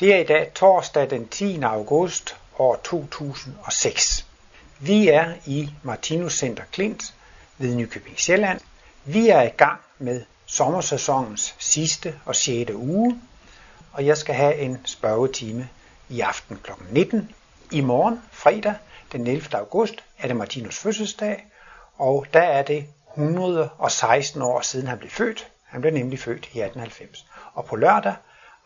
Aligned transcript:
Det 0.00 0.14
er 0.14 0.18
i 0.18 0.24
dag 0.24 0.52
torsdag 0.54 1.10
den 1.10 1.28
10. 1.28 1.62
august 1.62 2.36
år 2.58 2.76
2006. 2.84 4.26
Vi 4.78 5.08
er 5.08 5.34
i 5.46 5.70
Martinus 5.82 6.38
Center 6.38 6.64
Klint 6.72 7.14
ved 7.58 7.74
Nykøbing 7.74 8.18
Sjælland. 8.18 8.60
Vi 9.04 9.28
er 9.28 9.42
i 9.42 9.48
gang 9.48 9.80
med 9.98 10.24
sommersæsonens 10.46 11.54
sidste 11.58 12.20
og 12.24 12.36
6. 12.36 12.70
uge, 12.70 13.20
og 13.92 14.06
jeg 14.06 14.16
skal 14.16 14.34
have 14.34 14.56
en 14.56 14.86
spørgetime 14.86 15.68
i 16.08 16.20
aften 16.20 16.60
kl. 16.62 16.70
19. 16.90 17.34
I 17.72 17.80
morgen, 17.80 18.22
fredag, 18.32 18.74
den 19.12 19.26
11. 19.26 19.56
august, 19.56 20.04
er 20.18 20.26
det 20.26 20.36
Martinus 20.36 20.78
fødselsdag, 20.78 21.46
og 21.98 22.26
der 22.32 22.42
er 22.42 22.62
det 22.62 22.86
116 23.10 24.42
år 24.42 24.60
siden 24.60 24.86
han 24.86 24.98
blev 24.98 25.10
født. 25.10 25.48
Han 25.64 25.80
blev 25.80 25.92
nemlig 25.92 26.18
født 26.18 26.44
i 26.44 26.60
1890. 26.60 27.26
Og 27.54 27.64
på 27.64 27.76
lørdag 27.76 28.14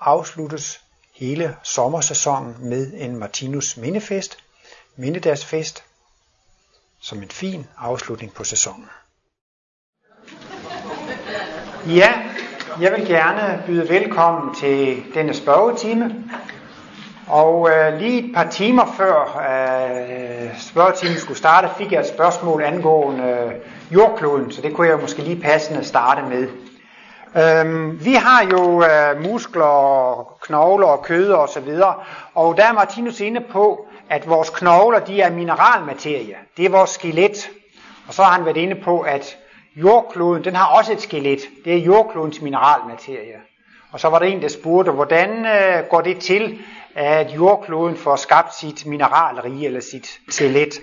afsluttes 0.01 0.81
hele 1.21 1.57
sommersæsonen 1.63 2.57
med 2.59 2.93
en 2.95 3.17
Martinus 3.17 3.77
mindefest, 3.77 4.39
mindedagsfest, 4.97 5.85
som 7.01 7.23
en 7.23 7.29
fin 7.29 7.67
afslutning 7.79 8.35
på 8.35 8.45
sæsonen. 8.45 8.89
Ja, 11.87 12.13
jeg 12.81 12.93
vil 12.93 13.07
gerne 13.07 13.63
byde 13.67 13.89
velkommen 13.89 14.55
til 14.55 15.03
denne 15.15 15.35
spørgetime. 15.35 16.25
Og 17.27 17.71
øh, 17.71 17.99
lige 17.99 18.29
et 18.29 18.35
par 18.35 18.51
timer 18.51 18.95
før 18.97 19.21
øh, 19.23 20.61
spørgetimen 20.61 21.19
skulle 21.19 21.39
starte, 21.39 21.69
fik 21.79 21.93
jeg 21.93 22.01
et 22.01 22.09
spørgsmål 22.09 22.63
angående 22.63 23.25
øh, 23.25 23.53
jordkloden, 23.95 24.53
så 24.53 24.63
det 24.63 24.75
kunne 24.75 24.89
jeg 24.89 24.99
måske 25.01 25.23
lige 25.23 25.41
passende 25.41 25.85
starte 25.85 26.23
med. 26.23 26.49
Øhm, 27.37 28.05
vi 28.05 28.15
har 28.15 28.45
jo 28.45 28.85
øh, 28.85 29.23
muskler, 29.23 30.37
knogler 30.41 30.87
og 30.87 31.03
kød 31.03 31.31
og 31.33 31.49
så 31.49 31.61
videre, 31.61 31.95
og 32.35 32.57
der 32.57 32.65
er 32.65 32.73
Martinus 32.73 33.21
inde 33.21 33.41
på, 33.41 33.87
at 34.09 34.29
vores 34.29 34.51
knogler 34.51 34.99
de 34.99 35.21
er 35.21 35.31
mineralmaterie. 35.31 36.37
Det 36.57 36.65
er 36.65 36.71
vores 36.71 36.91
skelet. 36.91 37.51
Og 38.09 38.15
så 38.15 38.23
har 38.23 38.33
han 38.33 38.45
været 38.45 38.57
inde 38.57 38.75
på, 38.75 39.01
at 39.01 39.37
jordkloden 39.77 40.45
den 40.45 40.55
har 40.55 40.67
også 40.67 40.93
et 40.93 41.01
skelet. 41.01 41.41
Det 41.65 41.75
er 41.75 41.79
jordklodens 41.79 42.41
mineralmaterie. 42.41 43.37
Og 43.93 44.01
så 44.01 44.09
var 44.09 44.19
der 44.19 44.27
en, 44.27 44.43
der 44.43 44.49
spurgte, 44.49 44.91
hvordan 44.93 45.47
øh, 45.47 45.85
går 45.91 46.01
det 46.01 46.19
til, 46.19 46.59
at 46.95 47.31
jordkloden 47.35 47.97
får 47.97 48.17
skabt 48.17 48.55
sit 48.55 48.87
mineralrige 48.87 49.67
eller 49.67 49.81
sit 49.81 50.19
skelet. 50.29 50.81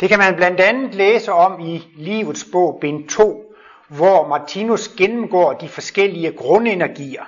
Det 0.00 0.08
kan 0.08 0.18
man 0.18 0.36
blandt 0.36 0.60
andet 0.60 0.94
læse 0.94 1.32
om 1.32 1.60
i 1.60 1.82
Livets 1.96 2.46
bog, 2.52 2.78
bind 2.80 3.08
2, 3.08 3.51
hvor 3.96 4.28
Martinus 4.28 4.88
gennemgår 4.88 5.52
de 5.52 5.68
forskellige 5.68 6.32
grundenergier. 6.32 7.22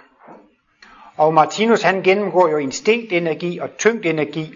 Og 1.16 1.34
Martinus 1.34 1.82
han 1.82 2.02
gennemgår 2.02 2.48
jo 2.48 2.56
instinktenergi 2.56 3.58
og 3.58 3.76
tyngdenergi. 3.78 4.54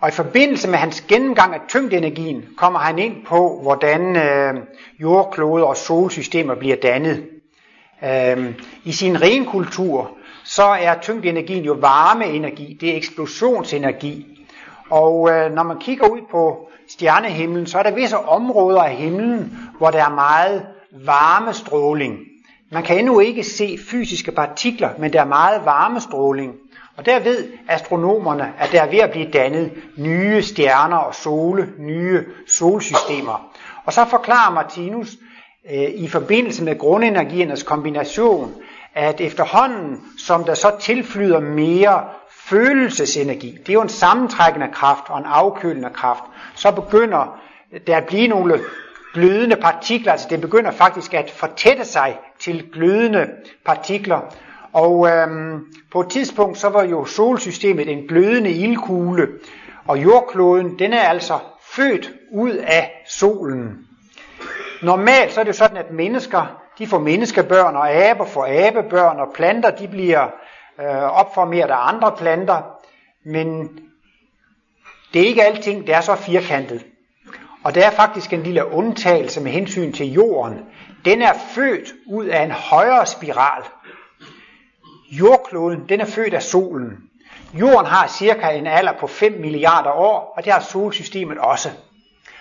Og 0.00 0.08
i 0.08 0.12
forbindelse 0.12 0.68
med 0.68 0.78
hans 0.78 1.00
gennemgang 1.00 1.54
af 1.54 1.60
tyngdenergien 1.68 2.44
kommer 2.56 2.78
han 2.78 2.98
ind 2.98 3.24
på, 3.26 3.60
hvordan 3.62 4.16
øh, 4.16 4.54
jordkloder 5.00 5.64
og 5.64 5.76
solsystemer 5.76 6.54
bliver 6.54 6.76
dannet. 6.76 7.26
Øh, 8.04 8.54
I 8.84 8.92
sin 8.92 9.22
renkultur, 9.22 10.10
så 10.44 10.64
er 10.64 10.94
tyngdenergien 11.02 11.64
jo 11.64 11.72
varmeenergi, 11.72 12.78
det 12.80 12.90
er 12.90 12.96
eksplosionsenergi. 12.96 14.46
Og 14.90 15.30
øh, 15.30 15.52
når 15.52 15.62
man 15.62 15.78
kigger 15.78 16.08
ud 16.08 16.20
på 16.30 16.70
stjernehimlen, 16.88 17.66
så 17.66 17.78
er 17.78 17.82
der 17.82 17.90
visse 17.90 18.18
områder 18.18 18.82
af 18.82 18.94
himlen, 18.94 19.58
hvor 19.78 19.90
der 19.90 20.04
er 20.04 20.14
meget 20.14 20.66
varmestråling. 21.04 22.18
Man 22.72 22.82
kan 22.82 22.98
endnu 22.98 23.20
ikke 23.20 23.44
se 23.44 23.78
fysiske 23.90 24.32
partikler, 24.32 24.90
men 24.98 25.12
der 25.12 25.20
er 25.20 25.24
meget 25.24 25.64
varmestråling. 25.64 26.54
Og 26.96 27.06
der 27.06 27.20
ved 27.20 27.48
astronomerne, 27.68 28.52
at 28.58 28.72
der 28.72 28.82
er 28.82 28.90
ved 28.90 28.98
at 28.98 29.10
blive 29.10 29.30
dannet 29.30 29.72
nye 29.96 30.42
stjerner 30.42 30.96
og 30.96 31.14
sole, 31.14 31.68
nye 31.78 32.24
solsystemer. 32.48 33.50
Og 33.84 33.92
så 33.92 34.04
forklarer 34.04 34.52
Martinus 34.52 35.16
øh, 35.72 35.90
i 35.94 36.08
forbindelse 36.08 36.64
med 36.64 36.78
grundenergiernes 36.78 37.62
kombination, 37.62 38.54
at 38.94 39.20
efterhånden, 39.20 40.00
som 40.18 40.44
der 40.44 40.54
så 40.54 40.72
tilflyder 40.80 41.40
mere 41.40 42.04
følelsesenergi, 42.30 43.50
det 43.50 43.68
er 43.68 43.72
jo 43.72 43.82
en 43.82 43.88
sammentrækkende 43.88 44.68
kraft 44.72 45.04
og 45.08 45.18
en 45.18 45.24
afkølende 45.24 45.90
kraft, 45.90 46.22
så 46.54 46.72
begynder 46.72 47.40
der 47.86 47.96
at 47.96 48.06
blive 48.06 48.28
nogle 48.28 48.60
glødende 49.16 49.56
partikler, 49.56 50.12
altså 50.12 50.26
det 50.30 50.40
begynder 50.40 50.70
faktisk 50.70 51.14
at 51.14 51.30
fortætte 51.30 51.84
sig 51.84 52.18
til 52.40 52.70
glødende 52.72 53.28
partikler. 53.64 54.20
Og 54.72 55.08
øhm, 55.08 55.66
på 55.92 56.00
et 56.00 56.08
tidspunkt 56.10 56.58
så 56.58 56.68
var 56.68 56.84
jo 56.84 57.04
solsystemet 57.04 57.88
en 57.88 58.08
glødende 58.08 58.50
ildkugle, 58.50 59.28
og 59.86 60.02
jordkloden 60.02 60.78
den 60.78 60.92
er 60.92 61.00
altså 61.00 61.38
født 61.62 62.12
ud 62.32 62.50
af 62.50 63.04
solen. 63.06 63.86
Normalt 64.82 65.32
så 65.32 65.40
er 65.40 65.44
det 65.44 65.48
jo 65.48 65.56
sådan, 65.56 65.76
at 65.76 65.90
mennesker 65.90 66.62
de 66.78 66.86
får 66.86 66.98
menneskebørn, 66.98 67.76
og 67.76 67.90
aber 67.90 68.24
får 68.24 68.66
abebørn, 68.66 69.20
og 69.20 69.32
planter 69.34 69.70
de 69.70 69.88
bliver 69.88 70.24
øh, 70.80 71.02
opformeret 71.02 71.70
af 71.70 71.88
andre 71.88 72.12
planter. 72.18 72.62
Men 73.24 73.68
det 75.12 75.22
er 75.22 75.26
ikke 75.26 75.44
alting, 75.44 75.86
der 75.86 75.96
er 75.96 76.00
så 76.00 76.14
firkantet. 76.14 76.84
Og 77.66 77.74
der 77.74 77.86
er 77.86 77.90
faktisk 77.90 78.32
en 78.32 78.42
lille 78.42 78.72
undtagelse 78.72 79.40
med 79.40 79.52
hensyn 79.52 79.92
til 79.92 80.12
jorden. 80.12 80.58
Den 81.04 81.22
er 81.22 81.32
født 81.54 81.92
ud 82.06 82.26
af 82.26 82.42
en 82.42 82.50
højere 82.50 83.06
spiral. 83.06 83.62
Jordkloden, 85.10 85.84
den 85.88 86.00
er 86.00 86.04
født 86.04 86.34
af 86.34 86.42
solen. 86.42 86.92
Jorden 87.54 87.86
har 87.86 88.08
cirka 88.18 88.48
en 88.48 88.66
alder 88.66 88.92
på 89.00 89.06
5 89.06 89.32
milliarder 89.32 89.90
år, 89.90 90.34
og 90.36 90.44
det 90.44 90.52
har 90.52 90.60
solsystemet 90.60 91.38
også. 91.38 91.68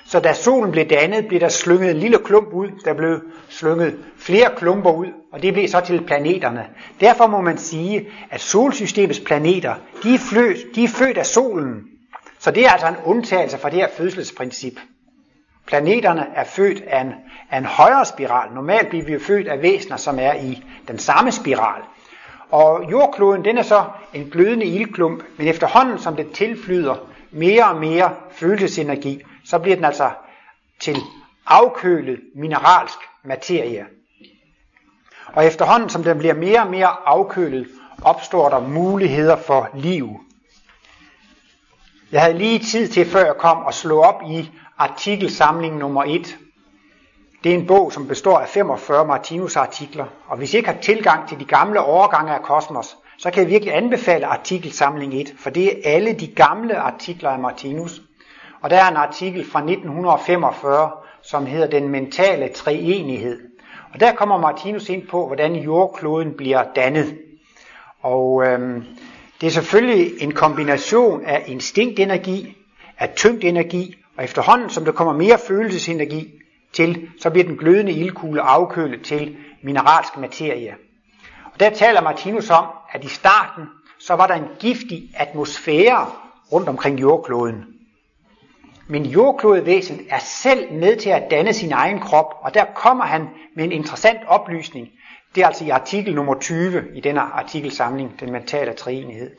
Så 0.05 0.19
da 0.19 0.33
solen 0.33 0.71
blev 0.71 0.85
dannet, 0.85 1.27
blev 1.27 1.39
der 1.39 1.49
slynget 1.49 1.91
en 1.91 1.97
lille 1.97 2.19
klump 2.25 2.53
ud, 2.53 2.69
der 2.85 2.93
blev 2.93 3.21
slynget 3.49 3.99
flere 4.17 4.49
klumper 4.57 4.91
ud, 4.91 5.07
og 5.31 5.41
det 5.41 5.53
blev 5.53 5.67
så 5.67 5.79
til 5.79 6.03
planeterne. 6.03 6.65
Derfor 6.99 7.27
må 7.27 7.41
man 7.41 7.57
sige, 7.57 8.07
at 8.31 8.41
solsystemets 8.41 9.19
planeter, 9.19 9.75
de 10.03 10.15
er, 10.15 10.19
født, 10.19 10.75
de 10.75 10.83
er 10.83 10.87
født 10.87 11.17
af 11.17 11.25
solen. 11.25 11.83
Så 12.39 12.51
det 12.51 12.65
er 12.65 12.69
altså 12.69 12.87
en 12.87 12.95
undtagelse 13.05 13.57
fra 13.57 13.69
det 13.69 13.77
her 13.77 13.89
fødselsprincip. 13.97 14.79
Planeterne 15.65 16.27
er 16.35 16.43
født 16.43 16.83
af 16.87 17.01
en, 17.01 17.13
af 17.51 17.57
en 17.57 17.65
højere 17.65 18.05
spiral. 18.05 18.53
Normalt 18.53 18.89
bliver 18.89 19.05
vi 19.05 19.13
jo 19.13 19.19
født 19.19 19.47
af 19.47 19.61
væsener, 19.61 19.97
som 19.97 20.19
er 20.19 20.33
i 20.33 20.63
den 20.87 20.99
samme 20.99 21.31
spiral. 21.31 21.81
Og 22.51 22.91
jordkloden, 22.91 23.45
den 23.45 23.57
er 23.57 23.63
så 23.63 23.83
en 24.13 24.29
glødende 24.29 24.65
ildklump, 24.65 25.23
men 25.37 25.47
efterhånden 25.47 25.99
som 25.99 26.15
det 26.15 26.31
tilflyder 26.31 26.95
mere 27.31 27.65
og 27.69 27.75
mere 27.75 28.15
følelsesenergi, 28.31 29.21
så 29.45 29.59
bliver 29.59 29.75
den 29.75 29.85
altså 29.85 30.09
til 30.79 30.97
afkølet 31.45 32.19
mineralsk 32.35 32.97
materie. 33.23 33.85
Og 35.27 35.45
efterhånden 35.45 35.89
som 35.89 36.03
den 36.03 36.17
bliver 36.17 36.33
mere 36.33 36.61
og 36.61 36.71
mere 36.71 36.95
afkølet, 37.05 37.67
opstår 38.01 38.49
der 38.49 38.59
muligheder 38.59 39.35
for 39.35 39.69
liv. 39.73 40.19
Jeg 42.11 42.21
havde 42.21 42.37
lige 42.37 42.59
tid 42.59 42.87
til, 42.87 43.05
før 43.05 43.25
jeg 43.25 43.35
kom, 43.37 43.67
at 43.67 43.73
slå 43.73 44.01
op 44.01 44.21
i 44.29 44.51
artikelsamling 44.77 45.77
nummer 45.77 46.03
1. 46.03 46.37
Det 47.43 47.51
er 47.51 47.55
en 47.55 47.67
bog, 47.67 47.93
som 47.93 48.07
består 48.07 48.39
af 48.39 48.47
45 48.47 49.05
Martinus-artikler, 49.05 50.05
og 50.27 50.37
hvis 50.37 50.53
I 50.53 50.57
ikke 50.57 50.69
har 50.69 50.81
tilgang 50.81 51.29
til 51.29 51.39
de 51.39 51.45
gamle 51.45 51.79
overgange 51.79 52.33
af 52.33 52.41
Kosmos, 52.41 52.97
så 53.17 53.31
kan 53.31 53.43
jeg 53.43 53.49
virkelig 53.49 53.75
anbefale 53.75 54.25
artikelsamling 54.25 55.13
1, 55.13 55.33
for 55.39 55.49
det 55.49 55.67
er 55.67 55.95
alle 55.95 56.13
de 56.13 56.27
gamle 56.27 56.77
artikler 56.77 57.29
af 57.29 57.39
Martinus. 57.39 58.01
Og 58.61 58.69
der 58.69 58.77
er 58.77 58.89
en 58.89 58.97
artikel 58.97 59.51
fra 59.51 59.59
1945, 59.59 60.91
som 61.23 61.45
hedder 61.45 61.67
Den 61.67 61.89
mentale 61.89 62.49
treenighed. 62.55 63.39
Og 63.93 63.99
der 63.99 64.15
kommer 64.15 64.37
Martinus 64.37 64.89
ind 64.89 65.07
på, 65.07 65.27
hvordan 65.27 65.55
jordkloden 65.55 66.33
bliver 66.37 66.63
dannet. 66.75 67.17
Og 68.01 68.43
øhm, 68.47 68.83
det 69.41 69.47
er 69.47 69.51
selvfølgelig 69.51 70.11
en 70.21 70.31
kombination 70.31 71.25
af 71.25 71.43
instinktenergi, 71.47 72.57
af 72.97 73.13
tyngdenergi 73.15 73.95
og 74.17 74.23
efterhånden, 74.23 74.69
som 74.69 74.85
der 74.85 74.91
kommer 74.91 75.13
mere 75.13 75.37
følelsesenergi 75.47 76.31
til, 76.73 77.09
så 77.21 77.29
bliver 77.29 77.47
den 77.47 77.57
glødende 77.57 77.91
ildkugle 77.91 78.41
afkølet 78.41 79.01
til 79.03 79.37
mineralsk 79.63 80.17
materie. 80.17 80.75
Og 81.53 81.59
der 81.59 81.69
taler 81.69 82.01
Martinus 82.01 82.49
om, 82.49 82.65
at 82.91 83.03
i 83.03 83.07
starten, 83.07 83.63
så 83.99 84.13
var 84.13 84.27
der 84.27 84.33
en 84.33 84.47
giftig 84.59 85.09
atmosfære 85.15 86.07
rundt 86.51 86.69
omkring 86.69 87.01
jordkloden. 87.01 87.65
Men 88.87 89.05
jordklodevæsenet 89.05 90.05
er 90.09 90.19
selv 90.19 90.73
med 90.73 90.95
til 90.95 91.09
at 91.09 91.31
danne 91.31 91.53
sin 91.53 91.71
egen 91.71 91.99
krop, 91.99 92.33
og 92.41 92.53
der 92.53 92.65
kommer 92.75 93.05
han 93.05 93.29
med 93.55 93.63
en 93.63 93.71
interessant 93.71 94.19
oplysning. 94.27 94.87
Det 95.35 95.43
er 95.43 95.47
altså 95.47 95.65
i 95.65 95.69
artikel 95.69 96.15
nummer 96.15 96.39
20 96.39 96.83
i 96.95 96.99
denne 96.99 97.21
artikelsamling, 97.21 98.19
den 98.19 98.31
mentale 98.31 98.73
træenighed. 98.73 99.31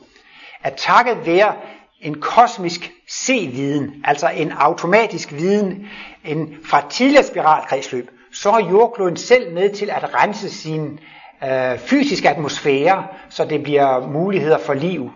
At 0.63 0.73
takket 0.77 1.25
være 1.25 1.55
en 2.01 2.21
kosmisk 2.21 2.91
se-viden, 3.07 3.93
altså 4.03 4.29
en 4.29 4.51
automatisk 4.51 5.33
viden, 5.33 5.87
en 6.25 6.57
fra 6.65 6.89
tidligere 6.89 7.23
spiralkredsløb, 7.23 8.09
så 8.33 8.49
er 8.49 8.69
jordkloden 8.69 9.17
selv 9.17 9.53
med 9.53 9.69
til 9.69 9.89
at 9.89 10.13
rense 10.13 10.49
sin 10.49 10.99
øh, 11.43 11.77
fysiske 11.79 12.29
atmosfære, 12.29 13.07
så 13.29 13.45
det 13.45 13.63
bliver 13.63 14.07
muligheder 14.07 14.57
for 14.57 14.73
liv. 14.73 15.11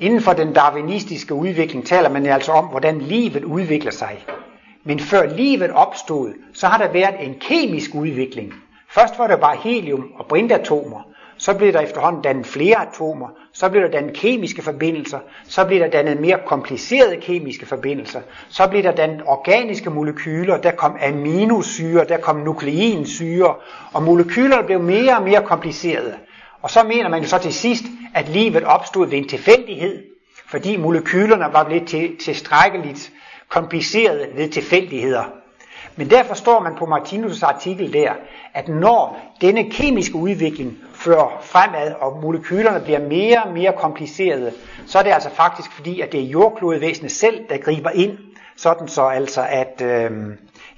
Inden 0.00 0.20
for 0.20 0.32
den 0.32 0.52
darwinistiske 0.52 1.34
udvikling 1.34 1.86
taler 1.86 2.08
man 2.08 2.26
altså 2.26 2.52
om, 2.52 2.64
hvordan 2.64 2.98
livet 2.98 3.44
udvikler 3.44 3.92
sig. 3.92 4.24
Men 4.84 5.00
før 5.00 5.36
livet 5.36 5.70
opstod, 5.70 6.32
så 6.54 6.66
har 6.66 6.78
der 6.78 6.92
været 6.92 7.26
en 7.26 7.34
kemisk 7.40 7.94
udvikling. 7.94 8.54
Først 8.94 9.18
var 9.18 9.26
der 9.26 9.36
bare 9.36 9.56
helium 9.56 10.12
og 10.18 10.26
brintatomer, 10.26 11.09
så 11.40 11.54
blev 11.54 11.72
der 11.72 11.80
efterhånden 11.80 12.22
dannet 12.22 12.46
flere 12.46 12.76
atomer, 12.88 13.28
så 13.52 13.68
blev 13.68 13.82
der 13.82 13.90
dannet 13.90 14.16
kemiske 14.16 14.62
forbindelser, 14.62 15.18
så 15.44 15.64
blev 15.64 15.80
der 15.80 15.90
dannet 15.90 16.20
mere 16.20 16.38
komplicerede 16.46 17.16
kemiske 17.16 17.66
forbindelser, 17.66 18.20
så 18.48 18.68
blev 18.68 18.82
der 18.82 18.92
dannet 18.92 19.22
organiske 19.26 19.90
molekyler, 19.90 20.56
der 20.56 20.70
kom 20.70 20.96
aminosyre, 21.08 22.04
der 22.04 22.16
kom 22.18 22.36
nukleinsyre, 22.36 23.54
og 23.92 24.02
molekylerne 24.02 24.66
blev 24.66 24.80
mere 24.80 25.16
og 25.16 25.22
mere 25.22 25.42
komplicerede. 25.42 26.14
Og 26.62 26.70
så 26.70 26.82
mener 26.82 27.08
man 27.08 27.22
jo 27.22 27.28
så 27.28 27.38
til 27.38 27.52
sidst, 27.54 27.84
at 28.14 28.28
livet 28.28 28.64
opstod 28.64 29.06
ved 29.06 29.18
en 29.18 29.28
tilfældighed, 29.28 30.04
fordi 30.46 30.76
molekylerne 30.76 31.52
var 31.52 31.64
blevet 31.64 31.88
til, 31.88 32.16
tilstrækkeligt 32.16 33.12
komplicerede 33.48 34.26
ved 34.36 34.48
tilfældigheder. 34.48 35.39
Men 35.96 36.10
der 36.10 36.22
forstår 36.22 36.60
man 36.60 36.74
på 36.78 36.84
Martinus' 36.84 37.46
artikel 37.46 37.92
der, 37.92 38.12
at 38.54 38.68
når 38.68 39.18
denne 39.40 39.70
kemiske 39.70 40.14
udvikling 40.14 40.78
fører 40.94 41.38
fremad, 41.40 41.92
og 42.00 42.20
molekylerne 42.22 42.80
bliver 42.80 43.08
mere 43.08 43.42
og 43.42 43.52
mere 43.52 43.72
komplicerede, 43.78 44.52
så 44.86 44.98
er 44.98 45.02
det 45.02 45.10
altså 45.10 45.30
faktisk 45.30 45.72
fordi, 45.72 46.00
at 46.00 46.12
det 46.12 46.20
er 46.20 46.24
jordklodevæsenet 46.24 47.12
selv, 47.12 47.48
der 47.48 47.56
griber 47.56 47.90
ind, 47.90 48.18
sådan 48.56 48.88
så 48.88 49.02
altså, 49.02 49.46
at 49.48 49.82
øh, 49.84 50.10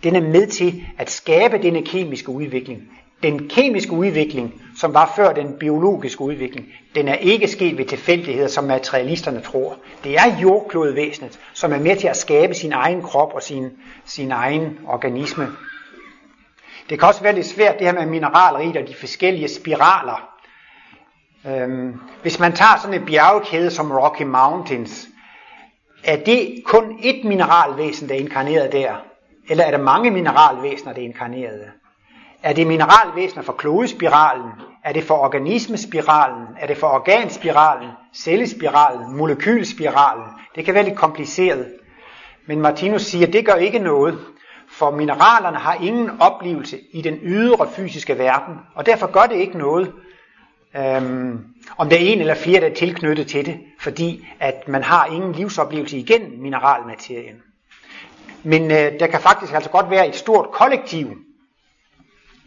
den 0.02 0.16
er 0.16 0.20
med 0.20 0.46
til 0.46 0.84
at 0.98 1.10
skabe 1.10 1.58
denne 1.62 1.82
kemiske 1.82 2.28
udvikling. 2.28 2.82
Den 3.22 3.48
kemiske 3.48 3.92
udvikling, 3.92 4.62
som 4.78 4.94
var 4.94 5.12
før 5.16 5.32
den 5.32 5.58
biologiske 5.60 6.20
udvikling, 6.20 6.66
den 6.94 7.08
er 7.08 7.14
ikke 7.14 7.48
sket 7.48 7.78
ved 7.78 7.84
tilfældigheder, 7.84 8.48
som 8.48 8.64
materialisterne 8.64 9.40
tror. 9.40 9.76
Det 10.04 10.14
er 10.14 10.38
jordklodvæsenet, 10.42 11.40
som 11.54 11.72
er 11.72 11.78
med 11.78 11.96
til 11.96 12.08
at 12.08 12.16
skabe 12.16 12.54
sin 12.54 12.72
egen 12.72 13.02
krop 13.02 13.34
og 13.34 13.42
sin, 13.42 13.70
sin 14.04 14.30
egen 14.30 14.78
organisme. 14.86 15.48
Det 16.90 16.98
kan 16.98 17.08
også 17.08 17.22
være 17.22 17.34
lidt 17.34 17.46
svært 17.46 17.78
det 17.78 17.86
her 17.86 17.94
med 17.94 18.06
mineralrigt 18.06 18.76
og 18.76 18.88
de 18.88 18.94
forskellige 18.94 19.48
spiraler. 19.48 20.28
Øhm, 21.46 22.00
hvis 22.22 22.38
man 22.38 22.52
tager 22.52 22.78
sådan 22.82 23.00
en 23.00 23.06
bjergkæde 23.06 23.70
som 23.70 23.92
Rocky 23.92 24.22
Mountains, 24.22 25.08
er 26.04 26.16
det 26.16 26.62
kun 26.64 26.98
ét 26.98 27.28
mineralvæsen, 27.28 28.08
der 28.08 28.14
er 28.14 28.18
inkarneret 28.18 28.72
der? 28.72 28.94
Eller 29.48 29.64
er 29.64 29.70
der 29.70 29.78
mange 29.78 30.10
mineralvæsener, 30.10 30.92
der 30.92 31.00
er 31.00 31.04
inkarneret? 31.04 31.70
Er 32.42 32.52
det 32.52 32.66
mineralvæsener 32.66 33.42
for 33.42 33.52
klodespiralen? 33.52 34.50
Er 34.84 34.92
det 34.92 35.04
for 35.04 35.14
organismespiralen? 35.14 36.46
Er 36.58 36.66
det 36.66 36.76
for 36.76 36.86
organspiralen? 36.86 37.90
Cellespiralen? 38.14 39.16
Molekylspiralen? 39.16 40.24
Det 40.54 40.64
kan 40.64 40.74
være 40.74 40.84
lidt 40.84 40.98
kompliceret. 40.98 41.72
Men 42.46 42.60
Martinus 42.60 43.02
siger, 43.02 43.26
at 43.26 43.32
det 43.32 43.46
gør 43.46 43.54
ikke 43.54 43.78
noget, 43.78 44.18
for 44.68 44.90
mineralerne 44.90 45.56
har 45.56 45.74
ingen 45.74 46.10
oplevelse 46.20 46.78
i 46.92 47.02
den 47.02 47.18
ydre 47.22 47.68
fysiske 47.76 48.18
verden, 48.18 48.54
og 48.74 48.86
derfor 48.86 49.06
gør 49.06 49.22
det 49.22 49.36
ikke 49.36 49.58
noget, 49.58 49.92
øhm, 50.76 51.44
om 51.78 51.88
der 51.88 51.96
er 51.96 52.00
en 52.00 52.20
eller 52.20 52.34
flere, 52.34 52.60
der 52.60 52.66
er 52.66 52.74
tilknyttet 52.74 53.26
til 53.26 53.46
det, 53.46 53.60
fordi 53.80 54.26
at 54.40 54.68
man 54.68 54.82
har 54.82 55.06
ingen 55.06 55.32
livsoplevelse 55.32 55.98
igennem 55.98 56.38
mineralmaterien. 56.38 57.36
Men 58.42 58.62
øh, 58.70 59.00
der 59.00 59.06
kan 59.06 59.20
faktisk 59.20 59.54
altså 59.54 59.70
godt 59.70 59.90
være 59.90 60.08
et 60.08 60.16
stort 60.16 60.50
kollektiv 60.50 61.16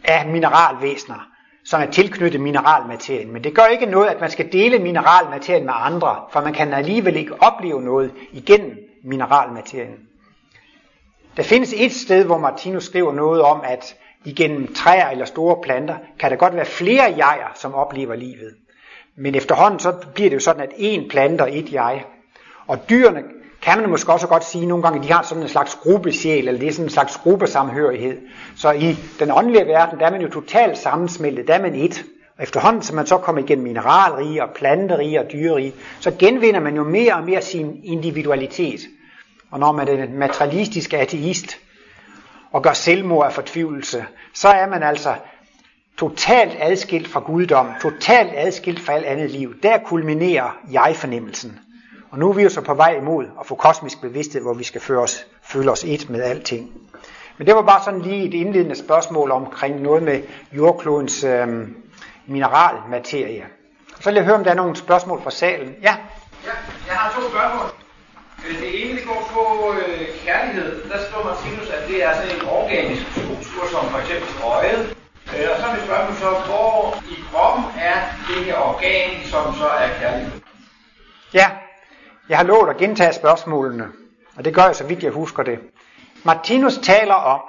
af 0.06 0.26
mineralvæsener, 0.26 1.28
som 1.64 1.82
er 1.82 1.86
tilknyttet 1.86 2.40
mineralmaterien. 2.40 3.32
Men 3.32 3.44
det 3.44 3.54
gør 3.54 3.64
ikke 3.66 3.86
noget, 3.86 4.08
at 4.08 4.20
man 4.20 4.30
skal 4.30 4.52
dele 4.52 4.78
mineralmaterien 4.78 5.64
med 5.64 5.74
andre, 5.76 6.16
for 6.30 6.40
man 6.40 6.52
kan 6.52 6.72
alligevel 6.72 7.16
ikke 7.16 7.42
opleve 7.42 7.82
noget 7.82 8.12
igennem 8.32 8.76
mineralmaterien. 9.04 9.98
Der 11.36 11.42
findes 11.42 11.74
et 11.76 11.92
sted, 11.92 12.24
hvor 12.24 12.38
Martinus 12.38 12.84
skriver 12.84 13.12
noget 13.12 13.42
om, 13.42 13.60
at 13.64 13.96
igennem 14.24 14.74
træer 14.74 15.08
eller 15.08 15.24
store 15.24 15.56
planter, 15.62 15.96
kan 16.18 16.30
der 16.30 16.36
godt 16.36 16.56
være 16.56 16.64
flere 16.64 17.14
jeger, 17.16 17.52
som 17.54 17.74
oplever 17.74 18.14
livet. 18.14 18.54
Men 19.16 19.34
efterhånden 19.34 19.78
så 19.80 19.92
bliver 20.14 20.30
det 20.30 20.34
jo 20.34 20.40
sådan, 20.40 20.62
at 20.62 20.72
en 20.76 21.08
planter 21.08 21.46
et 21.50 21.72
jeg. 21.72 22.04
Og 22.66 22.88
dyrene 22.90 23.22
kan 23.62 23.80
man 23.80 23.90
måske 23.90 24.12
også 24.12 24.26
godt 24.26 24.44
sige 24.44 24.66
nogle 24.66 24.82
gange, 24.82 24.98
at 24.98 25.04
de 25.04 25.12
har 25.12 25.22
sådan 25.22 25.42
en 25.42 25.48
slags 25.48 25.74
gruppesjæl, 25.74 26.48
eller 26.48 26.60
det 26.60 26.68
er 26.68 26.72
sådan 26.72 26.86
en 26.86 26.90
slags 26.90 27.16
gruppesamhørighed. 27.16 28.18
Så 28.56 28.70
i 28.72 28.96
den 29.18 29.30
åndelige 29.30 29.66
verden, 29.66 29.98
der 29.98 30.06
er 30.06 30.10
man 30.10 30.20
jo 30.22 30.30
totalt 30.30 30.78
sammensmeltet, 30.78 31.48
der 31.48 31.54
er 31.54 31.62
man 31.62 31.74
et. 31.74 32.04
Og 32.36 32.42
efterhånden, 32.42 32.82
som 32.82 32.96
man 32.96 33.06
så 33.06 33.18
kommer 33.18 33.42
igennem 33.42 33.64
mineralrige 33.64 34.42
og 34.42 34.48
planterige 34.54 35.20
og 35.20 35.32
dyrerige, 35.32 35.74
så 36.00 36.10
genvinder 36.18 36.60
man 36.60 36.76
jo 36.76 36.84
mere 36.84 37.14
og 37.14 37.24
mere 37.24 37.42
sin 37.42 37.80
individualitet. 37.84 38.80
Og 39.50 39.60
når 39.60 39.72
man 39.72 39.88
er 39.88 40.04
en 40.04 40.18
materialistisk 40.18 40.92
ateist 40.92 41.58
og 42.52 42.62
gør 42.62 42.72
selvmord 42.72 43.26
af 43.26 43.32
fortvivlelse, 43.32 44.04
så 44.34 44.48
er 44.48 44.66
man 44.66 44.82
altså 44.82 45.14
totalt 45.98 46.56
adskilt 46.60 47.08
fra 47.08 47.20
guddom, 47.20 47.68
totalt 47.82 48.30
adskilt 48.36 48.80
fra 48.80 48.92
alt 48.92 49.04
andet 49.04 49.30
liv. 49.30 49.54
Der 49.62 49.78
kulminerer 49.78 50.58
jeg-fornemmelsen. 50.72 51.58
Og 52.16 52.20
nu 52.20 52.28
er 52.28 52.32
vi 52.32 52.42
jo 52.42 52.48
så 52.48 52.60
på 52.60 52.74
vej 52.74 52.96
imod 52.96 53.24
at 53.40 53.46
få 53.46 53.54
kosmisk 53.54 54.00
bevidsthed, 54.00 54.42
hvor 54.42 54.54
vi 54.54 54.64
skal 54.64 54.80
føre 54.80 55.00
os, 55.00 55.26
føle 55.42 55.70
os 55.70 55.84
et 55.84 56.10
med 56.10 56.22
alting. 56.22 56.70
Men 57.38 57.46
det 57.46 57.54
var 57.54 57.62
bare 57.62 57.82
sådan 57.84 58.00
lige 58.00 58.28
et 58.28 58.34
indledende 58.34 58.76
spørgsmål 58.76 59.30
omkring 59.30 59.82
noget 59.82 60.02
med 60.02 60.22
jordklodens 60.52 61.24
øh, 61.24 61.48
mineralmaterie. 62.26 63.46
Så 64.00 64.10
vil 64.10 64.14
jeg 64.14 64.24
høre, 64.24 64.34
om 64.34 64.44
der 64.44 64.50
er 64.50 64.54
nogle 64.54 64.76
spørgsmål 64.76 65.22
fra 65.22 65.30
salen. 65.30 65.74
Ja? 65.82 65.94
Ja, 66.44 66.54
jeg 66.88 66.96
har 66.96 67.20
to 67.20 67.28
spørgsmål. 67.30 67.66
Øh, 68.48 68.60
det 68.60 68.70
ene 68.82 68.98
det 68.98 69.06
går 69.06 69.30
på 69.32 69.72
øh, 69.72 70.08
kærlighed. 70.24 70.90
Der 70.90 70.98
står 71.08 71.24
Martinus, 71.24 71.68
at 71.68 71.88
det 71.88 72.04
er 72.04 72.14
sådan 72.14 72.36
en 72.36 72.48
organisk 72.48 73.02
struktur, 73.12 73.62
som 73.70 73.90
for 73.90 73.98
eksempel 73.98 74.28
øjet. 74.44 74.96
Øh, 75.36 75.46
og 75.52 75.56
så 75.60 75.66
er 75.66 75.74
mit 75.74 75.84
spørgsmål 75.84 76.16
så, 76.24 76.30
hvor 76.48 76.98
i 77.10 77.16
kroppen 77.30 77.64
er 77.78 77.96
det 78.28 78.44
her 78.44 78.58
organ, 78.58 79.10
som 79.24 79.54
så 79.54 79.66
er 79.66 79.88
kærlighed? 80.00 80.40
Ja, 81.34 81.50
jeg 82.28 82.38
har 82.38 82.44
lovet 82.44 82.70
at 82.70 82.76
gentage 82.76 83.12
spørgsmålene, 83.12 83.88
og 84.36 84.44
det 84.44 84.54
gør 84.54 84.64
jeg 84.64 84.76
så 84.76 84.86
vidt 84.86 85.02
jeg 85.02 85.12
husker 85.12 85.42
det. 85.42 85.58
Martinus 86.24 86.78
taler 86.78 87.14
om, 87.14 87.40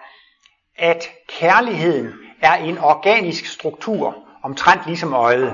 at 0.77 1.09
kærligheden 1.39 2.13
er 2.41 2.53
en 2.53 2.77
organisk 2.77 3.45
struktur, 3.45 4.15
omtrent 4.43 4.81
ligesom 4.85 5.13
øjet. 5.13 5.53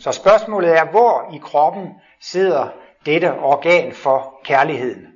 Så 0.00 0.12
spørgsmålet 0.12 0.78
er, 0.78 0.84
hvor 0.84 1.30
i 1.34 1.38
kroppen 1.38 1.88
sidder 2.20 2.68
dette 3.06 3.34
organ 3.34 3.92
for 3.92 4.40
kærligheden. 4.44 5.06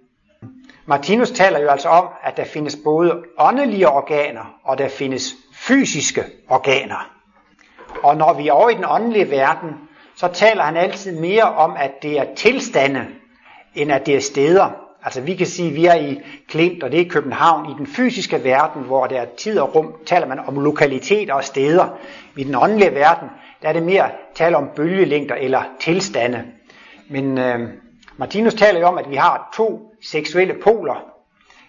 Martinus 0.87 1.31
taler 1.31 1.59
jo 1.59 1.69
altså 1.69 1.89
om, 1.89 2.09
at 2.23 2.37
der 2.37 2.45
findes 2.45 2.77
både 2.85 3.23
åndelige 3.39 3.89
organer, 3.89 4.55
og 4.65 4.79
der 4.79 4.89
findes 4.89 5.35
fysiske 5.55 6.25
organer. 6.49 7.11
Og 8.03 8.17
når 8.17 8.33
vi 8.33 8.49
er 8.49 8.53
over 8.53 8.71
i 8.71 8.75
den 8.75 8.85
åndelige 8.89 9.31
verden, 9.31 9.71
så 10.17 10.29
taler 10.29 10.63
han 10.63 10.77
altid 10.77 11.21
mere 11.21 11.43
om, 11.43 11.77
at 11.77 11.91
det 12.03 12.19
er 12.19 12.35
tilstande, 12.35 13.07
end 13.75 13.93
at 13.93 14.07
det 14.07 14.17
er 14.17 14.21
steder. 14.21 14.71
Altså 15.05 15.21
vi 15.21 15.35
kan 15.35 15.47
sige, 15.47 15.69
at 15.69 15.75
vi 15.75 15.87
er 15.87 15.95
i 15.95 16.21
Klint, 16.49 16.83
og 16.83 16.93
det 16.93 17.01
er 17.01 17.11
København. 17.11 17.71
I 17.71 17.75
den 17.79 17.87
fysiske 17.87 18.45
verden, 18.45 18.83
hvor 18.83 19.07
der 19.07 19.21
er 19.21 19.27
tid 19.39 19.59
og 19.59 19.75
rum, 19.75 19.95
taler 20.07 20.27
man 20.27 20.39
om 20.39 20.61
lokaliteter 20.61 21.35
og 21.35 21.45
steder. 21.45 21.99
I 22.37 22.45
den 22.45 22.55
åndelige 22.55 22.95
verden, 22.95 23.29
der 23.63 23.69
er 23.69 23.73
det 23.73 23.83
mere 23.83 24.11
tale 24.35 24.57
om 24.57 24.69
bølgelængder 24.77 25.35
eller 25.35 25.63
tilstande. 25.81 26.45
Men 27.09 27.39
øh, 27.39 27.69
Martinus 28.17 28.55
taler 28.55 28.81
jo 28.81 28.87
om, 28.87 28.99
at 28.99 29.11
vi 29.11 29.17
har 29.17 29.53
to 29.57 29.95
seksuelle 30.03 30.55
poler. 30.55 31.05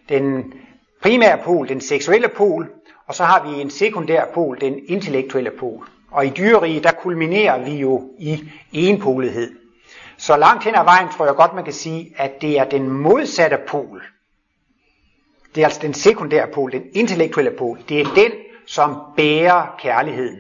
Den 0.10 0.53
primære 1.01 1.38
pol, 1.43 1.69
den 1.69 1.81
seksuelle 1.81 2.27
pol, 2.27 2.69
og 3.07 3.15
så 3.15 3.24
har 3.24 3.50
vi 3.50 3.62
en 3.62 3.69
sekundær 3.69 4.25
pol, 4.33 4.62
den 4.62 4.75
intellektuelle 4.88 5.51
pol. 5.51 5.88
Og 6.12 6.25
i 6.25 6.29
dyrerige, 6.29 6.79
der 6.79 6.91
kulminerer 6.91 7.63
vi 7.63 7.72
jo 7.72 8.10
i 8.19 8.39
enpolighed. 8.72 9.62
Så 10.24 10.38
langt 10.38 10.63
hen 10.63 10.75
ad 10.75 10.84
vejen 10.84 11.10
tror 11.10 11.25
jeg 11.25 11.36
godt, 11.36 11.53
man 11.53 11.63
kan 11.63 11.74
sige, 11.74 12.13
at 12.18 12.42
det 12.42 12.60
er 12.60 12.63
den 12.63 12.89
modsatte 12.89 13.58
pol. 13.68 14.03
Det 15.56 15.62
er 15.62 15.65
altså 15.65 15.80
den 15.82 15.94
sekundære 15.94 16.48
pol, 16.53 16.72
den 16.72 16.84
intellektuelle 16.94 17.51
pol. 17.51 17.80
Det 17.89 18.01
er 18.01 18.06
den, 18.15 18.32
som 18.68 18.98
bærer 19.18 19.75
kærligheden. 19.80 20.39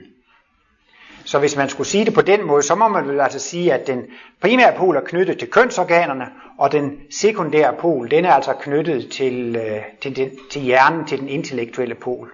Så 1.25 1.39
hvis 1.39 1.55
man 1.55 1.69
skulle 1.69 1.87
sige 1.87 2.05
det 2.05 2.13
på 2.13 2.21
den 2.21 2.43
måde, 2.47 2.63
så 2.63 2.75
må 2.75 2.87
man 2.87 3.07
vel 3.07 3.19
altså 3.19 3.39
sige, 3.39 3.73
at 3.73 3.87
den 3.87 4.05
primære 4.41 4.77
pol 4.77 4.95
er 4.95 5.01
knyttet 5.01 5.39
til 5.39 5.51
kønsorganerne, 5.51 6.27
og 6.57 6.71
den 6.71 6.99
sekundære 7.11 7.75
pol, 7.79 8.11
den 8.11 8.25
er 8.25 8.33
altså 8.33 8.53
knyttet 8.53 9.11
til, 9.11 9.55
øh, 9.55 9.81
til, 10.01 10.15
til, 10.15 10.31
til 10.51 10.61
hjernen, 10.61 11.05
til 11.05 11.19
den 11.19 11.29
intellektuelle 11.29 11.95
pol. 11.95 12.31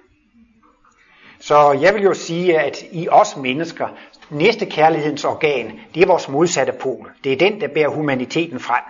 Så 1.40 1.72
jeg 1.72 1.94
vil 1.94 2.04
jo 2.04 2.14
sige, 2.14 2.60
at 2.60 2.84
i 2.92 3.08
os 3.12 3.38
mennesker, 3.38 3.88
næste 4.30 4.66
kærlighedens 4.66 5.26
organ, 5.26 5.80
det 5.96 6.04
er 6.04 6.08
vores 6.08 6.30
modsatte 6.30 6.74
pol. 6.82 7.12
Det 7.24 7.34
er 7.34 7.38
den, 7.38 7.62
der 7.62 7.68
bærer 7.68 7.90
humaniteten 7.90 8.60
frem. 8.60 8.84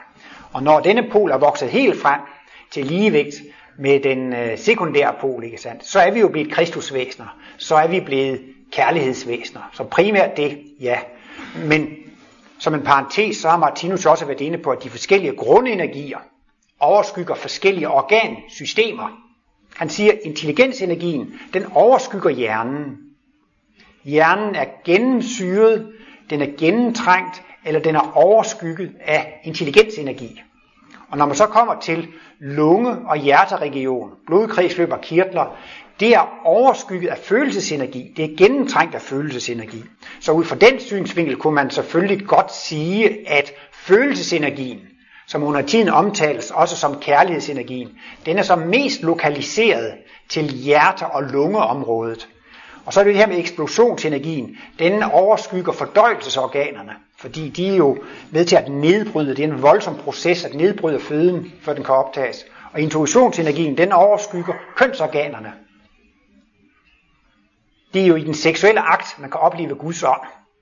Og 0.54 0.64
når 0.64 0.80
denne 0.80 1.10
pol 1.12 1.32
er 1.32 1.38
vokset 1.38 1.70
helt 1.70 2.02
frem 2.02 2.22
til 2.72 2.86
ligevægt 2.86 3.36
med 3.80 4.00
den 4.00 4.34
øh, 4.34 4.58
sekundære 4.58 5.14
pol, 5.22 5.44
ikke 5.44 5.58
sandt, 5.58 5.86
så 5.86 6.00
er 6.00 6.12
vi 6.12 6.20
jo 6.20 6.28
blevet 6.28 6.52
kristusvæsener. 6.52 7.38
Så 7.58 7.76
er 7.76 7.88
vi 7.88 8.00
blevet 8.00 8.42
kærlighedsvæsener. 8.72 9.62
Så 9.74 9.84
primært 9.84 10.38
det, 10.38 10.64
ja. 10.80 11.00
Men 11.66 11.88
som 12.60 12.74
en 12.74 12.82
parentes, 12.82 13.38
så 13.38 13.50
har 13.50 13.58
Martinus 13.58 14.06
også 14.06 14.26
været 14.26 14.42
inde 14.42 14.58
på, 14.58 14.70
at 14.70 14.84
de 14.84 14.90
forskellige 14.90 15.36
grundenergier 15.36 16.18
overskygger 16.80 17.36
forskellige 17.36 17.90
organsystemer. 17.90 19.10
Han 19.76 19.90
siger, 19.90 20.12
at 20.12 20.20
intelligensenergien, 20.24 21.40
den 21.54 21.66
overskygger 21.74 22.30
hjernen. 22.30 22.98
Hjernen 24.10 24.56
er 24.56 24.66
gennemsyret, 24.86 25.94
den 26.30 26.42
er 26.42 26.48
gennemtrængt, 26.58 27.44
eller 27.66 27.80
den 27.80 27.96
er 27.96 28.12
overskygget 28.18 28.92
af 29.06 29.42
intelligensenergi. 29.44 30.42
Og 31.12 31.18
når 31.18 31.26
man 31.26 31.36
så 31.36 31.46
kommer 31.46 31.80
til 31.80 32.08
lunge- 32.40 32.98
og 33.08 33.18
hjerteregion, 33.18 34.10
blodkredsløb 34.28 34.92
og 34.92 35.02
kirtler, 35.02 35.58
det 36.00 36.16
er 36.16 36.40
overskygget 36.46 37.10
af 37.10 37.18
følelsesenergi. 37.18 38.14
Det 38.18 38.26
er 38.26 38.38
gennemtrængt 38.38 38.96
af 38.96 39.02
følelsesenergi. 39.02 39.84
Så 40.20 40.32
ud 40.32 40.44
fra 40.44 40.56
den 40.56 40.80
synsvinkel 40.80 41.36
kunne 41.36 41.56
man 41.56 41.70
selvfølgelig 41.70 42.28
godt 42.28 42.54
sige, 42.56 43.30
at 43.30 43.52
følelsesenergien, 43.74 44.80
som 45.28 45.44
under 45.44 45.62
tiden 45.62 45.90
omtales 45.90 46.52
også 46.52 46.76
som 46.78 47.00
kærlighedsenergien, 47.00 47.90
den 48.26 48.38
er 48.38 48.44
så 48.44 48.56
mest 48.56 49.02
lokaliseret 49.04 49.94
til 50.30 50.44
hjerte- 50.44 51.06
og 51.06 51.24
lungeområdet. 51.24 52.28
Og 52.90 52.94
så 52.94 53.00
er 53.00 53.04
det 53.04 53.14
det 53.14 53.20
her 53.20 53.28
med 53.28 53.40
eksplosionsenergien. 53.40 54.58
Den 54.80 55.04
overskygger 55.04 55.72
fordøjelsesorganerne, 55.72 56.96
fordi 57.18 57.50
de 57.50 57.70
er 57.70 57.76
jo 57.76 57.98
med 58.32 58.46
til 58.46 58.56
at 58.56 58.70
nedbryde. 58.70 59.36
Det 59.36 59.46
er 59.46 59.48
en 59.48 59.62
voldsom 59.62 59.98
proces 59.98 60.46
at 60.46 60.54
nedbryde 60.54 61.00
føden, 61.00 61.54
før 61.62 61.74
den 61.74 61.84
kan 61.84 61.96
optages. 61.96 62.46
Og 62.74 62.82
intuitionsenergien, 62.82 63.78
den 63.78 63.92
overskygger 63.92 64.54
kønsorganerne. 64.76 65.54
Det 67.94 68.02
er 68.02 68.06
jo 68.06 68.16
i 68.16 68.24
den 68.24 68.34
seksuelle 68.34 68.82
akt, 68.82 69.20
man 69.20 69.32
kan 69.32 69.40
opleve 69.40 69.76
Guds 69.76 70.04
ånd. 70.04 70.22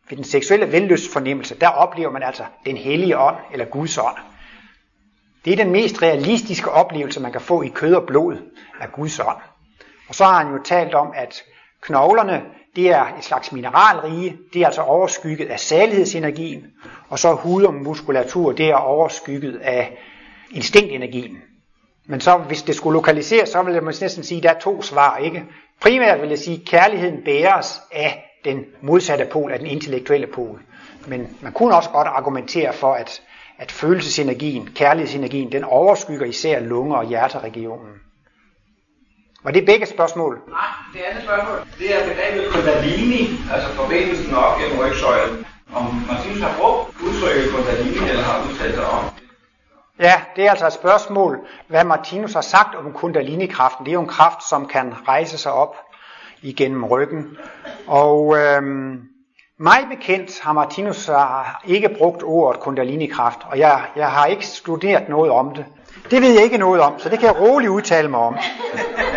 Ved 0.09 0.17
den 0.17 0.25
seksuelle 0.25 0.71
vellystfornemmelse, 0.71 1.55
der 1.55 1.69
oplever 1.69 2.11
man 2.11 2.23
altså 2.23 2.43
den 2.65 2.77
hellige 2.77 3.17
ånd, 3.17 3.37
eller 3.53 3.65
Guds 3.65 3.97
ånd. 3.97 4.17
Det 5.45 5.53
er 5.53 5.57
den 5.57 5.71
mest 5.71 6.01
realistiske 6.01 6.71
oplevelse, 6.71 7.19
man 7.19 7.31
kan 7.31 7.41
få 7.41 7.61
i 7.61 7.67
kød 7.67 7.93
og 7.93 8.03
blod 8.07 8.37
af 8.81 8.91
Guds 8.91 9.19
ånd. 9.19 9.37
Og 10.09 10.15
så 10.15 10.25
har 10.25 10.43
han 10.43 10.53
jo 10.53 10.63
talt 10.63 10.93
om, 10.93 11.13
at 11.15 11.43
knoglerne, 11.87 12.41
det 12.75 12.89
er 12.89 13.05
et 13.17 13.23
slags 13.23 13.51
mineralrige, 13.51 14.37
det 14.53 14.61
er 14.61 14.65
altså 14.65 14.81
overskygget 14.81 15.49
af 15.49 15.59
salighedsenergien, 15.59 16.65
og 17.09 17.19
så 17.19 17.33
hud 17.33 17.63
og 17.63 17.73
muskulatur, 17.73 18.51
det 18.51 18.69
er 18.69 18.75
overskygget 18.75 19.55
af 19.55 19.97
instinktenergien. 20.51 21.37
Men 22.05 22.21
så 22.21 22.37
hvis 22.37 22.61
det 22.61 22.75
skulle 22.75 22.93
lokaliseres, 22.93 23.49
så 23.49 23.63
vil 23.63 23.73
jeg 23.73 23.83
næsten 23.83 24.23
sige, 24.23 24.37
at 24.37 24.43
der 24.43 24.49
er 24.49 24.59
to 24.59 24.81
svar, 24.81 25.17
ikke? 25.17 25.43
Primært 25.81 26.21
vil 26.21 26.29
jeg 26.29 26.39
sige, 26.39 26.57
at 26.57 26.67
kærligheden 26.67 27.23
bæres 27.25 27.81
af 27.91 28.23
den 28.45 28.65
modsatte 28.81 29.25
pol, 29.25 29.51
af 29.51 29.59
den 29.59 29.67
intellektuelle 29.67 30.27
pol. 30.27 30.61
Men 31.07 31.37
man 31.41 31.51
kunne 31.51 31.75
også 31.75 31.89
godt 31.89 32.07
argumentere 32.07 32.73
for, 32.73 32.93
at, 32.93 33.21
at 33.57 33.71
følelsesenergien, 33.71 34.69
kærlighedsenergien, 34.75 35.51
den 35.51 35.63
overskygger 35.63 36.25
især 36.25 36.59
lunger- 36.59 36.97
og 36.97 37.07
hjerteregionen. 37.07 38.06
Var 39.47 39.51
det 39.51 39.65
begge 39.65 39.85
spørgsmål? 39.85 40.41
Nej, 40.47 40.59
det 40.93 40.99
andet 41.09 41.23
spørgsmål, 41.23 41.57
det 41.79 41.95
er 41.95 42.07
begrebet 42.07 42.53
kundalini, 42.53 43.21
altså 43.53 43.69
forbindelsen 43.69 44.35
op 44.35 44.59
gennem 44.59 44.79
rygsøjlen. 44.79 45.45
Om 45.73 45.83
Martinus 46.07 46.41
har 46.41 46.53
brugt 46.59 47.01
udtrykket 47.05 47.51
kundalini, 47.55 48.09
eller 48.09 48.23
har 48.23 48.49
udtalt 48.49 48.75
sig 48.75 48.85
om 48.85 49.03
Ja, 49.99 50.21
det 50.35 50.45
er 50.45 50.49
altså 50.49 50.67
et 50.67 50.73
spørgsmål, 50.73 51.39
hvad 51.67 51.83
Martinus 51.83 52.33
har 52.33 52.41
sagt 52.41 52.75
om 52.75 52.93
kundalini-kraften. 52.93 53.85
Det 53.85 53.91
er 53.91 53.93
jo 53.93 54.01
en 54.01 54.07
kraft, 54.07 54.49
som 54.49 54.65
kan 54.65 54.93
rejse 55.07 55.37
sig 55.37 55.51
op 55.51 55.75
igennem 56.41 56.83
ryggen. 56.85 57.37
Og 57.87 58.37
øhm, 58.37 59.01
mig 59.59 59.79
bekendt 59.89 60.39
har 60.41 60.53
Martinus 60.53 61.09
ikke 61.65 61.89
brugt 61.97 62.23
ordet 62.23 62.61
kundalini-kraft, 62.61 63.39
og 63.51 63.59
jeg, 63.59 63.81
jeg 63.95 64.11
har 64.11 64.25
ikke 64.25 64.45
studeret 64.45 65.09
noget 65.09 65.31
om 65.31 65.55
det. 65.55 65.65
Det 66.11 66.21
ved 66.21 66.33
jeg 66.33 66.43
ikke 66.43 66.57
noget 66.57 66.81
om, 66.81 66.99
så 66.99 67.09
det 67.09 67.19
kan 67.19 67.27
jeg 67.27 67.39
roligt 67.41 67.69
udtale 67.69 68.07
mig 68.07 68.19
om. 68.19 68.37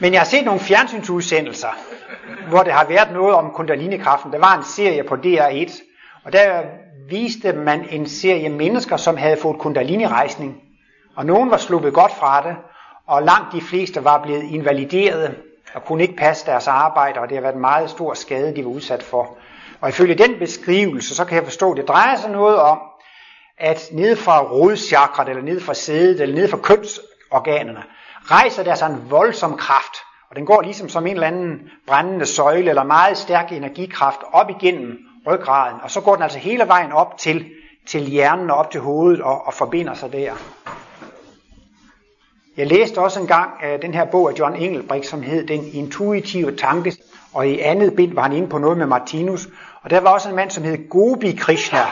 Men 0.00 0.12
jeg 0.12 0.20
har 0.20 0.26
set 0.26 0.44
nogle 0.44 0.60
fjernsynsudsendelser, 0.60 1.68
hvor 2.48 2.62
det 2.62 2.72
har 2.72 2.84
været 2.84 3.12
noget 3.12 3.34
om 3.34 3.50
kundalinekraften. 3.50 4.32
Der 4.32 4.38
var 4.38 4.56
en 4.56 4.64
serie 4.64 5.04
på 5.04 5.14
DR1, 5.14 5.82
og 6.24 6.32
der 6.32 6.62
viste 7.08 7.52
man 7.52 7.88
en 7.90 8.08
serie 8.08 8.48
mennesker, 8.48 8.96
som 8.96 9.16
havde 9.16 9.36
fået 9.36 9.58
kundalini-rejsning. 9.58 10.56
Og 11.16 11.26
nogen 11.26 11.50
var 11.50 11.56
sluppet 11.56 11.94
godt 11.94 12.12
fra 12.12 12.48
det, 12.48 12.56
og 13.06 13.22
langt 13.22 13.52
de 13.52 13.60
fleste 13.60 14.04
var 14.04 14.22
blevet 14.22 14.42
invalideret 14.42 15.34
og 15.74 15.84
kunne 15.84 16.02
ikke 16.02 16.16
passe 16.16 16.46
deres 16.46 16.68
arbejde, 16.68 17.20
og 17.20 17.28
det 17.28 17.36
har 17.36 17.42
været 17.42 17.54
en 17.54 17.60
meget 17.60 17.90
stor 17.90 18.14
skade, 18.14 18.56
de 18.56 18.64
var 18.64 18.70
udsat 18.70 19.02
for. 19.02 19.36
Og 19.80 19.88
ifølge 19.88 20.14
den 20.14 20.38
beskrivelse, 20.38 21.14
så 21.14 21.24
kan 21.24 21.36
jeg 21.36 21.44
forstå, 21.44 21.70
at 21.70 21.76
det 21.76 21.88
drejer 21.88 22.16
sig 22.16 22.30
noget 22.30 22.56
om, 22.56 22.78
at 23.58 23.88
nede 23.92 24.16
fra 24.16 24.42
rodchakrat, 24.42 25.28
eller 25.28 25.42
nede 25.42 25.60
fra 25.60 25.74
sædet, 25.74 26.20
eller 26.20 26.34
nede 26.34 26.48
fra 26.48 26.56
kønsorganerne, 26.56 27.82
rejser 28.30 28.62
der 28.62 28.74
sig 28.74 28.86
en 28.86 29.10
voldsom 29.10 29.56
kraft, 29.56 29.96
og 30.30 30.36
den 30.36 30.46
går 30.46 30.62
ligesom 30.62 30.88
som 30.88 31.06
en 31.06 31.14
eller 31.14 31.26
anden 31.26 31.60
brændende 31.86 32.26
søjle, 32.26 32.68
eller 32.68 32.84
meget 32.84 33.18
stærk 33.18 33.52
energikraft 33.52 34.20
op 34.32 34.50
igennem 34.50 34.98
ryggraden, 35.26 35.80
og 35.82 35.90
så 35.90 36.00
går 36.00 36.14
den 36.14 36.22
altså 36.22 36.38
hele 36.38 36.68
vejen 36.68 36.92
op 36.92 37.18
til, 37.18 37.50
til 37.86 38.00
hjernen 38.00 38.50
og 38.50 38.56
op 38.56 38.70
til 38.70 38.80
hovedet 38.80 39.22
og, 39.22 39.46
og 39.46 39.54
forbinder 39.54 39.94
sig 39.94 40.12
der. 40.12 40.32
Jeg 42.56 42.66
læste 42.66 42.98
også 42.98 43.20
engang 43.20 43.50
uh, 43.62 43.82
den 43.82 43.94
her 43.94 44.04
bog 44.04 44.30
af 44.30 44.38
John 44.38 44.56
Engelbrecht, 44.56 45.06
som 45.06 45.22
hed 45.22 45.46
Den 45.46 45.64
intuitive 45.72 46.56
tanke, 46.56 46.96
og 47.34 47.48
i 47.48 47.58
andet 47.58 47.96
bind 47.96 48.14
var 48.14 48.22
han 48.22 48.32
inde 48.32 48.48
på 48.48 48.58
noget 48.58 48.78
med 48.78 48.86
Martinus, 48.86 49.48
og 49.82 49.90
der 49.90 50.00
var 50.00 50.10
også 50.10 50.28
en 50.28 50.36
mand, 50.36 50.50
som 50.50 50.64
hed 50.64 50.88
Gobi 50.88 51.32
Krishna, 51.32 51.86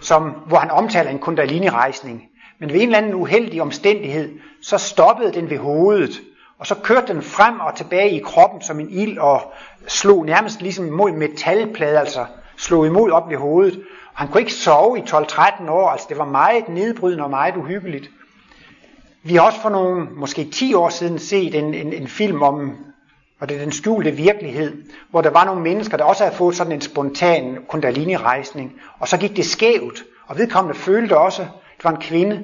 som, 0.00 0.22
hvor 0.46 0.56
han 0.56 0.70
omtaler 0.70 1.10
en 1.10 1.18
kundalini-rejsning. 1.18 2.31
Men 2.62 2.72
ved 2.72 2.80
en 2.80 2.88
eller 2.88 2.98
anden 2.98 3.14
uheldig 3.14 3.62
omstændighed, 3.62 4.30
så 4.60 4.78
stoppede 4.78 5.32
den 5.32 5.50
ved 5.50 5.58
hovedet, 5.58 6.20
og 6.58 6.66
så 6.66 6.74
kørte 6.74 7.14
den 7.14 7.22
frem 7.22 7.60
og 7.60 7.76
tilbage 7.76 8.10
i 8.10 8.18
kroppen 8.18 8.62
som 8.62 8.80
en 8.80 8.90
ild 8.90 9.18
og 9.18 9.52
slog 9.86 10.26
nærmest 10.26 10.62
ligesom 10.62 10.84
mod 10.84 11.12
metalplade, 11.12 11.98
altså 11.98 12.26
slog 12.56 12.86
imod 12.86 13.10
op 13.10 13.30
ved 13.30 13.36
hovedet. 13.36 13.74
Og 14.12 14.18
han 14.18 14.28
kunne 14.28 14.40
ikke 14.40 14.52
sove 14.52 14.98
i 14.98 15.02
12-13 15.02 15.70
år, 15.70 15.88
altså 15.88 16.06
det 16.08 16.18
var 16.18 16.24
meget 16.24 16.68
nedbrydende 16.68 17.24
og 17.24 17.30
meget 17.30 17.56
uhyggeligt. 17.56 18.10
Vi 19.22 19.34
har 19.34 19.42
også 19.42 19.60
for 19.60 19.70
nogle, 19.70 20.06
måske 20.16 20.44
10 20.44 20.74
år 20.74 20.88
siden, 20.88 21.18
set 21.18 21.54
en, 21.54 21.74
en, 21.74 21.92
en 21.92 22.08
film 22.08 22.42
om, 22.42 22.76
og 23.40 23.48
det 23.48 23.56
er 23.56 23.60
den 23.60 23.72
skjulte 23.72 24.10
virkelighed, 24.10 24.82
hvor 25.10 25.20
der 25.20 25.30
var 25.30 25.44
nogle 25.44 25.62
mennesker, 25.62 25.96
der 25.96 26.04
også 26.04 26.24
havde 26.24 26.36
fået 26.36 26.56
sådan 26.56 26.72
en 26.72 26.80
spontan 26.80 27.58
kundalini-rejsning, 27.68 28.72
og 28.98 29.08
så 29.08 29.16
gik 29.16 29.36
det 29.36 29.44
skævt, 29.46 30.04
og 30.26 30.38
vedkommende 30.38 30.78
følte 30.78 31.18
også, 31.18 31.46
det 31.82 31.90
var 31.90 31.96
en 31.96 32.02
kvinde, 32.02 32.40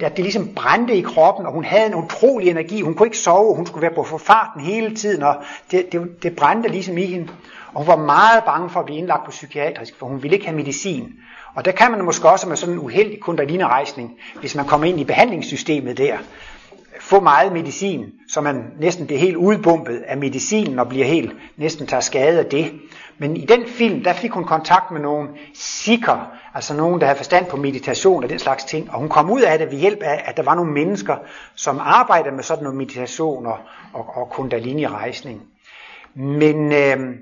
at 0.00 0.16
det 0.16 0.24
ligesom 0.24 0.48
brændte 0.54 0.94
i 0.94 1.00
kroppen, 1.00 1.46
og 1.46 1.52
hun 1.52 1.64
havde 1.64 1.86
en 1.86 1.94
utrolig 1.94 2.50
energi, 2.50 2.80
hun 2.80 2.94
kunne 2.94 3.06
ikke 3.06 3.18
sove, 3.18 3.56
hun 3.56 3.66
skulle 3.66 3.82
være 3.82 3.94
på 3.94 4.18
farten 4.18 4.60
hele 4.60 4.96
tiden, 4.96 5.22
og 5.22 5.36
det, 5.70 5.92
det, 5.92 6.22
det 6.22 6.36
brændte 6.36 6.68
ligesom 6.68 6.98
i 6.98 7.04
hende. 7.06 7.28
Og 7.72 7.78
hun 7.78 7.86
var 7.86 7.96
meget 7.96 8.44
bange 8.44 8.70
for 8.70 8.80
at 8.80 8.86
blive 8.86 8.98
indlagt 8.98 9.24
på 9.24 9.30
psykiatrisk, 9.30 9.98
for 9.98 10.06
hun 10.06 10.22
ville 10.22 10.34
ikke 10.34 10.46
have 10.46 10.56
medicin. 10.56 11.12
Og 11.54 11.64
der 11.64 11.72
kan 11.72 11.90
man 11.90 12.04
måske 12.04 12.28
også 12.28 12.48
med 12.48 12.56
sådan 12.56 12.74
en 12.74 12.80
uheldig 12.80 13.20
kundalinerejsning, 13.20 14.10
hvis 14.40 14.54
man 14.54 14.64
kommer 14.64 14.86
ind 14.86 15.00
i 15.00 15.04
behandlingssystemet 15.04 15.98
der, 15.98 16.18
få 17.00 17.20
meget 17.20 17.52
medicin, 17.52 18.12
så 18.28 18.40
man 18.40 18.64
næsten 18.80 19.06
bliver 19.06 19.20
helt 19.20 19.36
udbumpet 19.36 20.02
af 20.06 20.16
medicinen 20.16 20.78
og 20.78 20.88
bliver 20.88 21.06
helt 21.06 21.32
næsten 21.56 21.86
tager 21.86 22.00
skade 22.00 22.38
af 22.38 22.46
det. 22.46 22.72
Men 23.18 23.36
i 23.36 23.44
den 23.44 23.66
film, 23.66 24.04
der 24.04 24.12
fik 24.12 24.30
hun 24.30 24.44
kontakt 24.44 24.90
med 24.90 25.00
nogle 25.00 25.28
sikker, 25.54 26.32
altså 26.54 26.74
nogen, 26.74 27.00
der 27.00 27.06
havde 27.06 27.16
forstand 27.16 27.46
på 27.46 27.56
meditation 27.56 28.24
og 28.24 28.30
den 28.30 28.38
slags 28.38 28.64
ting. 28.64 28.90
Og 28.90 28.98
hun 28.98 29.08
kom 29.08 29.30
ud 29.30 29.40
af 29.40 29.58
det 29.58 29.70
ved 29.70 29.78
hjælp 29.78 30.02
af, 30.02 30.22
at 30.24 30.36
der 30.36 30.42
var 30.42 30.54
nogle 30.54 30.72
mennesker, 30.72 31.16
som 31.54 31.80
arbejdede 31.80 32.34
med 32.34 32.42
sådan 32.42 32.64
noget 32.64 32.78
meditation 32.78 33.46
og, 33.46 33.58
og, 33.92 34.16
og 34.16 34.30
kundalini-rejsning. 34.30 35.42
Men 36.14 36.72
øh, 36.72 37.14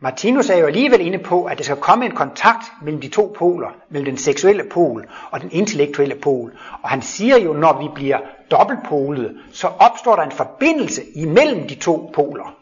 Martinus 0.00 0.50
er 0.50 0.56
jo 0.56 0.66
alligevel 0.66 1.00
inde 1.00 1.18
på, 1.18 1.44
at 1.44 1.58
der 1.58 1.64
skal 1.64 1.76
komme 1.76 2.04
en 2.04 2.12
kontakt 2.12 2.72
mellem 2.82 3.00
de 3.00 3.08
to 3.08 3.34
poler, 3.38 3.68
mellem 3.90 4.04
den 4.04 4.16
seksuelle 4.16 4.64
pol 4.64 5.08
og 5.30 5.40
den 5.40 5.50
intellektuelle 5.52 6.14
pol. 6.14 6.52
Og 6.82 6.88
han 6.88 7.02
siger 7.02 7.38
jo, 7.38 7.52
når 7.52 7.80
vi 7.82 7.88
bliver 7.94 8.18
dobbeltpolet, 8.50 9.36
så 9.52 9.68
opstår 9.78 10.16
der 10.16 10.22
en 10.22 10.32
forbindelse 10.32 11.02
imellem 11.14 11.68
de 11.68 11.74
to 11.74 12.10
poler. 12.14 12.54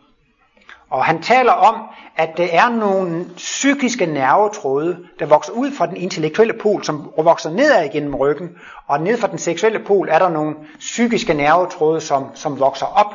Og 0.91 1.05
han 1.05 1.23
taler 1.23 1.53
om, 1.53 1.75
at 2.17 2.37
der 2.37 2.47
er 2.53 2.69
nogle 2.69 3.27
psykiske 3.37 4.07
nervetråde, 4.07 4.99
der 5.19 5.27
vokser 5.27 5.53
ud 5.53 5.73
fra 5.73 5.87
den 5.87 5.97
intellektuelle 5.97 6.55
pol, 6.55 6.85
som 6.85 7.11
vokser 7.19 7.51
nedad 7.51 7.85
igennem 7.85 8.15
ryggen, 8.15 8.51
og 8.87 9.01
ned 9.01 9.19
fra 9.19 9.29
den 9.29 9.39
seksuelle 9.39 9.79
pol 9.79 10.09
er 10.09 10.19
der 10.19 10.29
nogle 10.29 10.55
psykiske 10.79 11.35
nervetråde, 11.35 12.01
som, 12.01 12.25
som 12.35 12.61
vokser 12.61 12.87
op. 12.87 13.15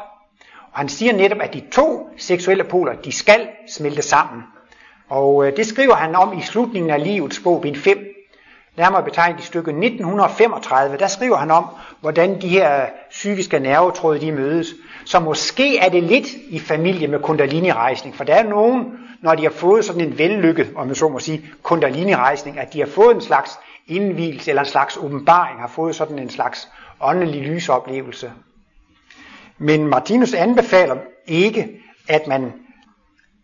Og 0.72 0.80
han 0.80 0.90
siger 0.90 1.14
netop, 1.14 1.38
at 1.42 1.54
de 1.54 1.64
to 1.72 2.10
seksuelle 2.18 2.64
poler, 2.64 2.94
de 2.94 3.12
skal 3.12 3.48
smelte 3.70 4.02
sammen. 4.02 4.44
Og 5.10 5.48
øh, 5.48 5.58
det 5.58 5.66
skriver 5.66 5.96
han 5.96 6.16
om 6.16 6.38
i 6.38 6.42
slutningen 6.42 6.90
af 6.90 7.04
livets 7.04 7.40
bog, 7.40 7.62
bind 7.62 7.76
5, 7.76 8.11
nærmere 8.78 9.04
betegnet 9.04 9.40
i 9.40 9.46
stykke 9.46 9.72
1935, 9.72 10.98
der 10.98 11.08
skriver 11.08 11.38
han 11.38 11.52
om, 11.52 11.66
hvordan 12.02 12.42
de 12.42 12.48
her 12.48 12.82
øh, 12.82 12.88
psykiske 13.10 13.60
nervetråde 13.60 14.22
de 14.22 14.32
mødes. 14.32 14.74
Så 15.06 15.20
måske 15.20 15.78
er 15.78 15.90
det 15.90 16.04
lidt 16.04 16.28
i 16.50 16.60
familie 16.60 17.08
med 17.08 17.20
kundalini-rejsning, 17.20 18.16
for 18.16 18.24
der 18.24 18.36
er 18.36 18.44
nogen, 18.44 19.00
når 19.22 19.36
de 19.36 19.44
har 19.44 19.50
fået 19.50 19.86
sådan 19.86 20.02
en 20.02 20.18
vellykket, 20.18 20.72
om 20.76 20.88
man 20.88 20.96
så 20.96 21.10
må 21.10 21.20
sige, 21.20 21.46
kundalini-rejsning, 21.64 22.60
at 22.60 22.74
de 22.74 22.80
har 22.80 22.88
fået 22.88 23.16
en 23.16 23.22
slags 23.22 23.60
indvielse 23.88 24.52
eller 24.52 24.62
en 24.62 24.70
slags 24.70 24.98
åbenbaring, 24.98 25.60
har 25.60 25.68
fået 25.68 25.96
sådan 25.96 26.20
en 26.20 26.30
slags 26.30 26.70
åndelig 27.02 27.42
lysoplevelse. 27.42 28.32
Men 29.58 29.88
Martinus 29.88 30.34
anbefaler 30.34 30.96
ikke, 31.28 31.70
at 32.08 32.28
man 32.28 32.54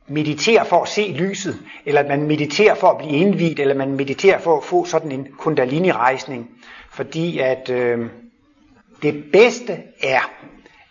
mediterer 0.07 0.63
for 0.63 0.81
at 0.81 0.87
se 0.87 1.15
lyset, 1.17 1.59
eller 1.85 2.01
at 2.01 2.07
man 2.07 2.27
mediterer 2.27 2.75
for 2.75 2.87
at 2.87 2.97
blive 2.97 3.11
indvidt, 3.11 3.59
eller 3.59 3.75
man 3.75 3.91
mediterer 3.91 4.39
for 4.39 4.57
at 4.57 4.63
få 4.63 4.85
sådan 4.85 5.11
en 5.11 5.27
kundalini-rejsning. 5.37 6.49
Fordi 6.91 7.39
at 7.39 7.69
øh, 7.69 8.09
det 9.01 9.23
bedste 9.33 9.77
er, 10.03 10.31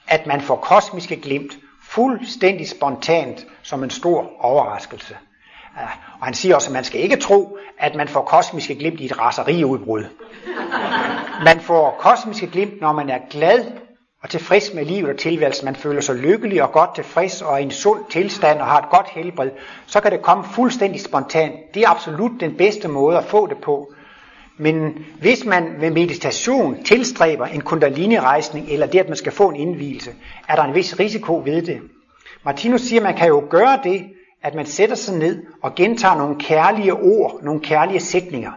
at 0.09 0.27
man 0.27 0.41
får 0.41 0.57
kosmiske 0.57 1.17
glimt 1.17 1.59
fuldstændig 1.83 2.69
spontant 2.69 3.47
som 3.63 3.85
en 3.85 3.91
stor 3.91 4.31
overraskelse. 4.45 5.17
Og 6.21 6.27
han 6.27 6.35
siger 6.35 6.55
også, 6.55 6.69
at 6.69 6.73
man 6.73 6.85
skal 6.85 7.01
ikke 7.01 7.17
tro, 7.17 7.59
at 7.79 7.95
man 7.95 8.09
får 8.09 8.23
kosmiske 8.23 8.75
glimt 8.75 9.01
i 9.01 9.05
et 9.05 9.19
raseriudbrud. 9.21 10.05
Man 11.45 11.61
får 11.61 11.97
kosmiske 11.99 12.47
glimt, 12.47 12.81
når 12.81 12.93
man 12.93 13.11
er 13.11 13.19
glad 13.31 13.65
og 14.27 14.31
tilfreds 14.31 14.75
med 14.75 14.85
livet 14.85 15.11
og 15.11 15.19
tilværelsen. 15.19 15.65
Man 15.65 15.77
føler 15.77 16.01
sig 16.01 16.15
lykkelig 16.17 16.63
og 16.63 16.73
godt 16.73 16.95
tilfreds 16.95 17.43
og 17.43 17.61
i 17.61 17.65
en 17.65 17.71
sund 17.71 18.01
tilstand 18.11 18.59
og 18.59 18.67
har 18.67 18.79
et 18.79 18.91
godt 18.91 19.07
helbred. 19.11 19.51
Så 19.87 20.01
kan 20.01 20.13
det 20.13 20.23
komme 20.23 20.45
fuldstændig 20.45 21.01
spontant. 21.01 21.55
Det 21.75 21.83
er 21.83 21.89
absolut 21.89 22.41
den 22.41 22.57
bedste 22.57 22.89
måde 22.89 23.19
at 23.19 23.25
få 23.25 23.47
det 23.47 23.59
på. 23.59 23.93
Men 24.59 25.07
hvis 25.21 25.45
man 25.45 25.75
ved 25.81 25.91
meditation 25.91 26.85
tilstræber 26.85 27.47
en 27.47 27.61
kundalini-rejsning, 27.61 28.69
eller 28.69 28.87
det, 28.87 28.99
at 28.99 29.09
man 29.09 29.17
skal 29.17 29.33
få 29.33 29.49
en 29.49 29.57
indvielse, 29.57 30.11
er 30.49 30.57
der 30.57 30.63
en 30.63 30.75
vis 30.75 30.99
risiko 31.01 31.43
ved 31.45 31.63
det. 31.63 31.81
Martinus 32.45 32.81
siger, 32.81 33.01
at 33.01 33.05
man 33.05 33.17
kan 33.17 33.29
jo 33.29 33.45
gøre 33.51 33.81
det, 33.85 34.05
at 34.43 34.55
man 34.55 34.67
sætter 34.67 34.97
sig 34.97 35.19
ned 35.19 35.43
og 35.63 35.75
gentager 35.75 36.17
nogle 36.17 36.37
kærlige 36.39 36.95
ord, 36.95 37.41
nogle 37.43 37.61
kærlige 37.61 38.01
sætninger. 38.01 38.53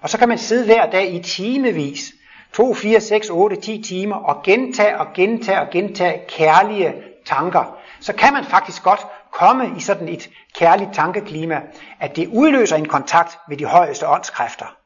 Og 0.00 0.10
så 0.10 0.18
kan 0.18 0.28
man 0.28 0.38
sidde 0.38 0.64
hver 0.64 0.90
dag 0.90 1.14
i 1.14 1.22
timevis, 1.22 2.12
2, 2.52 2.74
4, 2.74 3.00
6, 3.00 3.30
8, 3.30 3.56
10 3.56 3.82
timer, 3.82 4.16
og 4.16 4.42
gentage 4.42 4.98
og 4.98 5.06
gentage 5.14 5.60
og 5.60 5.66
gentage 5.70 6.20
kærlige 6.28 6.94
tanker. 7.26 7.76
Så 8.00 8.12
kan 8.12 8.32
man 8.32 8.44
faktisk 8.44 8.82
godt 8.82 9.06
komme 9.32 9.70
i 9.76 9.80
sådan 9.80 10.08
et 10.08 10.30
kærligt 10.58 10.90
tankeklima, 10.94 11.60
at 12.00 12.16
det 12.16 12.26
udløser 12.26 12.76
en 12.76 12.88
kontakt 12.88 13.38
med 13.48 13.56
de 13.56 13.64
højeste 13.64 14.08
åndskræfter. 14.08 14.76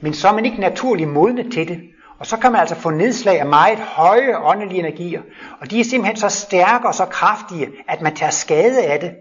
Men 0.00 0.14
så 0.14 0.28
er 0.28 0.32
man 0.32 0.44
ikke 0.44 0.60
naturlig 0.60 1.08
modnet 1.08 1.52
til 1.52 1.68
det. 1.68 1.80
Og 2.18 2.26
så 2.26 2.36
kan 2.36 2.52
man 2.52 2.60
altså 2.60 2.74
få 2.74 2.90
nedslag 2.90 3.40
af 3.40 3.46
meget 3.46 3.78
høje 3.78 4.38
åndelige 4.38 4.78
energier. 4.78 5.22
Og 5.60 5.70
de 5.70 5.80
er 5.80 5.84
simpelthen 5.84 6.16
så 6.16 6.28
stærke 6.28 6.86
og 6.86 6.94
så 6.94 7.04
kraftige, 7.04 7.68
at 7.88 8.00
man 8.00 8.16
tager 8.16 8.30
skade 8.30 8.82
af 8.82 9.00
det. 9.00 9.12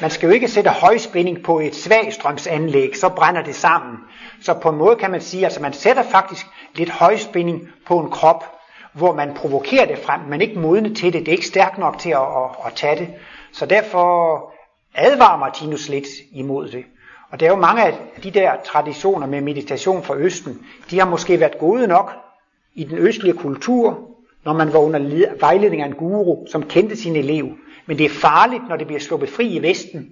Man 0.00 0.10
skal 0.10 0.26
jo 0.26 0.32
ikke 0.32 0.48
sætte 0.48 0.70
højspænding 0.70 1.42
på 1.42 1.60
et 1.60 1.74
svagstrømsanlæg, 1.74 2.96
så 2.96 3.08
brænder 3.08 3.42
det 3.42 3.54
sammen. 3.54 3.98
Så 4.42 4.54
på 4.54 4.68
en 4.68 4.76
måde 4.76 4.96
kan 4.96 5.10
man 5.10 5.20
sige, 5.20 5.40
at 5.40 5.44
altså 5.44 5.62
man 5.62 5.72
sætter 5.72 6.02
faktisk 6.02 6.46
lidt 6.74 6.90
højspænding 6.90 7.68
på 7.86 7.98
en 7.98 8.10
krop, 8.10 8.44
hvor 8.92 9.14
man 9.14 9.34
provokerer 9.34 9.86
det 9.86 9.98
frem, 9.98 10.20
men 10.20 10.40
ikke 10.40 10.58
modne 10.58 10.94
til 10.94 11.12
det. 11.12 11.20
Det 11.20 11.28
er 11.28 11.32
ikke 11.32 11.46
stærkt 11.46 11.78
nok 11.78 11.98
til 11.98 12.10
at, 12.10 12.20
at, 12.20 12.66
at 12.66 12.72
tage 12.74 12.96
det. 12.98 13.08
Så 13.52 13.66
derfor 13.66 14.52
advarer 14.94 15.38
Martinus 15.38 15.88
lidt 15.88 16.06
imod 16.32 16.68
det. 16.68 16.84
Og 17.30 17.40
der 17.40 17.46
er 17.46 17.50
jo 17.50 17.56
mange 17.56 17.82
af 17.82 17.98
de 18.22 18.30
der 18.30 18.52
traditioner 18.64 19.26
med 19.26 19.40
meditation 19.40 20.02
fra 20.02 20.14
Østen, 20.14 20.66
de 20.90 20.98
har 20.98 21.06
måske 21.06 21.40
været 21.40 21.58
gode 21.58 21.86
nok 21.86 22.12
i 22.74 22.84
den 22.84 22.98
østlige 22.98 23.36
kultur, 23.36 24.08
når 24.44 24.52
man 24.52 24.72
var 24.72 24.78
under 24.78 25.24
vejledning 25.40 25.82
af 25.82 25.86
en 25.86 25.94
guru, 25.94 26.46
som 26.46 26.62
kendte 26.62 26.96
sin 26.96 27.16
elev. 27.16 27.48
Men 27.86 27.98
det 27.98 28.06
er 28.06 28.10
farligt, 28.10 28.68
når 28.68 28.76
det 28.76 28.86
bliver 28.86 29.00
sluppet 29.00 29.28
fri 29.28 29.56
i 29.56 29.62
Vesten. 29.62 30.08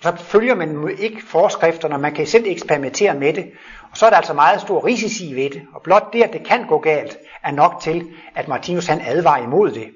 Så 0.00 0.16
følger 0.16 0.54
man 0.54 0.96
ikke 0.98 1.22
forskrifterne, 1.26 1.98
man 1.98 2.14
kan 2.14 2.26
selv 2.26 2.44
eksperimentere 2.46 3.14
med 3.14 3.32
det. 3.32 3.50
Og 3.90 3.96
så 3.96 4.06
er 4.06 4.10
der 4.10 4.16
altså 4.16 4.34
meget 4.34 4.60
stor 4.60 4.86
risici 4.86 5.34
ved 5.34 5.50
det. 5.50 5.62
Og 5.74 5.82
blot 5.82 6.12
det, 6.12 6.22
at 6.22 6.32
det 6.32 6.46
kan 6.46 6.66
gå 6.66 6.78
galt, 6.78 7.18
er 7.42 7.50
nok 7.50 7.80
til, 7.82 8.10
at 8.34 8.48
Martinus 8.48 8.86
han 8.86 9.00
advarer 9.00 9.42
imod 9.42 9.70
det. 9.70 9.90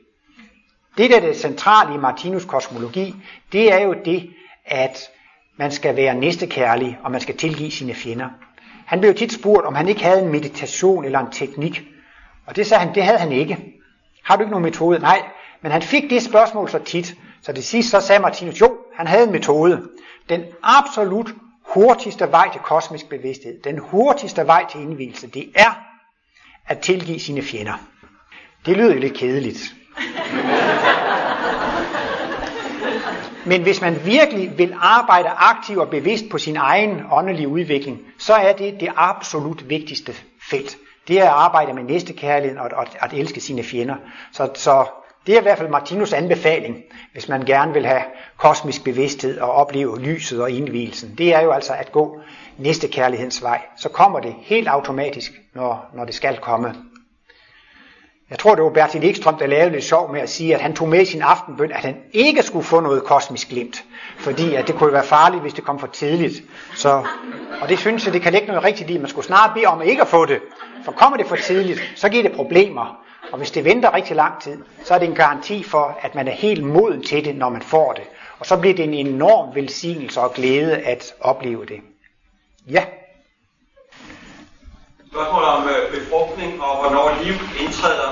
Det, 0.99 1.11
der 1.11 1.17
er 1.17 1.21
det 1.21 1.37
centrale 1.37 1.95
i 1.95 1.99
Martinus 1.99 2.45
kosmologi, 2.45 3.15
det 3.53 3.73
er 3.73 3.79
jo 3.79 3.95
det, 4.05 4.31
at 4.67 5.11
man 5.57 5.73
skal 5.73 5.97
være 5.97 6.15
næstekærlig, 6.15 6.99
og 7.03 7.11
man 7.11 7.21
skal 7.21 7.37
tilgive 7.37 7.71
sine 7.71 7.95
fjender. 7.95 8.29
Han 8.87 9.01
blev 9.01 9.15
tit 9.15 9.33
spurgt, 9.33 9.67
om 9.67 9.75
han 9.75 9.89
ikke 9.89 10.05
havde 10.05 10.23
en 10.23 10.33
meditation 10.33 11.05
eller 11.05 11.19
en 11.19 11.33
teknik. 11.33 11.83
Og 12.47 12.57
det 12.57 12.67
sagde 12.67 12.85
han, 12.85 12.95
det 12.95 13.05
havde 13.05 13.19
han 13.19 13.33
ikke. 13.33 13.59
Har 14.25 14.37
du 14.37 14.43
ikke 14.43 14.51
nogen 14.51 14.65
metode? 14.65 14.99
Nej, 14.99 15.23
men 15.63 15.73
han 15.73 15.83
fik 15.83 16.11
det 16.11 16.23
spørgsmål 16.23 16.71
så 16.71 16.79
tit, 16.79 17.15
så 17.43 17.53
det 17.53 17.65
sidste 17.65 17.91
så 17.91 18.01
sagde 18.01 18.23
Martinus, 18.23 18.61
jo, 18.61 18.77
han 18.97 19.07
havde 19.07 19.25
en 19.25 19.33
metode. 19.33 19.83
Den 20.29 20.45
absolut 20.63 21.35
hurtigste 21.63 22.31
vej 22.31 22.53
til 22.53 22.61
kosmisk 22.61 23.09
bevidsthed, 23.09 23.63
den 23.65 23.79
hurtigste 23.79 24.47
vej 24.47 24.65
til 24.71 24.81
indvielse, 24.81 25.27
det 25.27 25.51
er 25.55 25.79
at 26.67 26.79
tilgive 26.79 27.21
sine 27.21 27.43
fjender. 27.43 27.75
Det 28.67 28.77
lyder 28.77 28.95
jo 28.95 29.01
lidt 29.01 29.15
kedeligt. 29.15 29.59
Men 33.47 33.63
hvis 33.63 33.81
man 33.81 34.05
virkelig 34.05 34.59
vil 34.59 34.75
arbejde 34.81 35.29
aktivt 35.29 35.79
og 35.79 35.91
bevidst 35.91 36.25
på 36.31 36.39
sin 36.39 36.57
egen 36.57 37.03
åndelige 37.11 37.49
udvikling, 37.49 38.01
så 38.19 38.35
er 38.35 38.53
det 38.53 38.81
det 38.81 38.89
absolut 38.97 39.69
vigtigste 39.69 40.15
felt. 40.51 40.79
Det 41.09 41.19
er 41.19 41.25
at 41.25 41.29
arbejde 41.29 41.73
med 41.73 41.83
næstekærligheden 41.83 42.59
og 42.59 42.83
at, 42.83 42.97
at 43.01 43.13
elske 43.13 43.41
sine 43.41 43.63
fjender. 43.63 43.97
Så, 44.33 44.51
så 44.55 44.87
det 45.27 45.35
er 45.35 45.41
i 45.41 45.43
hvert 45.43 45.59
fald 45.59 45.69
Martinus 45.69 46.13
anbefaling, 46.13 46.83
hvis 47.13 47.29
man 47.29 47.45
gerne 47.45 47.73
vil 47.73 47.87
have 47.87 48.03
kosmisk 48.37 48.85
bevidsthed 48.85 49.39
og 49.39 49.53
opleve 49.53 50.01
lyset 50.01 50.43
og 50.43 50.51
indvielsen. 50.51 51.15
Det 51.19 51.35
er 51.35 51.41
jo 51.41 51.51
altså 51.51 51.73
at 51.75 51.93
gå 51.93 52.21
næstekærlighedens 52.59 53.43
vej. 53.43 53.61
Så 53.77 53.89
kommer 53.89 54.21
det 54.21 54.35
helt 54.43 54.69
automatisk, 54.69 55.33
når, 55.55 55.91
når 55.95 56.05
det 56.05 56.15
skal 56.15 56.37
komme. 56.37 56.75
Jeg 58.31 58.39
tror, 58.39 58.55
det 58.55 58.65
var 58.65 58.71
Bertil 58.71 59.05
Ekstrøm, 59.05 59.39
der 59.39 59.47
lavede 59.47 59.71
lidt 59.71 59.85
sjov 59.85 60.13
med 60.13 60.21
at 60.21 60.31
sige, 60.31 60.55
at 60.55 60.61
han 60.61 60.75
tog 60.75 60.89
med 60.89 61.03
i 61.03 61.05
sin 61.05 61.23
aftenbøn, 61.23 61.73
at 61.73 61.81
han 61.81 61.97
ikke 62.13 62.43
skulle 62.43 62.65
få 62.65 62.81
noget 62.81 63.05
kosmisk 63.05 63.49
glimt. 63.49 63.85
Fordi 64.19 64.55
at 64.55 64.67
det 64.67 64.75
kunne 64.75 64.93
være 64.93 65.05
farligt, 65.05 65.43
hvis 65.43 65.55
det 65.55 65.65
kom 65.65 65.79
for 65.79 65.87
tidligt. 65.87 66.43
Så, 66.75 67.05
og 67.61 67.69
det 67.69 67.79
synes 67.79 68.05
jeg, 68.05 68.13
det 68.13 68.23
kan 68.23 68.33
ligge 68.33 68.47
noget 68.47 68.65
rigtigt 68.65 68.91
i. 68.91 68.99
Man 68.99 69.09
skulle 69.09 69.27
snart 69.27 69.51
bede 69.55 69.67
om 69.67 69.83
ikke 69.83 70.03
at 70.03 70.09
få 70.09 70.25
det. 70.25 70.41
For 70.85 70.93
kommer 70.93 71.17
det 71.17 71.27
for 71.27 71.37
tidligt, 71.37 71.93
så 71.97 72.09
giver 72.09 72.23
det 72.23 72.33
problemer. 72.33 72.99
Og 73.33 73.39
hvis 73.39 73.51
det 73.51 73.65
venter 73.65 73.95
rigtig 73.95 74.17
lang 74.17 74.43
tid, 74.43 74.59
så 74.85 74.95
er 74.95 74.99
det 74.99 75.09
en 75.09 75.15
garanti 75.15 75.63
for, 75.63 75.99
at 76.03 76.15
man 76.15 76.29
er 76.29 76.33
helt 76.33 76.65
moden 76.65 77.03
til 77.03 77.25
det, 77.25 77.37
når 77.37 77.49
man 77.49 77.63
får 77.63 77.93
det. 77.93 78.05
Og 78.39 78.47
så 78.47 78.57
bliver 78.57 78.75
det 78.75 78.85
en 78.85 78.95
enorm 78.95 79.55
velsignelse 79.55 80.21
og 80.21 80.35
glæde 80.35 80.77
at 80.77 81.15
opleve 81.21 81.67
det. 81.67 81.81
Ja. 82.71 82.85
Spørgsmål 85.17 85.45
om 85.57 85.63
øh, 85.75 85.83
befrugtning 85.97 86.51
og 86.67 86.73
hvornår 86.81 87.07
liv 87.25 87.35
indtræder. 87.63 88.11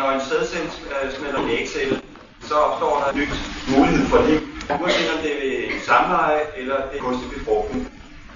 Når 0.00 0.08
en 0.16 0.22
sædcelle 0.28 0.70
øh, 0.94 1.12
smelter 1.16 1.40
en 1.42 1.50
ægcelle, 1.50 2.02
så 2.48 2.54
opstår 2.54 2.92
der 3.00 3.06
en 3.12 3.18
nyt 3.20 3.34
mulighed 3.74 4.04
for 4.12 4.20
liv. 4.28 4.40
Uanset 4.82 5.10
om 5.14 5.18
det 5.24 5.30
er 5.34 5.40
ved 5.42 5.80
samleje 5.90 6.40
eller 6.60 6.76
det 6.90 6.98
er 6.98 7.02
kunstig 7.02 7.30
befrugtning. 7.36 7.82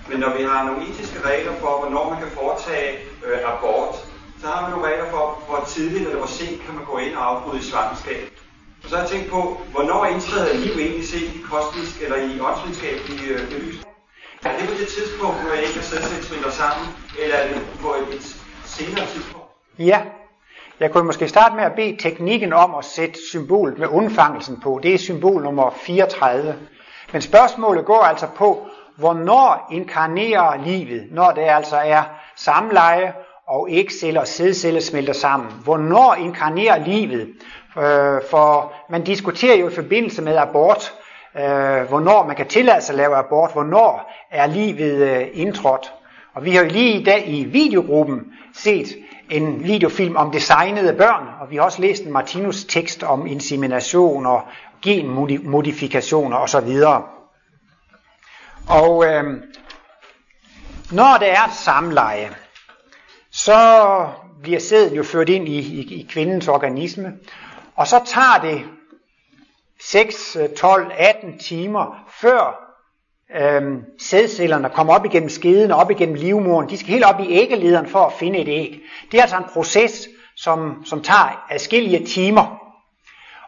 Men 0.09 0.19
når 0.23 0.31
vi 0.37 0.43
har 0.51 0.61
nogle 0.65 0.83
etiske 0.89 1.19
regler 1.31 1.55
for, 1.63 1.73
hvornår 1.81 2.05
man 2.11 2.19
kan 2.23 2.31
foretage 2.41 2.91
øh, 3.27 3.39
abort, 3.51 3.95
så 4.41 4.47
har 4.47 4.61
vi 4.65 4.71
nogle 4.71 4.87
regler 4.89 5.09
for, 5.15 5.25
hvor 5.49 5.61
tidligt 5.75 6.05
eller 6.09 6.19
hvor 6.23 6.33
sent 6.39 6.59
kan 6.65 6.75
man 6.75 6.85
gå 6.85 6.97
ind 6.99 7.15
og 7.17 7.25
afbryde 7.31 7.61
i 7.63 7.65
svangerskab. 7.71 8.25
Og 8.83 8.89
så 8.89 8.95
har 8.97 9.03
jeg 9.03 9.11
tænkt 9.11 9.31
på, 9.31 9.41
hvornår 9.73 10.05
indtræder 10.13 10.55
liv 10.65 10.75
egentlig 10.85 11.09
set 11.09 11.29
i 11.39 11.41
kosmisk 11.51 12.03
eller 12.05 12.17
i 12.17 12.41
åndsvidenskabelig 12.41 13.19
øh, 13.31 13.49
belysning? 13.51 13.92
Er 14.45 14.59
det 14.59 14.69
på 14.69 14.75
det 14.81 14.89
tidspunkt, 14.89 15.43
hvor 15.43 15.53
jeg 15.55 15.63
ikke 15.63 15.75
har 15.75 15.83
sædsætsmidler 15.83 16.51
sammen, 16.51 16.89
eller 17.23 17.37
er 17.37 17.49
det 17.49 17.63
på 17.81 17.95
et 18.13 18.37
senere 18.65 19.07
tidspunkt? 19.07 19.47
Ja, 19.79 20.01
jeg 20.81 20.91
kunne 20.91 21.05
måske 21.05 21.29
starte 21.29 21.55
med 21.57 21.65
at 21.65 21.73
bede 21.77 21.97
teknikken 22.01 22.53
om 22.53 22.75
at 22.75 22.85
sætte 22.85 23.19
symbolet 23.31 23.79
med 23.79 23.89
undfangelsen 23.89 24.61
på. 24.61 24.81
Det 24.83 24.95
er 24.95 24.99
symbol 24.99 25.43
nummer 25.43 25.71
34. 25.71 26.55
Men 27.13 27.23
spørgsmålet 27.23 27.85
går 27.85 28.03
altså 28.03 28.27
på, 28.37 28.67
hvornår 28.97 29.69
inkarnerer 29.73 30.65
livet, 30.65 31.09
når 31.11 31.31
det 31.31 31.43
altså 31.43 31.77
er 31.77 32.03
samleje 32.37 33.15
og 33.49 33.69
ægceller 33.71 34.21
og 34.21 34.27
sædceller 34.27 34.81
smelter 34.81 35.13
sammen. 35.13 35.53
Hvornår 35.65 36.15
inkarnerer 36.15 36.85
livet? 36.85 37.29
Øh, 37.79 38.21
for 38.31 38.73
man 38.91 39.05
diskuterer 39.05 39.57
jo 39.57 39.69
i 39.69 39.75
forbindelse 39.75 40.23
med 40.23 40.37
abort, 40.37 40.93
øh, 41.37 41.89
hvornår 41.89 42.27
man 42.27 42.37
kan 42.37 42.49
tillade 42.49 42.81
sig 42.81 42.93
at 42.93 42.97
lave 42.97 43.17
abort, 43.17 43.53
hvornår 43.53 44.13
er 44.31 44.47
livet 44.47 44.97
øh, 44.97 45.27
indtrådt. 45.33 45.93
Og 46.35 46.45
vi 46.45 46.51
har 46.51 46.63
jo 46.63 46.69
lige 46.71 47.01
i 47.01 47.05
dag 47.05 47.29
i 47.29 47.45
videogruppen 47.45 48.33
set 48.55 48.97
en 49.31 49.65
videofilm 49.65 50.17
om 50.17 50.31
designede 50.31 50.93
børn, 50.93 51.29
og 51.41 51.51
vi 51.51 51.57
har 51.57 51.63
også 51.63 51.83
læst 51.83 52.03
en 52.03 52.13
Martinus 52.13 52.65
tekst 52.65 53.03
om 53.03 53.27
insemination 53.27 54.27
og 54.27 54.43
genmodifikationer 54.83 56.37
osv. 56.37 56.71
Og 58.69 59.07
øh, 59.07 59.25
Når 60.93 61.17
der 61.21 61.27
er 61.27 61.45
et 61.45 61.55
samleje, 61.55 62.31
så 63.31 64.09
bliver 64.43 64.61
sæden 64.61 64.95
jo 64.95 65.03
ført 65.03 65.29
ind 65.29 65.49
i, 65.49 65.59
i, 65.59 65.95
i 66.01 66.07
kvindens 66.11 66.49
organisme, 66.49 67.13
og 67.77 67.87
så 67.87 68.01
tager 68.07 68.39
det 68.43 68.63
6, 69.85 70.37
12, 70.57 70.93
18 70.99 71.39
timer 71.39 72.05
før 72.21 72.73
øhm, 73.37 73.85
sædcellerne 73.99 74.71
kommer 74.71 74.95
op 74.95 75.05
igennem 75.05 75.29
skeden 75.29 75.71
og 75.71 75.79
op 75.79 75.91
igennem 75.91 76.15
livmoderen. 76.15 76.69
De 76.69 76.77
skal 76.77 76.93
helt 76.93 77.05
op 77.05 77.21
i 77.21 77.33
æggelederen 77.33 77.87
for 77.87 77.99
at 77.99 78.13
finde 78.13 78.39
et 78.39 78.49
æg. 78.49 78.81
Det 79.11 79.19
er 79.19 79.23
altså 79.23 79.37
en 79.37 79.45
proces, 79.53 80.09
som, 80.37 80.83
som 80.85 81.03
tager 81.03 81.47
adskillige 81.51 82.07
timer. 82.07 82.59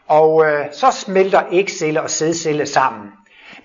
Og 0.08 0.44
øh, 0.46 0.66
så 0.72 0.90
smelter 0.90 1.42
ægcelle 1.52 2.02
og 2.02 2.10
sædcelle 2.10 2.66
sammen. 2.66 3.10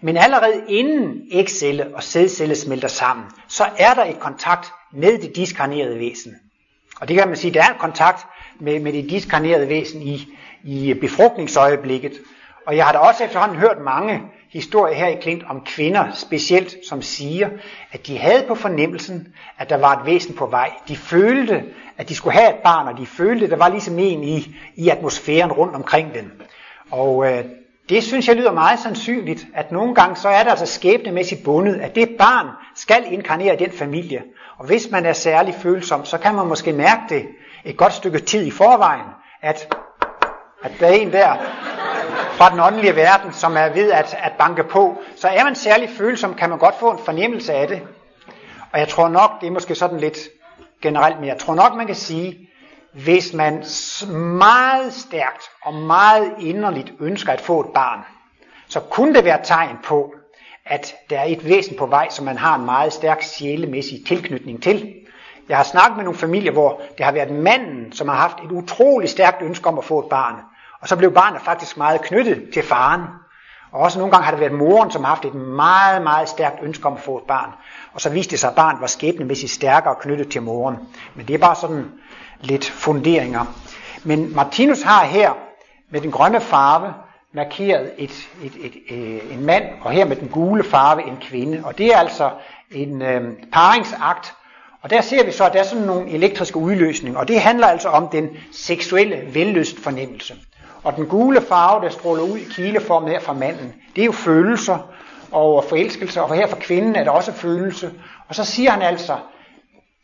Men 0.02 0.18
allerede 0.18 0.64
inden 0.68 1.22
ægcelle 1.32 1.96
og 1.96 2.04
sædcelle 2.04 2.56
smelter 2.56 2.88
sammen, 2.88 3.26
så 3.48 3.66
er 3.78 3.94
der 3.94 4.06
et 4.06 4.20
kontakt 4.20 4.72
med 4.94 5.18
det 5.18 5.36
diskarnerede 5.36 6.00
væsen. 6.00 6.36
Og 7.02 7.08
det 7.08 7.18
kan 7.18 7.28
man 7.28 7.38
sige, 7.38 7.54
der 7.54 7.64
er 7.64 7.74
en 7.74 7.80
kontakt 7.80 8.26
med, 8.60 8.80
med 8.80 8.94
det 8.94 9.10
diskarnerede 9.10 9.70
væsen 9.70 10.02
i, 10.02 10.28
i 10.64 10.94
befrugtningsøjeblikket. 10.94 12.14
Og 12.70 12.78
jeg 12.78 12.86
har 12.86 12.92
da 12.92 12.98
også 12.98 13.24
efterhånden 13.24 13.58
hørt 13.58 13.80
mange 13.82 14.22
historier 14.50 14.96
her 14.96 15.08
i 15.08 15.16
Klint 15.22 15.44
om 15.50 15.62
kvinder 15.66 16.12
specielt, 16.14 16.76
som 16.90 17.02
siger, 17.02 17.50
at 17.92 18.08
de 18.08 18.18
havde 18.18 18.46
på 18.48 18.56
fornemmelsen, 18.56 19.28
at 19.58 19.70
der 19.70 19.78
var 19.78 20.00
et 20.00 20.06
væsen 20.06 20.36
på 20.36 20.46
vej. 20.46 20.72
De 20.88 20.96
følte, 20.96 21.64
at 21.98 22.10
de 22.10 22.16
skulle 22.16 22.34
have 22.38 22.50
et 22.50 22.60
barn, 22.64 22.88
og 22.88 22.98
de 22.98 23.06
følte, 23.06 23.46
at 23.46 23.52
der 23.52 23.58
var 23.58 23.70
ligesom 23.70 24.00
en 24.00 24.24
i, 24.24 24.56
i 24.76 24.90
atmosfæren 24.90 25.52
rundt 25.52 25.76
omkring 25.76 26.14
dem. 26.14 26.42
Og 26.92 27.32
øh, 27.32 27.46
det 27.90 28.04
synes 28.04 28.28
jeg 28.28 28.36
lyder 28.36 28.52
meget 28.52 28.80
sandsynligt, 28.80 29.48
at 29.56 29.72
nogle 29.72 29.96
gange 29.96 30.16
så 30.16 30.30
er 30.30 30.44
der 30.44 30.50
altså 30.50 30.66
skæbnemæssigt 30.66 31.44
bundet, 31.44 31.76
at 31.76 31.96
det 31.96 32.10
barn 32.20 32.48
skal 32.76 33.06
inkarnere 33.12 33.54
i 33.54 33.66
den 33.66 33.72
familie. 33.72 34.24
Og 34.58 34.66
hvis 34.66 34.92
man 34.92 35.06
er 35.06 35.14
særlig 35.14 35.56
følsom, 35.56 36.06
så 36.06 36.18
kan 36.18 36.36
man 36.36 36.48
måske 36.48 36.74
mærke 36.74 37.02
det 37.10 37.28
et 37.66 37.78
godt 37.78 37.94
stykke 37.94 38.20
tid 38.20 38.46
i 38.46 38.52
forvejen, 38.52 39.06
at, 39.42 39.76
at 40.64 40.72
der 40.80 40.88
er 40.88 40.92
en 40.92 41.14
der 41.14 41.36
fra 42.32 42.50
den 42.50 42.60
åndelige 42.60 42.96
verden, 42.96 43.34
som 43.34 43.58
er 43.58 43.70
ved 43.70 43.92
at, 43.92 44.18
at 44.24 44.32
banke 44.40 44.64
på. 44.64 44.98
Så 45.16 45.28
er 45.28 45.44
man 45.44 45.56
særlig 45.56 45.90
følsom, 45.98 46.34
kan 46.34 46.50
man 46.50 46.60
godt 46.60 46.76
få 46.80 46.92
en 46.92 47.00
fornemmelse 47.06 47.54
af 47.54 47.68
det. 47.68 47.82
Og 48.72 48.80
jeg 48.80 48.88
tror 48.88 49.10
nok, 49.10 49.42
det 49.42 49.48
er 49.48 49.52
måske 49.52 49.76
sådan 49.76 50.00
lidt 50.00 50.18
generelt, 50.82 51.20
men 51.20 51.28
jeg 51.28 51.38
tror 51.38 51.56
nok, 51.56 51.76
man 51.76 51.86
kan 51.86 51.96
sige, 51.96 52.50
hvis 52.94 53.34
man 53.34 53.64
meget 54.16 54.94
stærkt 54.94 55.44
og 55.62 55.74
meget 55.74 56.34
inderligt 56.40 56.92
ønsker 57.00 57.34
at 57.34 57.42
få 57.42 57.60
et 57.60 57.68
barn, 57.74 58.00
så 58.68 58.80
kunne 58.80 59.14
det 59.14 59.26
være 59.26 59.40
tegn 59.44 59.78
på, 59.84 60.14
at 60.66 60.96
der 61.10 61.20
er 61.20 61.26
et 61.26 61.46
væsen 61.46 61.78
på 61.78 61.86
vej, 61.86 62.10
som 62.10 62.26
man 62.26 62.38
har 62.38 62.56
en 62.56 62.66
meget 62.66 62.94
stærk 62.94 63.22
sjælemæssig 63.22 64.06
tilknytning 64.08 64.64
til. 64.64 64.94
Jeg 65.50 65.58
har 65.58 65.64
snakket 65.64 65.96
med 65.96 66.04
nogle 66.04 66.20
familier, 66.20 66.52
hvor 66.52 66.82
det 66.98 67.06
har 67.06 67.12
været 67.12 67.32
manden, 67.32 67.92
som 67.92 68.08
har 68.08 68.16
haft 68.16 68.38
et 68.46 68.52
utroligt 68.52 69.12
stærkt 69.12 69.42
ønske 69.42 69.68
om 69.68 69.78
at 69.78 69.86
få 69.86 70.00
et 70.00 70.10
barn. 70.10 70.36
Og 70.82 70.88
så 70.88 70.96
blev 70.96 71.14
barnet 71.14 71.42
faktisk 71.42 71.78
meget 71.78 72.02
knyttet 72.02 72.50
til 72.54 72.64
faren. 72.64 73.02
Og 73.72 73.82
også 73.82 74.00
nogle 74.00 74.12
gange 74.12 74.26
har 74.26 74.32
det 74.32 74.40
været 74.40 74.54
moren, 74.54 74.92
som 74.92 75.04
har 75.04 75.10
haft 75.10 75.26
et 75.26 75.36
meget, 75.36 76.02
meget 76.02 76.30
stærkt 76.30 76.64
ønske 76.64 76.86
om 76.86 76.94
at 76.94 77.00
få 77.00 77.18
et 77.18 77.24
barn. 77.28 77.50
Og 77.94 78.02
så 78.02 78.10
viste 78.10 78.32
det 78.32 78.40
sig, 78.40 78.50
at 78.50 78.56
barnet 78.56 78.82
var 78.82 78.88
skæbnemæssigt 78.88 79.52
stærkere 79.52 79.96
knyttet 80.02 80.30
til 80.30 80.42
moren. 80.42 80.78
Men 81.16 81.28
det 81.28 81.34
er 81.34 81.38
bare 81.38 81.56
sådan 81.56 81.86
lidt 82.42 82.70
funderinger. 82.70 83.46
Men 84.04 84.36
Martinus 84.36 84.82
har 84.82 85.06
her 85.06 85.34
med 85.92 86.02
den 86.02 86.12
grønne 86.12 86.42
farve 86.42 86.94
markeret 87.34 87.92
et, 87.98 88.30
et, 88.44 88.54
et, 88.62 88.76
et, 88.90 88.98
øh, 88.98 89.34
en 89.34 89.46
mand, 89.46 89.64
og 89.82 89.92
her 89.92 90.06
med 90.06 90.16
den 90.16 90.28
gule 90.28 90.64
farve 90.64 91.08
en 91.08 91.18
kvinde. 91.22 91.62
Og 91.64 91.78
det 91.78 91.94
er 91.94 91.98
altså 91.98 92.32
en 92.72 93.02
øh, 93.02 93.34
paringsakt. 93.54 94.34
Og 94.82 94.90
der 94.90 95.02
ser 95.02 95.26
vi 95.26 95.32
så, 95.32 95.46
at 95.46 95.54
der 95.54 95.60
er 95.60 95.64
sådan 95.64 95.84
nogle 95.84 96.10
elektriske 96.10 96.58
udløsninger, 96.58 97.20
og 97.20 97.28
det 97.28 97.42
handler 97.42 97.68
altså 97.68 97.90
om 97.90 98.08
den 98.08 98.30
seksuelle 98.52 99.34
vellyst 99.34 99.80
fornemmelse. 99.80 100.36
Og 100.84 100.96
den 100.96 101.06
gule 101.06 101.42
farve, 101.42 101.86
der 101.86 101.90
stråler 101.90 102.24
ud 102.24 102.38
i 102.38 102.44
kileformen 102.44 103.10
her 103.10 103.20
fra 103.20 103.34
manden, 103.34 103.74
det 103.96 104.02
er 104.02 104.06
jo 104.06 104.12
følelser 104.12 104.78
og 105.32 105.64
forelskelse, 105.64 106.22
og 106.22 106.34
her 106.36 106.48
for 106.48 106.58
kvinden 106.58 106.96
er 106.96 107.04
der 107.04 107.12
også 107.12 107.32
følelse. 107.32 107.92
Og 108.28 108.36
så 108.36 108.46
siger 108.46 108.72
han 108.72 108.82
altså, 108.82 109.16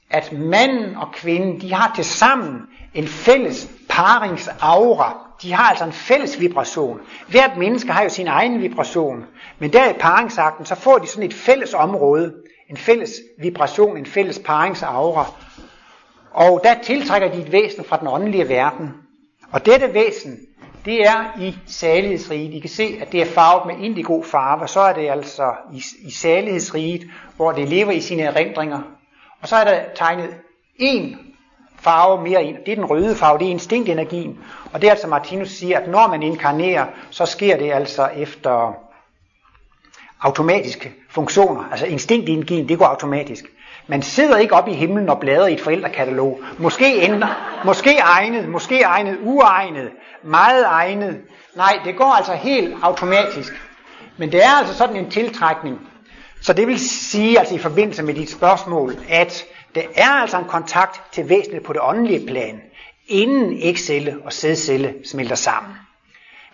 at 0.09 0.31
manden 0.31 0.95
og 0.95 1.07
kvinden, 1.13 1.61
de 1.61 1.73
har 1.73 1.91
til 1.95 2.05
sammen 2.05 2.61
en 2.93 3.07
fælles 3.07 3.69
paringsaura. 3.89 5.17
De 5.41 5.53
har 5.53 5.69
altså 5.69 5.85
en 5.85 5.91
fælles 5.91 6.39
vibration. 6.39 6.99
Hvert 7.27 7.57
menneske 7.57 7.91
har 7.91 8.03
jo 8.03 8.09
sin 8.09 8.27
egen 8.27 8.61
vibration. 8.61 9.25
Men 9.59 9.73
der 9.73 9.89
i 9.89 9.93
paringsakten, 9.93 10.65
så 10.65 10.75
får 10.75 10.97
de 10.97 11.07
sådan 11.07 11.23
et 11.23 11.33
fælles 11.33 11.73
område. 11.73 12.33
En 12.69 12.77
fælles 12.77 13.11
vibration, 13.39 13.97
en 13.97 14.05
fælles 14.05 14.39
paringsaura. 14.45 15.25
Og 16.31 16.61
der 16.63 16.75
tiltrækker 16.83 17.31
de 17.31 17.41
et 17.41 17.51
væsen 17.51 17.85
fra 17.85 17.97
den 17.97 18.07
åndelige 18.07 18.49
verden. 18.49 18.93
Og 19.51 19.65
dette 19.65 19.93
væsen, 19.93 20.39
det 20.85 21.07
er 21.07 21.39
i 21.41 21.57
salighedsriget. 21.65 22.53
I 22.53 22.59
kan 22.59 22.69
se, 22.69 22.97
at 23.01 23.11
det 23.11 23.21
er 23.21 23.25
farvet 23.25 23.65
med 23.65 23.85
indigo 23.85 24.21
farve. 24.23 24.67
Så 24.67 24.79
er 24.79 24.93
det 24.93 25.09
altså 25.09 25.53
i, 25.73 25.83
i 26.07 26.11
salighedsriget, 26.11 27.01
hvor 27.35 27.51
det 27.51 27.69
lever 27.69 27.91
i 27.91 28.01
sine 28.01 28.21
erindringer. 28.21 28.81
Og 29.41 29.47
så 29.47 29.55
er 29.55 29.63
der 29.63 29.83
tegnet 29.95 30.35
en 30.75 31.17
farve 31.79 32.23
mere 32.23 32.43
ind. 32.43 32.57
Det 32.65 32.71
er 32.71 32.75
den 32.75 32.85
røde 32.85 33.15
farve, 33.15 33.39
det 33.39 33.47
er 33.47 33.51
instinktenergien. 33.51 34.39
Og 34.73 34.81
det 34.81 34.87
er 34.87 34.91
altså, 34.91 35.07
Martinus 35.07 35.49
siger, 35.49 35.79
at 35.79 35.89
når 35.89 36.07
man 36.07 36.23
inkarnerer, 36.23 36.85
så 37.09 37.25
sker 37.25 37.57
det 37.57 37.71
altså 37.71 38.07
efter 38.07 38.73
automatiske 40.21 40.93
funktioner. 41.09 41.63
Altså 41.71 41.85
instinktenergien, 41.85 42.69
det 42.69 42.77
går 42.77 42.85
automatisk. 42.85 43.45
Man 43.87 44.01
sidder 44.01 44.37
ikke 44.37 44.55
op 44.55 44.67
i 44.67 44.73
himlen 44.73 45.09
og 45.09 45.19
bladrer 45.19 45.47
i 45.47 45.53
et 45.53 45.61
forældrekatalog. 45.61 46.39
Måske, 46.57 47.01
ender, 47.01 47.61
måske 47.65 47.97
egnet, 47.97 48.49
måske 48.49 48.81
egnet, 48.81 49.17
uegnet, 49.23 49.91
meget 50.23 50.65
egnet. 50.65 51.21
Nej, 51.55 51.79
det 51.85 51.95
går 51.95 52.13
altså 52.13 52.33
helt 52.33 52.75
automatisk. 52.81 53.53
Men 54.17 54.31
det 54.31 54.43
er 54.43 54.51
altså 54.59 54.73
sådan 54.73 54.95
en 54.95 55.09
tiltrækning. 55.09 55.79
Så 56.41 56.53
det 56.53 56.67
vil 56.67 56.79
sige, 56.79 57.39
altså 57.39 57.55
i 57.55 57.57
forbindelse 57.57 58.03
med 58.03 58.13
dit 58.13 58.29
spørgsmål, 58.31 58.95
at 59.09 59.45
der 59.75 59.81
er 59.95 60.09
altså 60.09 60.37
en 60.37 60.45
kontakt 60.45 61.01
til 61.11 61.29
væsenet 61.29 61.63
på 61.63 61.73
det 61.73 61.81
åndelige 61.83 62.27
plan, 62.27 62.61
inden 63.07 63.57
ægcelle 63.61 64.17
og 64.25 64.33
sædcelle 64.33 64.93
smelter 65.05 65.35
sammen. 65.35 65.73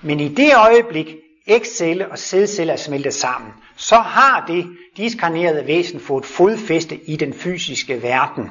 Men 0.02 0.20
i 0.20 0.28
det 0.28 0.52
øjeblik, 0.56 1.15
ægcelle 1.47 2.12
og 2.12 2.19
sædcelle 2.19 2.73
er 2.73 2.77
smeltet 2.77 3.13
sammen, 3.13 3.51
så 3.75 3.95
har 3.95 4.45
det 4.47 4.77
diskarnerede 4.97 5.67
væsen 5.67 5.99
fået 5.99 6.25
fodfæste 6.25 6.95
i 7.10 7.15
den 7.15 7.34
fysiske 7.34 8.04
verden. 8.04 8.49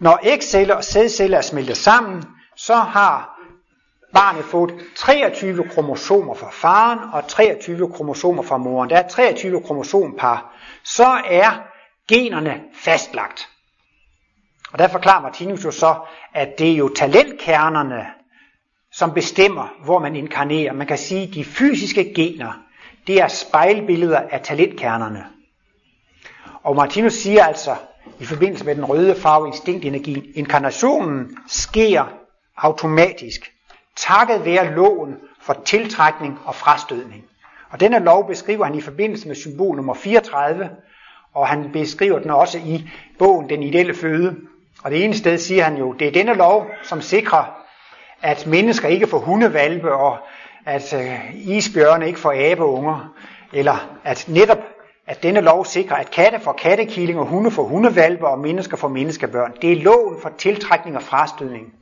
Når 0.00 0.18
ægceller 0.22 0.74
og 0.74 0.84
sædceller 0.84 1.38
er 1.38 1.42
smeltet 1.42 1.76
sammen, 1.76 2.24
så 2.56 2.74
har 2.74 3.40
barnet 4.12 4.44
fået 4.44 4.74
23 4.96 5.68
kromosomer 5.68 6.34
fra 6.34 6.50
faren 6.50 6.98
og 7.12 7.28
23 7.28 7.92
kromosomer 7.92 8.42
fra 8.42 8.56
moren. 8.56 8.90
Der 8.90 8.96
er 8.96 9.08
23 9.08 9.62
kromosompar. 9.62 10.54
Så 10.84 11.22
er 11.26 11.62
generne 12.08 12.60
fastlagt. 12.74 13.48
Og 14.72 14.78
der 14.78 14.88
forklarer 14.88 15.22
Martinus 15.22 15.64
jo 15.64 15.70
så, 15.70 15.94
at 16.34 16.58
det 16.58 16.72
er 16.72 16.76
jo 16.76 16.88
talentkernerne, 16.88 18.06
som 18.92 19.14
bestemmer, 19.14 19.74
hvor 19.84 19.98
man 19.98 20.16
inkarnerer. 20.16 20.72
Man 20.72 20.86
kan 20.86 20.98
sige, 20.98 21.22
at 21.28 21.34
de 21.34 21.44
fysiske 21.44 22.14
gener, 22.14 22.52
det 23.06 23.20
er 23.20 23.28
spejlbilleder 23.28 24.20
af 24.30 24.40
talentkernerne. 24.40 25.24
Og 26.62 26.76
Martinus 26.76 27.12
siger 27.12 27.44
altså, 27.44 27.76
i 28.20 28.24
forbindelse 28.24 28.64
med 28.64 28.74
den 28.74 28.84
røde 28.84 29.14
farve 29.14 29.46
instinktenergi, 29.46 30.32
inkarnationen 30.34 31.36
sker 31.48 32.04
automatisk, 32.56 33.52
takket 33.96 34.44
være 34.44 34.74
loven 34.74 35.16
for 35.40 35.62
tiltrækning 35.64 36.38
og 36.44 36.54
frastødning. 36.54 37.24
Og 37.70 37.80
denne 37.80 37.98
lov 37.98 38.28
beskriver 38.28 38.64
han 38.64 38.74
i 38.74 38.80
forbindelse 38.80 39.28
med 39.28 39.36
symbol 39.36 39.76
nummer 39.76 39.94
34, 39.94 40.70
og 41.34 41.48
han 41.48 41.70
beskriver 41.72 42.18
den 42.18 42.30
også 42.30 42.58
i 42.58 42.90
bogen 43.18 43.48
Den 43.48 43.62
ideelle 43.62 43.94
føde. 43.94 44.36
Og 44.84 44.90
det 44.90 45.04
ene 45.04 45.14
sted 45.14 45.38
siger 45.38 45.64
han 45.64 45.76
jo, 45.76 45.92
det 45.92 46.08
er 46.08 46.12
denne 46.12 46.34
lov, 46.34 46.66
som 46.82 47.00
sikrer, 47.00 47.61
at 48.22 48.46
mennesker 48.46 48.88
ikke 48.88 49.06
får 49.06 49.18
hundevalpe, 49.18 49.92
og 49.92 50.18
at 50.66 50.94
øh, 50.94 51.34
isbjørne 51.34 52.06
ikke 52.06 52.18
får 52.18 52.52
abeunger, 52.52 53.14
eller 53.52 53.98
at 54.04 54.24
netop 54.28 54.58
at 55.06 55.22
denne 55.22 55.40
lov 55.40 55.64
sikrer, 55.64 55.96
at 55.96 56.10
katte 56.10 56.40
får 56.40 56.52
kattekilling, 56.52 57.18
og 57.18 57.26
hunde 57.26 57.50
får 57.50 57.62
hundevalpe, 57.62 58.26
og 58.26 58.38
mennesker 58.38 58.76
får 58.76 58.88
menneskebørn. 58.88 59.52
Det 59.62 59.72
er 59.72 59.76
loven 59.76 60.16
for 60.22 60.32
tiltrækning 60.38 60.96
og 60.96 61.02
frastødning. 61.02 61.74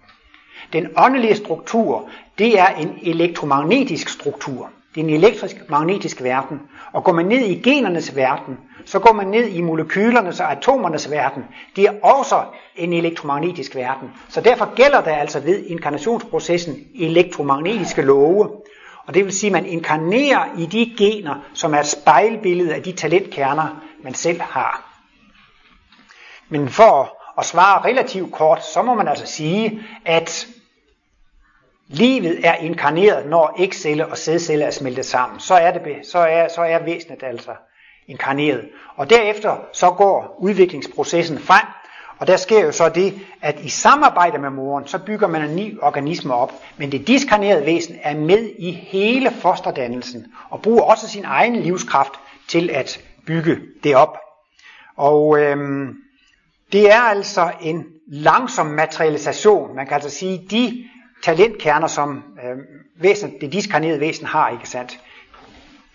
Den 0.72 0.86
åndelige 0.96 1.36
struktur, 1.36 2.08
det 2.38 2.58
er 2.58 2.66
en 2.66 2.98
elektromagnetisk 3.02 4.08
struktur 4.08 4.70
den 4.94 5.10
elektrisk-magnetiske 5.10 6.24
verden. 6.24 6.60
Og 6.92 7.04
går 7.04 7.12
man 7.12 7.26
ned 7.26 7.38
i 7.38 7.60
genernes 7.62 8.16
verden, 8.16 8.58
så 8.84 8.98
går 8.98 9.12
man 9.12 9.26
ned 9.26 9.48
i 9.48 9.60
molekylernes 9.60 10.40
og 10.40 10.52
atomernes 10.52 11.10
verden. 11.10 11.44
Det 11.76 11.84
er 11.84 11.92
også 12.02 12.42
en 12.76 12.92
elektromagnetisk 12.92 13.76
verden. 13.76 14.10
Så 14.28 14.40
derfor 14.40 14.74
gælder 14.74 15.00
der 15.00 15.16
altså 15.16 15.40
ved 15.40 15.64
inkarnationsprocessen 15.66 16.76
elektromagnetiske 16.94 18.02
love. 18.02 18.50
Og 19.06 19.14
det 19.14 19.24
vil 19.24 19.32
sige, 19.32 19.48
at 19.48 19.52
man 19.52 19.66
inkarnerer 19.66 20.58
i 20.58 20.66
de 20.66 20.94
gener, 20.98 21.34
som 21.54 21.74
er 21.74 21.80
et 21.80 21.86
spejlbillede 21.86 22.74
af 22.74 22.82
de 22.82 22.92
talentkerner, 22.92 23.82
man 24.04 24.14
selv 24.14 24.40
har. 24.40 24.86
Men 26.48 26.68
for 26.68 27.16
at 27.38 27.46
svare 27.46 27.84
relativt 27.84 28.32
kort, 28.32 28.64
så 28.64 28.82
må 28.82 28.94
man 28.94 29.08
altså 29.08 29.26
sige, 29.26 29.82
at 30.04 30.46
livet 31.90 32.46
er 32.46 32.54
inkarneret, 32.54 33.26
når 33.26 33.54
ægcelle 33.58 34.06
og 34.06 34.18
sædcelle 34.18 34.64
er 34.64 34.70
smeltet 34.70 35.06
sammen. 35.06 35.40
Så 35.40 35.54
er, 35.54 35.70
det, 35.70 35.82
så 36.02 36.18
er, 36.18 36.48
så 36.48 36.60
er 36.60 36.84
væsenet 36.84 37.22
altså 37.22 37.50
inkarneret. 38.08 38.68
Og 38.96 39.10
derefter 39.10 39.56
så 39.72 39.90
går 39.90 40.36
udviklingsprocessen 40.38 41.38
frem, 41.38 41.66
og 42.18 42.26
der 42.26 42.36
sker 42.36 42.64
jo 42.64 42.72
så 42.72 42.88
det, 42.88 43.14
at 43.42 43.60
i 43.60 43.68
samarbejde 43.68 44.38
med 44.38 44.50
moren, 44.50 44.86
så 44.86 44.98
bygger 44.98 45.26
man 45.26 45.50
en 45.50 45.56
ny 45.56 45.78
organisme 45.82 46.34
op. 46.34 46.52
Men 46.76 46.92
det 46.92 47.06
diskarnerede 47.06 47.66
væsen 47.66 47.96
er 48.02 48.16
med 48.16 48.50
i 48.58 48.70
hele 48.70 49.30
fosterdannelsen, 49.30 50.26
og 50.50 50.62
bruger 50.62 50.82
også 50.82 51.08
sin 51.08 51.24
egen 51.24 51.56
livskraft 51.56 52.12
til 52.48 52.70
at 52.70 53.00
bygge 53.26 53.58
det 53.84 53.96
op. 53.96 54.18
Og 54.96 55.38
øhm, 55.38 55.96
det 56.72 56.92
er 56.92 57.00
altså 57.00 57.52
en 57.60 57.84
langsom 58.06 58.66
materialisation. 58.66 59.76
Man 59.76 59.86
kan 59.86 59.94
altså 59.94 60.10
sige, 60.10 60.46
de 60.50 60.84
talentkerner, 61.22 61.86
som 61.86 62.24
øh, 62.44 62.58
væsen, 63.02 63.34
det 63.40 63.52
diskarnerede 63.52 64.00
væsen 64.00 64.26
har, 64.26 64.48
ikke 64.48 64.68
sandt? 64.68 65.00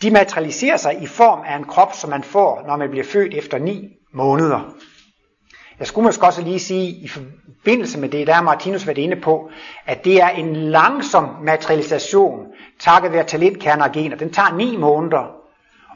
De 0.01 0.11
materialiserer 0.11 0.77
sig 0.77 1.01
i 1.01 1.07
form 1.07 1.39
af 1.45 1.55
en 1.57 1.63
krop, 1.63 1.93
som 1.93 2.09
man 2.09 2.23
får, 2.23 2.63
når 2.67 2.77
man 2.77 2.89
bliver 2.89 3.05
født 3.05 3.33
efter 3.33 3.57
ni 3.57 3.89
måneder. 4.13 4.75
Jeg 5.79 5.87
skulle 5.87 6.05
måske 6.05 6.25
også 6.25 6.41
lige 6.41 6.59
sige, 6.59 6.87
i 6.87 7.07
forbindelse 7.07 7.99
med 7.99 8.09
det, 8.09 8.27
der 8.27 8.33
har 8.33 8.43
Martinus 8.43 8.87
været 8.87 8.97
inde 8.97 9.15
på, 9.15 9.49
at 9.85 10.05
det 10.05 10.21
er 10.21 10.29
en 10.29 10.55
langsom 10.55 11.29
materialisation, 11.43 12.45
takket 12.79 13.11
være 13.11 13.23
talentkerner 13.23 13.83
og 13.83 13.91
gener. 13.91 14.17
Den 14.17 14.33
tager 14.33 14.55
9 14.55 14.77
måneder, 14.77 15.35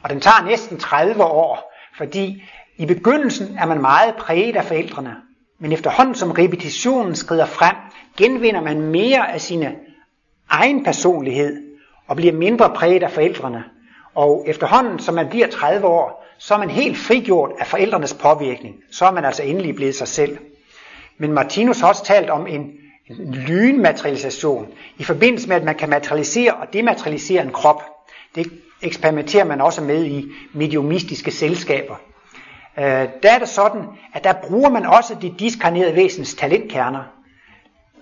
og 0.02 0.10
den 0.10 0.20
tager 0.20 0.44
næsten 0.44 0.78
30 0.78 1.24
år, 1.24 1.72
fordi 1.96 2.42
i 2.76 2.86
begyndelsen 2.86 3.58
er 3.58 3.66
man 3.66 3.80
meget 3.80 4.14
præget 4.16 4.56
af 4.56 4.64
forældrene, 4.64 5.16
men 5.60 5.72
efterhånden 5.72 6.14
som 6.14 6.30
repetitionen 6.30 7.14
skrider 7.14 7.46
frem, 7.46 7.76
genvinder 8.16 8.60
man 8.60 8.80
mere 8.80 9.32
af 9.32 9.40
sine 9.40 9.76
egen 10.48 10.84
personlighed 10.84 11.62
og 12.06 12.16
bliver 12.16 12.32
mindre 12.32 12.72
præget 12.74 13.02
af 13.02 13.10
forældrene. 13.10 13.64
Og 14.14 14.44
efterhånden 14.48 14.98
som 14.98 15.14
man 15.14 15.28
bliver 15.28 15.46
30 15.46 15.86
år, 15.86 16.26
så 16.38 16.54
er 16.54 16.58
man 16.58 16.70
helt 16.70 16.98
frigjort 16.98 17.50
af 17.58 17.66
forældrenes 17.66 18.14
påvirkning. 18.14 18.74
Så 18.90 19.04
er 19.04 19.10
man 19.10 19.24
altså 19.24 19.42
endelig 19.42 19.74
blevet 19.74 19.94
sig 19.94 20.08
selv. 20.08 20.38
Men 21.18 21.32
Martinus 21.32 21.80
har 21.80 21.88
også 21.88 22.04
talt 22.04 22.30
om 22.30 22.46
en, 22.46 22.60
en 23.10 23.34
lynmaterialisation 23.34 24.68
i 24.98 25.04
forbindelse 25.04 25.48
med, 25.48 25.56
at 25.56 25.64
man 25.64 25.74
kan 25.74 25.90
materialisere 25.90 26.54
og 26.54 26.72
dematerialisere 26.72 27.42
en 27.42 27.52
krop. 27.52 27.82
Det 28.34 28.46
eksperimenterer 28.82 29.44
man 29.44 29.60
også 29.60 29.82
med 29.82 30.04
i 30.04 30.24
mediumistiske 30.52 31.30
selskaber. 31.30 31.96
Øh, 32.80 33.08
der 33.22 33.30
er 33.30 33.38
det 33.38 33.48
sådan, 33.48 33.82
at 34.14 34.24
der 34.24 34.32
bruger 34.32 34.70
man 34.70 34.86
også 34.86 35.14
det 35.22 35.34
diskarnerede 35.38 35.96
væsens 35.96 36.34
talentkerner. 36.34 37.02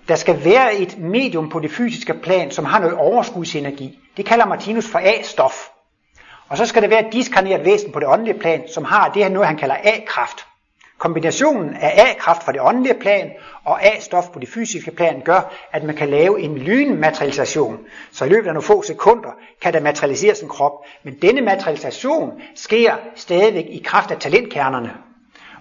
Der 0.07 0.15
skal 0.15 0.45
være 0.45 0.75
et 0.75 0.97
medium 0.97 1.49
på 1.49 1.59
det 1.59 1.71
fysiske 1.71 2.13
plan, 2.13 2.51
som 2.51 2.65
har 2.65 2.79
noget 2.79 2.95
overskudsenergi. 2.95 3.99
Det 4.17 4.25
kalder 4.25 4.45
Martinus 4.45 4.87
for 4.91 4.99
A-stof. 4.99 5.69
Og 6.49 6.57
så 6.57 6.65
skal 6.65 6.81
der 6.81 6.87
være 6.87 7.07
et 7.07 7.13
diskarneret 7.13 7.65
væsen 7.65 7.91
på 7.91 7.99
det 7.99 8.07
åndelige 8.07 8.39
plan, 8.39 8.63
som 8.73 8.85
har 8.85 9.09
det 9.09 9.23
her 9.23 9.29
noget, 9.29 9.47
han 9.47 9.57
kalder 9.57 9.75
A-kraft. 9.83 10.45
Kombinationen 10.99 11.73
af 11.73 11.93
A-kraft 11.97 12.43
fra 12.43 12.51
det 12.51 12.61
åndelige 12.61 12.99
plan 12.99 13.31
og 13.63 13.85
A-stof 13.85 14.29
på 14.33 14.39
det 14.39 14.49
fysiske 14.49 14.91
plan 14.91 15.21
gør, 15.25 15.53
at 15.71 15.83
man 15.83 15.95
kan 15.95 16.09
lave 16.09 16.41
en 16.41 16.57
lynmaterialisation. 16.57 17.79
Så 18.11 18.25
i 18.25 18.29
løbet 18.29 18.47
af 18.47 18.53
nogle 18.53 18.65
få 18.65 18.81
sekunder 18.81 19.29
kan 19.61 19.73
der 19.73 19.79
materialiseres 19.79 20.39
en 20.39 20.49
krop. 20.49 20.71
Men 21.03 21.13
denne 21.21 21.41
materialisation 21.41 22.41
sker 22.55 22.93
stadigvæk 23.15 23.65
i 23.69 23.81
kraft 23.85 24.11
af 24.11 24.17
talentkernerne. 24.17 24.93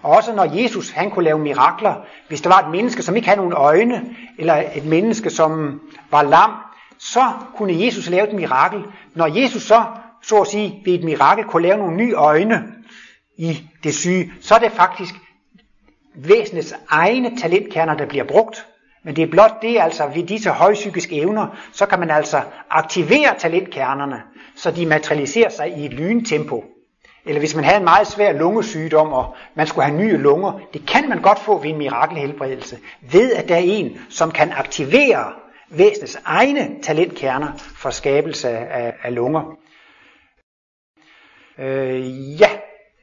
Og 0.02 0.10
også 0.10 0.34
når 0.34 0.62
Jesus 0.62 0.90
han 0.90 1.10
kunne 1.10 1.24
lave 1.24 1.38
mirakler, 1.38 1.94
hvis 2.28 2.40
der 2.40 2.48
var 2.48 2.58
et 2.58 2.70
menneske, 2.70 3.02
som 3.02 3.16
ikke 3.16 3.28
havde 3.28 3.40
nogen 3.40 3.52
øjne, 3.52 4.16
eller 4.38 4.62
et 4.74 4.84
menneske, 4.84 5.30
som 5.30 5.80
var 6.10 6.22
lam, 6.22 6.50
så 6.98 7.32
kunne 7.56 7.84
Jesus 7.84 8.10
lave 8.10 8.28
et 8.28 8.34
mirakel. 8.34 8.84
Når 9.14 9.26
Jesus 9.42 9.62
så 9.62 9.84
så 10.22 10.40
at 10.40 10.46
sige, 10.46 10.82
ved 10.84 10.94
et 10.94 11.04
mirakel 11.04 11.44
kunne 11.44 11.62
lave 11.62 11.78
nogle 11.78 11.96
nye 11.96 12.12
øjne 12.12 12.64
i 13.36 13.62
det 13.82 13.94
syge, 13.94 14.32
så 14.40 14.54
er 14.54 14.58
det 14.58 14.72
faktisk 14.72 15.14
væsenets 16.24 16.74
egne 16.88 17.36
talentkerner, 17.36 17.94
der 17.94 18.06
bliver 18.06 18.24
brugt. 18.24 18.66
Men 19.04 19.16
det 19.16 19.22
er 19.22 19.30
blot 19.30 19.62
det, 19.62 19.78
altså 19.80 20.06
ved 20.14 20.22
disse 20.22 20.50
højpsykiske 20.50 21.16
evner, 21.16 21.46
så 21.72 21.86
kan 21.86 22.00
man 22.00 22.10
altså 22.10 22.42
aktivere 22.70 23.34
talentkernerne, 23.38 24.22
så 24.56 24.70
de 24.70 24.86
materialiserer 24.86 25.48
sig 25.48 25.78
i 25.78 25.86
et 25.86 25.92
lyntempo. 25.92 26.64
Eller 27.26 27.38
hvis 27.38 27.54
man 27.54 27.64
havde 27.64 27.78
en 27.78 27.84
meget 27.84 28.06
svær 28.06 28.32
lungesygdom, 28.32 29.12
og 29.12 29.34
man 29.54 29.66
skulle 29.66 29.84
have 29.84 29.98
nye 29.98 30.16
lunger, 30.16 30.60
det 30.72 30.86
kan 30.88 31.08
man 31.08 31.22
godt 31.22 31.38
få 31.38 31.58
ved 31.58 31.70
en 31.70 31.78
mirakelhelbredelse, 31.78 32.78
ved 33.12 33.32
at 33.32 33.48
der 33.48 33.54
er 33.54 33.62
en, 33.64 34.00
som 34.10 34.30
kan 34.30 34.52
aktivere 34.52 35.32
væsenets 35.70 36.18
egne 36.24 36.82
talentkerner 36.82 37.52
for 37.56 37.90
skabelse 37.90 38.48
af, 38.48 38.94
af 39.02 39.14
lunger. 39.14 39.56
Øh, 41.58 42.40
ja, 42.40 42.50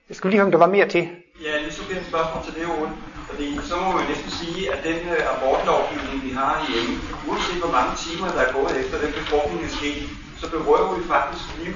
jeg 0.09 0.15
skulle 0.15 0.31
lige 0.31 0.39
høre, 0.39 0.45
om 0.45 0.51
der 0.51 0.57
var 0.57 0.67
mere 0.67 0.87
til. 0.87 1.09
Ja, 1.43 1.57
lige 1.61 1.73
så 1.73 1.85
bliver 1.85 1.99
et 2.01 2.07
spørgsmål 2.07 2.43
til 2.43 2.53
det, 2.59 2.65
Ole. 2.79 2.91
Fordi 3.29 3.59
så 3.69 3.75
må 3.75 3.91
man 3.91 4.05
næsten 4.07 4.31
sige, 4.31 4.73
at 4.73 4.83
den 4.83 4.97
uh, 5.11 5.33
abortlovgivning, 5.33 6.23
vi 6.27 6.31
har 6.39 6.53
hjemme, 6.69 6.93
uanset 7.29 7.59
hvor 7.63 7.71
mange 7.77 7.93
timer, 8.03 8.27
der 8.35 8.41
er 8.47 8.53
gået 8.57 8.73
efter 8.81 8.97
den 9.03 9.11
befrugtning 9.13 9.63
er 9.65 9.69
sket, 9.79 10.09
så 10.41 10.45
berører 10.51 10.95
vi 10.97 11.03
faktisk 11.07 11.45
liv 11.63 11.73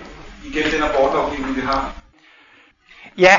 igennem 0.48 0.72
den 0.72 0.84
abortlovgivning, 0.90 1.56
vi 1.56 1.62
har. 1.62 1.82
Ja, 3.18 3.36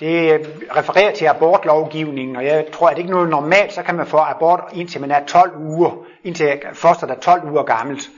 det 0.00 0.32
øh, 0.32 0.40
refererer 0.76 1.14
til 1.14 1.24
abortlovgivningen, 1.24 2.36
og 2.36 2.44
jeg 2.44 2.66
tror, 2.72 2.88
at 2.88 2.96
det 2.96 3.02
ikke 3.02 3.10
er 3.10 3.14
noget 3.14 3.30
normalt, 3.30 3.72
så 3.72 3.82
kan 3.82 3.94
man 3.94 4.06
få 4.06 4.18
abort 4.18 4.64
indtil 4.72 5.00
man 5.00 5.10
er 5.10 5.26
12 5.26 5.56
uger, 5.56 6.06
indtil 6.24 6.60
fosteret 6.74 7.10
er 7.10 7.20
12 7.20 7.50
uger 7.50 7.62
gammelt. 7.62 8.10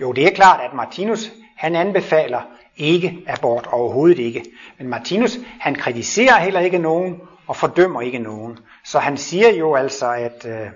Jo, 0.00 0.12
det 0.12 0.26
er 0.26 0.34
klart, 0.34 0.60
at 0.60 0.74
Martinus 0.74 1.30
han 1.56 1.76
anbefaler 1.76 2.40
ikke 2.76 3.18
abort, 3.26 3.68
overhovedet 3.72 4.18
ikke. 4.18 4.44
Men 4.78 4.88
Martinus, 4.88 5.38
han 5.60 5.74
kritiserer 5.74 6.38
heller 6.38 6.60
ikke 6.60 6.78
nogen, 6.78 7.20
og 7.46 7.56
fordømmer 7.56 8.00
ikke 8.00 8.18
nogen. 8.18 8.58
Så 8.84 8.98
han 8.98 9.16
siger 9.16 9.52
jo 9.52 9.74
altså, 9.74 10.12
at 10.12 10.46
øh, 10.48 10.66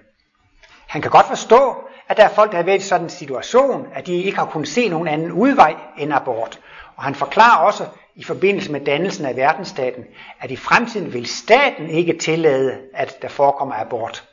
han 0.87 1.03
kan 1.03 1.11
godt 1.11 1.27
forstå, 1.27 1.75
at 2.09 2.17
der 2.17 2.25
er 2.25 2.29
folk, 2.29 2.53
der 2.53 2.59
er 2.59 2.63
været 2.63 2.79
i 2.79 2.85
sådan 2.85 3.05
en 3.05 3.11
situation, 3.11 3.87
at 3.95 4.07
de 4.07 4.23
ikke 4.23 4.39
har 4.39 4.47
kunnet 4.47 4.69
se 4.69 4.89
nogen 4.89 5.09
anden 5.09 5.33
udvej 5.33 5.75
end 5.99 6.15
abort. 6.15 6.61
Og 6.97 7.05
han 7.05 7.15
forklarer 7.15 7.65
også 7.65 7.85
i 8.17 8.25
forbindelse 8.25 8.73
med 8.73 8.81
dannelsen 8.81 9.27
af 9.27 9.37
verdensstaten, 9.37 10.05
at 10.41 10.51
i 10.51 10.57
fremtiden 10.57 11.13
vil 11.13 11.27
staten 11.27 11.91
ikke 11.91 12.13
tillade, 12.13 12.77
at 12.95 13.23
der 13.23 13.29
forekommer 13.29 13.75
abort. 13.75 14.25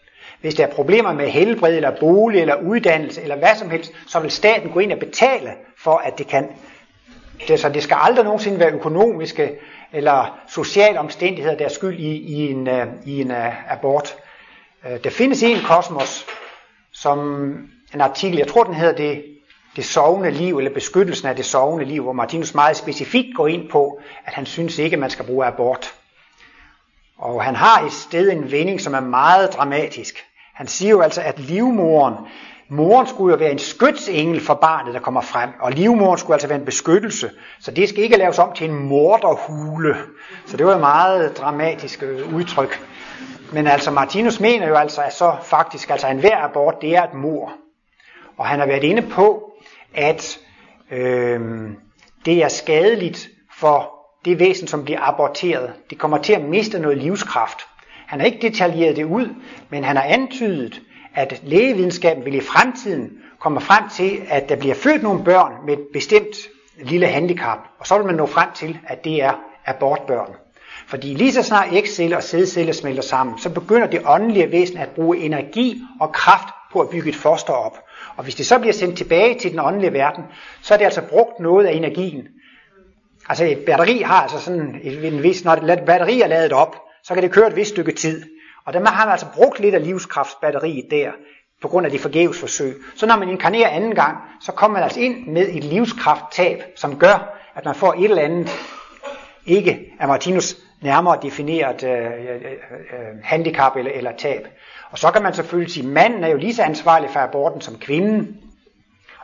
Hvis 0.42 0.56
der 0.56 0.66
er 0.66 0.72
problemer 0.72 1.14
med 1.14 1.30
helbred, 1.30 1.76
eller 1.76 2.00
bolig, 2.00 2.42
eller 2.42 2.56
uddannelse, 2.62 3.22
eller 3.22 3.36
hvad 3.36 3.56
som 3.56 3.70
helst, 3.70 3.92
så 4.08 4.20
vil 4.20 4.32
staten 4.32 4.70
gå 4.72 4.80
ind 4.80 4.92
og 4.92 5.00
betale 5.00 5.52
for, 5.78 5.98
at 5.98 6.18
det 6.18 6.28
kan 6.28 6.50
det, 7.48 7.60
så 7.60 7.70
det 7.70 7.84
skal 7.84 7.98
aldrig 8.00 8.26
nogensinde 8.26 8.60
være 8.60 8.72
økonomiske 8.72 9.52
eller 9.92 10.40
sociale 10.48 11.00
omstændigheder, 11.00 11.58
der 11.58 11.66
er 11.66 11.70
skyld 11.70 12.00
i, 12.00 12.16
i 12.16 12.52
en, 12.52 12.68
øh, 12.68 12.88
i 13.06 13.22
en 13.22 13.32
uh, 13.32 13.72
abort. 13.72 14.16
Uh, 14.86 14.98
der 15.04 15.10
findes 15.10 15.44
en 15.44 15.58
kosmos, 15.66 16.26
som 16.94 17.20
en 17.94 18.02
artikel, 18.02 18.38
jeg 18.38 18.48
tror 18.48 18.64
den 18.64 18.74
hedder 18.74 18.96
det, 18.96 19.24
det 19.76 19.86
sovende 19.86 20.32
liv, 20.32 20.58
eller 20.58 20.74
beskyttelsen 20.74 21.28
af 21.28 21.36
det 21.36 21.46
sovende 21.46 21.86
liv, 21.86 22.04
hvor 22.04 22.14
Martinus 22.14 22.54
meget 22.54 22.78
specifikt 22.78 23.36
går 23.36 23.48
ind 23.48 23.70
på, 23.70 24.00
at 24.26 24.34
han 24.34 24.46
synes 24.46 24.78
ikke, 24.78 24.94
at 24.94 25.00
man 25.00 25.10
skal 25.10 25.26
bruge 25.26 25.46
abort. 25.46 25.94
Og 27.18 27.44
han 27.44 27.56
har 27.56 27.88
i 27.88 27.90
stedet 27.90 28.34
en 28.34 28.52
vending, 28.52 28.82
som 28.82 28.94
er 28.94 29.00
meget 29.00 29.54
dramatisk. 29.54 30.26
Han 30.54 30.68
siger 30.68 30.90
jo 30.90 31.02
altså, 31.02 31.22
at 31.22 31.40
livmoren 31.40 32.16
Moren 32.70 33.08
skulle 33.08 33.34
jo 33.34 33.38
være 33.40 33.52
en 33.52 33.60
skytsengel 33.60 34.42
for 34.42 34.54
barnet, 34.54 34.94
der 34.94 35.00
kommer 35.00 35.22
frem, 35.22 35.50
og 35.60 35.72
livmoren 35.72 36.18
skulle 36.18 36.34
altså 36.36 36.48
være 36.48 36.60
en 36.60 36.66
beskyttelse. 36.66 37.32
Så 37.60 37.72
det 37.72 37.90
skal 37.90 38.04
ikke 38.04 38.18
laves 38.18 38.40
om 38.40 38.54
til 38.54 38.70
en 38.70 38.76
morderhule. 38.76 39.96
Så 40.46 40.58
det 40.58 40.66
var 40.66 40.74
et 40.74 40.80
meget 40.80 41.38
dramatisk 41.38 42.04
øh, 42.04 42.36
udtryk. 42.36 42.82
Men 43.54 43.68
altså 43.68 43.92
Martinus 43.92 44.40
mener 44.40 44.68
jo 44.68 44.76
altså, 44.76 45.02
at 45.02 45.14
så 45.14 45.36
faktisk 45.44 45.90
altså 45.90 46.08
enhver 46.08 46.38
abort, 46.38 46.82
det 46.82 46.96
er 46.96 47.04
et 47.04 47.14
mor. 47.14 47.54
Og 48.38 48.46
han 48.46 48.60
har 48.60 48.68
været 48.68 48.84
inde 48.84 49.02
på, 49.02 49.52
at 49.94 50.40
øh, 50.92 51.40
det 52.26 52.44
er 52.44 52.48
skadeligt 52.48 53.30
for 53.60 53.92
det 54.26 54.40
væsen, 54.40 54.68
som 54.68 54.84
bliver 54.84 55.00
aborteret. 55.02 55.74
Det 55.90 55.98
kommer 55.98 56.18
til 56.18 56.34
at 56.34 56.42
miste 56.42 56.80
noget 56.80 56.98
livskraft. 56.98 57.60
Han 58.08 58.20
har 58.20 58.26
ikke 58.26 58.48
detaljeret 58.48 58.96
det 58.96 59.04
ud, 59.04 59.36
men 59.70 59.84
han 59.84 59.96
har 59.96 60.04
antydet, 60.04 60.82
at 61.16 61.42
lægevidenskaben 61.44 62.26
vil 62.26 62.34
i 62.36 62.42
fremtiden 62.42 63.12
komme 63.40 63.62
frem 63.62 63.90
til, 63.90 64.22
at 64.30 64.50
der 64.50 64.56
bliver 64.56 64.76
født 64.76 65.04
nogle 65.04 65.24
børn 65.24 65.54
med 65.66 65.74
et 65.74 65.86
bestemt 65.94 66.36
lille 66.84 67.08
handicap, 67.08 67.58
og 67.80 67.88
så 67.88 67.98
vil 67.98 68.06
man 68.06 68.16
nå 68.16 68.26
frem 68.26 68.50
til, 68.56 68.80
at 68.88 69.04
det 69.04 69.24
er 69.24 69.34
abortbørn. 69.66 70.36
Fordi 70.88 71.14
lige 71.14 71.34
så 71.34 71.44
snart 71.44 71.68
ægceller 71.74 72.18
og 72.18 72.24
sædceller 72.24 72.74
smelter 72.74 73.04
sammen, 73.04 73.40
så 73.40 73.50
begynder 73.50 73.88
det 73.88 74.02
åndelige 74.06 74.52
væsen 74.52 74.78
at 74.78 74.90
bruge 74.90 75.18
energi 75.18 75.82
og 76.02 76.12
kraft 76.12 76.48
på 76.74 76.80
at 76.80 76.90
bygge 76.90 77.10
et 77.10 77.16
foster 77.16 77.54
op. 77.54 77.78
Og 78.18 78.24
hvis 78.24 78.36
det 78.36 78.46
så 78.46 78.60
bliver 78.60 78.74
sendt 78.74 78.98
tilbage 78.98 79.40
til 79.40 79.52
den 79.52 79.60
åndelige 79.60 79.94
verden, 79.94 80.24
så 80.62 80.74
er 80.74 80.78
det 80.78 80.86
altså 80.86 81.02
brugt 81.02 81.40
noget 81.40 81.66
af 81.66 81.74
energien. 81.74 82.28
Altså 83.30 83.46
et 83.46 83.60
batteri 83.66 84.02
har 84.02 84.22
altså 84.22 84.40
sådan 84.40 84.80
en 84.84 85.24
vis, 85.24 85.44
når 85.44 85.52
et 85.52 85.86
batteri 85.86 86.22
er 86.22 86.28
ladet 86.28 86.54
op, 86.54 86.76
så 87.04 87.14
kan 87.14 87.24
det 87.24 87.32
køre 87.32 87.48
et 87.48 87.56
vist 87.56 87.70
stykke 87.70 87.92
tid. 87.92 88.24
Og 88.66 88.74
der 88.74 88.90
har 88.90 89.06
man 89.06 89.12
altså 89.12 89.28
brugt 89.36 89.60
lidt 89.60 89.76
af 89.76 89.84
livskraftsbatteriet 89.84 90.86
der, 90.92 91.12
på 91.62 91.68
grund 91.68 91.86
af 91.86 91.92
de 91.92 92.00
forgæves 92.00 92.40
forsøg. 92.40 92.76
Så 92.96 93.06
når 93.06 93.18
man 93.18 93.30
inkarnerer 93.30 93.70
anden 93.70 93.96
gang, 93.96 94.18
så 94.42 94.52
kommer 94.52 94.78
man 94.78 94.84
altså 94.84 95.00
ind 95.00 95.28
med 95.28 95.48
et 95.50 95.64
livskrafttab, 95.64 96.64
som 96.76 97.00
gør, 97.00 97.40
at 97.56 97.66
man 97.66 97.76
får 97.76 97.94
et 97.94 98.04
eller 98.04 98.22
andet, 98.22 98.50
ikke 99.46 99.94
af 100.00 100.08
Martinus 100.08 100.56
nærmere 100.82 101.18
defineret 101.22 101.84
øh, 101.84 101.92
øh, 101.92 102.06
øh, 102.06 102.52
øh, 102.72 103.24
handicap 103.24 103.76
eller, 103.76 103.92
eller 103.92 104.12
tab. 104.18 104.48
Og 104.92 104.98
så 104.98 105.12
kan 105.12 105.24
man 105.24 105.34
selvfølgelig 105.34 105.74
sige, 105.74 105.86
at 105.86 105.94
manden 105.94 106.24
er 106.24 106.28
jo 106.28 106.38
lige 106.38 106.56
så 106.56 106.64
ansvarlig 106.64 107.10
for 107.10 107.20
aborten 107.20 107.62
som 107.62 107.78
kvinden. 107.78 108.38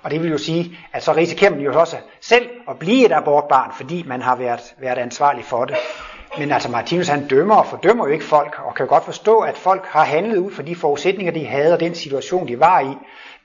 Og 0.04 0.12
det 0.12 0.24
vil 0.24 0.32
jo 0.32 0.38
sige, 0.38 0.78
at 0.94 1.04
så 1.04 1.14
risikerer 1.14 1.52
man 1.52 1.60
jo 1.60 1.80
også 1.80 1.98
selv 2.22 2.50
at 2.70 2.80
blive 2.80 3.06
et 3.06 3.12
abortbarn, 3.12 3.72
fordi 3.78 4.04
man 4.08 4.22
har 4.22 4.36
været, 4.36 4.76
været 4.80 4.98
ansvarlig 4.98 5.46
for 5.46 5.66
det. 5.66 5.76
Men 6.38 6.52
altså 6.52 6.70
Martinus 6.70 7.08
han 7.08 7.28
dømmer 7.28 7.56
og 7.56 7.66
fordømmer 7.66 8.08
jo 8.08 8.14
ikke 8.14 8.26
folk, 8.26 8.60
og 8.66 8.76
kan 8.76 8.88
godt 8.88 9.06
forstå, 9.06 9.40
at 9.40 9.58
folk 9.58 9.86
har 9.86 10.04
handlet 10.04 10.38
ud 10.38 10.52
for 10.52 10.64
de 10.64 10.76
forudsætninger, 10.76 11.34
de 11.34 11.46
havde, 11.46 11.74
og 11.74 11.80
den 11.80 11.96
situation, 11.96 12.48
de 12.48 12.60
var 12.60 12.80
i. 12.80 12.96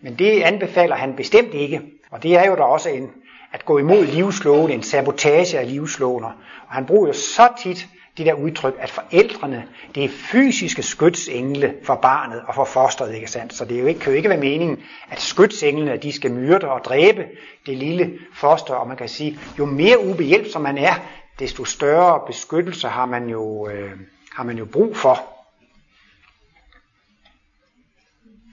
Men 0.01 0.15
det 0.15 0.43
anbefaler 0.43 0.97
han 0.97 1.17
bestemt 1.17 1.55
ikke. 1.55 1.81
Og 2.11 2.23
det 2.23 2.37
er 2.37 2.47
jo 2.47 2.55
da 2.55 2.63
også 2.63 2.89
en, 2.89 3.11
at 3.53 3.65
gå 3.65 3.79
imod 3.79 4.05
livsloven, 4.05 4.71
en 4.71 4.83
sabotage 4.83 5.59
af 5.59 5.69
livsloven. 5.71 6.25
Og 6.25 6.33
han 6.69 6.87
bruger 6.87 7.07
jo 7.07 7.13
så 7.13 7.49
tit 7.63 7.89
det 8.17 8.27
der 8.27 8.35
udtryk, 8.35 8.75
at 8.79 8.91
forældrene, 8.91 9.65
det 9.95 10.05
er 10.05 10.09
fysiske 10.09 10.83
skytsengle 10.83 11.75
for 11.85 11.95
barnet 11.95 12.43
og 12.47 12.55
for 12.55 12.65
fosteret, 12.65 13.15
ikke 13.15 13.31
sandt? 13.31 13.55
Så 13.55 13.65
det 13.65 13.77
er 13.77 13.81
jo 13.81 13.87
ikke, 13.87 14.01
kan 14.01 14.13
jo 14.13 14.17
ikke 14.17 14.29
være 14.29 14.39
meningen, 14.39 14.79
at 15.11 15.21
skytsenglene, 15.21 15.97
de 15.97 16.13
skal 16.13 16.33
myrde 16.33 16.71
og 16.71 16.85
dræbe 16.85 17.25
det 17.67 17.77
lille 17.77 18.13
foster, 18.35 18.75
og 18.75 18.89
man 18.89 18.97
kan 18.97 19.09
sige, 19.09 19.39
jo 19.59 19.65
mere 19.65 20.05
ubehjælpsom 20.07 20.63
man 20.63 20.79
er, 20.79 20.95
desto 21.39 21.65
større 21.65 22.27
beskyttelse 22.27 22.89
har 22.89 23.07
man 23.07 23.29
jo, 23.29 23.69
øh, 23.69 23.93
har 24.33 24.45
man 24.45 24.59
jo 24.59 24.65
brug 24.65 24.97
for. 24.97 25.37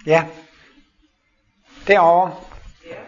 Ja. 0.05 0.25
Derovre. 1.87 2.35
Ja, 2.89 3.01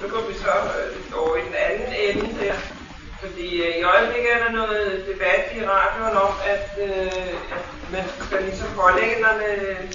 så 0.00 0.08
går 0.08 0.28
vi 0.28 0.34
så 0.34 0.50
øh, 0.50 1.22
over 1.22 1.36
i 1.36 1.40
den 1.40 1.54
anden 1.54 1.92
ende 1.94 2.44
der. 2.44 2.54
Fordi 3.20 3.62
øh, 3.62 3.76
i 3.76 3.82
øjeblikket 3.82 4.32
er 4.34 4.44
der 4.44 4.52
noget 4.52 5.06
debat 5.12 5.44
i 5.56 5.66
radioen 5.66 6.16
om, 6.16 6.34
at, 6.44 6.66
øh, 6.88 7.56
at 7.56 7.64
man 7.92 8.04
skal 8.26 8.42
ligesom 8.42 8.68
pålæggerne 8.74 9.46
øh, 9.46 9.92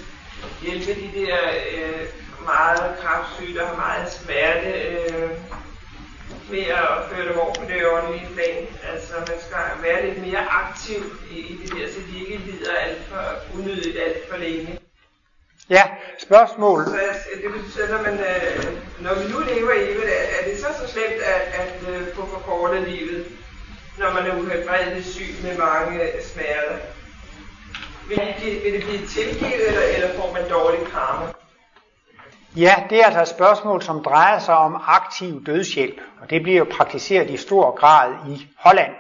hjælpe 0.62 1.02
de 1.02 1.12
der 1.20 1.38
øh, 1.74 2.08
meget 2.46 2.98
kraftsyge, 3.02 3.56
der 3.60 3.66
har 3.66 3.76
meget 3.76 4.12
smerte, 4.12 4.72
øh, 4.72 5.30
med 6.52 6.66
at 6.82 6.94
føre 7.10 7.28
dem 7.30 7.38
over 7.40 7.54
på 7.54 7.66
det 7.72 7.88
åndelige 7.88 8.30
plan. 8.36 8.68
Altså 8.94 9.14
man 9.18 9.40
skal 9.46 9.66
være 9.84 10.06
lidt 10.06 10.20
mere 10.26 10.44
aktiv 10.64 11.02
i, 11.32 11.38
i 11.40 11.60
det 11.62 11.70
der, 11.76 11.88
så 11.94 12.00
de 12.12 12.20
ikke 12.20 12.38
lider 12.38 12.72
alt 12.86 13.02
for 13.10 13.24
unødigt 13.58 13.98
alt 14.06 14.30
for 14.30 14.38
længe. 14.38 14.80
Ja, 15.70 15.84
spørgsmål. 16.20 16.86
Så 16.86 16.98
altså, 16.98 17.28
det 17.44 17.52
betyder, 17.58 17.88
når, 17.94 18.02
man, 18.02 18.20
øh, 18.20 18.66
når 19.00 19.14
vi 19.20 19.34
nu 19.34 19.40
lever 19.40 19.74
i 19.74 19.88
det, 19.88 20.40
er 20.40 20.50
det 20.50 20.60
så 20.60 20.68
så 20.80 20.92
slemt 20.94 21.22
at, 21.36 21.42
at 21.62 21.74
øh, 21.90 22.16
få 22.16 22.26
forkortet 22.26 22.88
livet, 22.88 23.26
når 24.00 24.14
man 24.14 24.24
er 24.26 24.36
uhelbredeligt 24.36 25.08
syg 25.08 25.36
med 25.44 25.58
mange 25.58 26.00
smerter? 26.24 26.78
Vil 28.10 28.18
det, 28.18 28.64
vil 28.64 28.74
det 28.74 28.84
blive 28.84 29.08
tilgivet, 29.08 29.68
eller, 29.68 29.82
eller 29.82 30.16
får 30.16 30.34
man 30.34 30.50
dårlig 30.50 30.80
karma? 30.92 31.26
Ja, 32.56 32.76
det 32.90 33.00
er 33.00 33.06
altså 33.06 33.22
et 33.22 33.28
spørgsmål, 33.28 33.82
som 33.82 34.04
drejer 34.04 34.40
sig 34.40 34.58
om 34.58 34.82
aktiv 34.88 35.46
dødshjælp, 35.46 36.02
og 36.22 36.30
det 36.30 36.44
bliver 36.44 36.58
jo 36.58 36.68
praktiseret 36.72 37.30
i 37.30 37.38
stor 37.38 37.76
grad 37.76 38.14
i 38.28 38.48
Holland. 38.60 38.92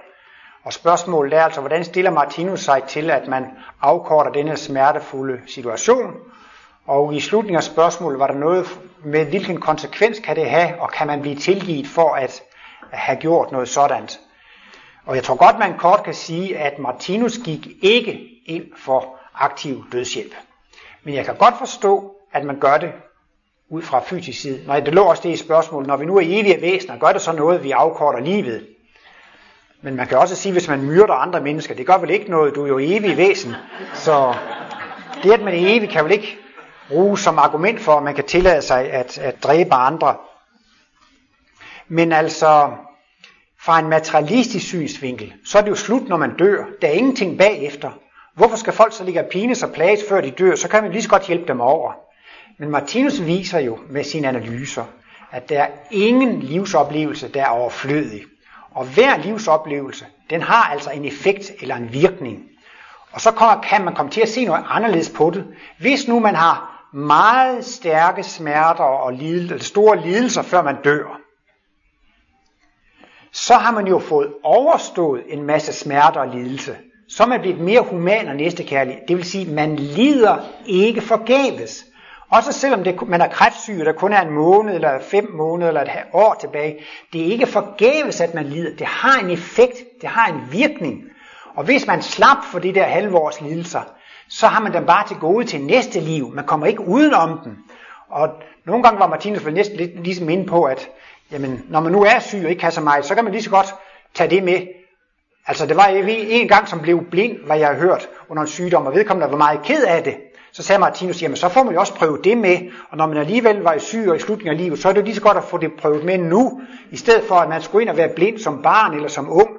Og 0.63 0.73
spørgsmålet 0.73 1.33
er 1.33 1.43
altså, 1.43 1.59
hvordan 1.59 1.83
stiller 1.83 2.11
Martinus 2.11 2.59
sig 2.59 2.83
til, 2.83 3.11
at 3.11 3.27
man 3.27 3.45
afkorter 3.81 4.31
denne 4.31 4.57
smertefulde 4.57 5.41
situation? 5.47 6.13
Og 6.87 7.13
i 7.13 7.19
slutningen 7.19 7.57
af 7.57 7.63
spørgsmålet 7.63 8.19
var 8.19 8.27
der 8.27 8.33
noget 8.33 8.79
med, 9.03 9.25
hvilken 9.25 9.59
konsekvens 9.61 10.19
kan 10.19 10.35
det 10.35 10.49
have, 10.49 10.81
og 10.81 10.91
kan 10.91 11.07
man 11.07 11.21
blive 11.21 11.35
tilgivet 11.35 11.87
for 11.87 12.15
at 12.15 12.43
have 12.91 13.19
gjort 13.19 13.51
noget 13.51 13.69
sådan? 13.69 14.09
Og 15.05 15.15
jeg 15.15 15.23
tror 15.23 15.35
godt, 15.35 15.59
man 15.59 15.77
kort 15.77 16.03
kan 16.03 16.13
sige, 16.13 16.57
at 16.57 16.79
Martinus 16.79 17.37
gik 17.37 17.67
ikke 17.81 18.19
ind 18.45 18.65
for 18.77 19.19
aktiv 19.35 19.85
dødshjælp. 19.91 20.33
Men 21.03 21.13
jeg 21.13 21.25
kan 21.25 21.35
godt 21.35 21.57
forstå, 21.57 22.15
at 22.33 22.43
man 22.43 22.59
gør 22.59 22.77
det 22.77 22.91
ud 23.71 23.81
fra 23.81 23.99
fysisk 23.99 24.41
side. 24.41 24.63
Nej, 24.67 24.79
det 24.79 24.93
lå 24.93 25.03
også 25.03 25.23
det 25.23 25.29
i 25.29 25.37
spørgsmålet, 25.37 25.87
når 25.87 25.97
vi 25.97 26.05
nu 26.05 26.17
er 26.17 26.21
evige 26.23 26.61
væsener, 26.61 26.97
gør 26.97 27.11
det 27.11 27.21
så 27.21 27.31
noget, 27.31 27.63
vi 27.63 27.71
afkorter 27.71 28.19
livet? 28.19 28.67
Men 29.81 29.95
man 29.95 30.07
kan 30.07 30.17
også 30.17 30.35
sige, 30.35 30.51
hvis 30.51 30.67
man 30.67 30.81
myrder 30.81 31.13
andre 31.13 31.41
mennesker, 31.41 31.75
det 31.75 31.85
gør 31.85 31.97
vel 31.97 32.09
ikke 32.09 32.31
noget, 32.31 32.55
du 32.55 32.63
er 32.63 32.67
jo 32.67 32.79
evig 32.79 33.17
væsen. 33.17 33.55
Så 33.93 34.33
det, 35.23 35.31
at 35.31 35.41
man 35.41 35.53
er 35.53 35.75
evig, 35.75 35.89
kan 35.89 36.03
vel 36.03 36.11
ikke 36.11 36.37
bruges 36.89 37.21
som 37.21 37.39
argument 37.39 37.81
for, 37.81 37.91
at 37.91 38.03
man 38.03 38.15
kan 38.15 38.23
tillade 38.23 38.61
sig 38.61 38.91
at, 38.91 39.17
at 39.17 39.43
dræbe 39.43 39.73
andre. 39.73 40.15
Men 41.87 42.11
altså, 42.11 42.71
fra 43.61 43.79
en 43.79 43.89
materialistisk 43.89 44.67
synsvinkel, 44.67 45.33
så 45.45 45.57
er 45.57 45.61
det 45.61 45.69
jo 45.69 45.75
slut, 45.75 46.07
når 46.07 46.17
man 46.17 46.37
dør. 46.37 46.65
Der 46.81 46.87
er 46.87 46.91
ingenting 46.91 47.37
bagefter. 47.37 47.91
Hvorfor 48.35 48.55
skal 48.55 48.73
folk 48.73 48.93
så 48.93 49.03
ligge 49.03 49.19
og 49.19 49.29
pines 49.31 49.63
og 49.63 49.71
plages, 49.71 49.99
før 50.09 50.21
de 50.21 50.31
dør? 50.31 50.55
Så 50.55 50.67
kan 50.67 50.83
man 50.83 50.91
lige 50.91 51.03
så 51.03 51.09
godt 51.09 51.27
hjælpe 51.27 51.47
dem 51.47 51.61
over. 51.61 52.10
Men 52.57 52.69
Martinus 52.69 53.25
viser 53.25 53.59
jo 53.59 53.79
med 53.89 54.03
sine 54.03 54.27
analyser, 54.27 54.85
at 55.31 55.49
der 55.49 55.61
er 55.61 55.67
ingen 55.91 56.39
livsoplevelse, 56.39 57.27
der 57.27 57.41
er 57.41 57.49
overflødig. 57.49 58.21
Og 58.71 58.85
hver 58.85 59.17
livsoplevelse, 59.17 60.05
den 60.29 60.41
har 60.41 60.63
altså 60.63 60.91
en 60.91 61.05
effekt 61.05 61.51
eller 61.61 61.75
en 61.75 61.93
virkning. 61.93 62.43
Og 63.11 63.21
så 63.21 63.59
kan 63.63 63.85
man 63.85 63.95
komme 63.95 64.11
til 64.11 64.21
at 64.21 64.29
se 64.29 64.45
noget 64.45 64.65
anderledes 64.69 65.09
på 65.09 65.29
det. 65.29 65.45
Hvis 65.79 66.07
nu 66.07 66.19
man 66.19 66.35
har 66.35 66.87
meget 66.93 67.65
stærke 67.65 68.23
smerter 68.23 68.83
og 68.83 69.13
lidel, 69.13 69.61
store 69.61 70.01
lidelser, 70.01 70.41
før 70.41 70.61
man 70.61 70.75
dør, 70.83 71.21
så 73.31 73.53
har 73.53 73.71
man 73.71 73.87
jo 73.87 73.99
fået 73.99 74.33
overstået 74.43 75.23
en 75.27 75.43
masse 75.43 75.73
smerter 75.73 76.19
og 76.19 76.27
lidelse. 76.27 76.77
Så 77.09 77.23
er 77.23 77.27
man 77.27 77.41
blevet 77.41 77.59
mere 77.59 77.81
human 77.81 78.27
og 78.27 78.35
næstekærlig. 78.35 78.99
Det 79.07 79.17
vil 79.17 79.25
sige, 79.25 79.47
at 79.47 79.53
man 79.53 79.75
lider 79.75 80.37
ikke 80.65 81.01
forgæves. 81.01 81.85
Også 82.31 82.51
selvom 82.51 82.83
det, 82.83 83.07
man 83.07 83.21
er 83.21 83.27
kræftsyg, 83.27 83.85
der 83.85 83.91
kun 83.91 84.13
er 84.13 84.21
en 84.21 84.31
måned, 84.31 84.75
eller 84.75 84.99
fem 84.99 85.31
måneder, 85.33 85.67
eller 85.67 85.81
et 85.81 85.89
år 86.13 86.37
tilbage. 86.39 86.77
Det 87.13 87.21
er 87.21 87.25
ikke 87.25 87.45
forgæves, 87.45 88.21
at 88.21 88.33
man 88.33 88.45
lider. 88.45 88.75
Det 88.75 88.87
har 88.87 89.19
en 89.19 89.29
effekt, 89.29 89.77
det 90.01 90.09
har 90.09 90.27
en 90.27 90.41
virkning. 90.51 91.03
Og 91.55 91.63
hvis 91.63 91.87
man 91.87 92.01
slap 92.01 92.37
for 92.51 92.59
de 92.59 92.73
der 92.73 92.83
halvårs 92.83 93.41
lidelser, 93.41 93.81
så 94.29 94.47
har 94.47 94.61
man 94.61 94.73
dem 94.73 94.85
bare 94.85 95.07
til 95.07 95.17
gode 95.17 95.45
til 95.45 95.61
næste 95.61 95.99
liv. 95.99 96.31
Man 96.33 96.45
kommer 96.45 96.67
ikke 96.67 96.87
udenom 96.87 97.39
dem. 97.43 97.57
Og 98.09 98.29
nogle 98.65 98.83
gange 98.83 98.99
var 98.99 99.07
Martinus 99.07 99.45
vel 99.45 99.53
næsten 99.53 99.77
lidt 99.77 100.03
ligesom 100.03 100.29
inde 100.29 100.45
på, 100.45 100.63
at 100.63 100.89
jamen, 101.31 101.63
når 101.69 101.79
man 101.79 101.91
nu 101.91 102.03
er 102.03 102.19
syg 102.19 102.41
og 102.43 102.49
ikke 102.49 102.59
kan 102.59 102.71
så 102.71 102.81
meget, 102.81 103.05
så 103.05 103.15
kan 103.15 103.23
man 103.23 103.33
lige 103.33 103.43
så 103.43 103.49
godt 103.49 103.75
tage 104.13 104.29
det 104.29 104.43
med. 104.43 104.67
Altså, 105.47 105.65
det 105.65 105.75
var 105.77 105.85
en 105.85 106.47
gang, 106.47 106.67
som 106.67 106.79
blev 106.79 107.05
blind, 107.11 107.37
hvad 107.45 107.57
jeg 107.57 107.67
har 107.67 107.75
hørt, 107.75 108.09
under 108.29 108.41
en 108.41 108.47
sygdom, 108.47 108.85
og 108.85 108.93
vedkommende 108.93 109.31
var 109.31 109.37
meget 109.37 109.61
ked 109.63 109.83
af 109.83 110.03
det. 110.03 110.17
Så 110.53 110.63
sagde 110.63 110.79
Martinus, 110.79 111.21
jamen 111.21 111.35
så 111.35 111.49
får 111.49 111.63
man 111.63 111.73
jo 111.73 111.79
også 111.79 111.93
prøve 111.93 112.19
det 112.23 112.37
med, 112.37 112.57
og 112.89 112.97
når 112.97 113.07
man 113.07 113.17
alligevel 113.17 113.57
var 113.57 113.77
syg 113.77 114.05
og 114.09 114.15
i 114.15 114.19
slutningen 114.19 114.51
af 114.51 114.63
livet, 114.63 114.79
så 114.79 114.89
er 114.89 114.93
det 114.93 114.99
jo 114.99 115.05
lige 115.05 115.15
så 115.15 115.21
godt 115.21 115.37
at 115.37 115.43
få 115.43 115.57
det 115.57 115.73
prøvet 115.73 116.03
med 116.03 116.17
nu, 116.17 116.61
i 116.91 116.97
stedet 116.97 117.23
for 117.27 117.35
at 117.35 117.49
man 117.49 117.61
skulle 117.61 117.81
ind 117.81 117.89
og 117.89 117.97
være 117.97 118.09
blind 118.15 118.39
som 118.39 118.61
barn 118.61 118.93
eller 118.93 119.07
som 119.07 119.31
ung. 119.31 119.49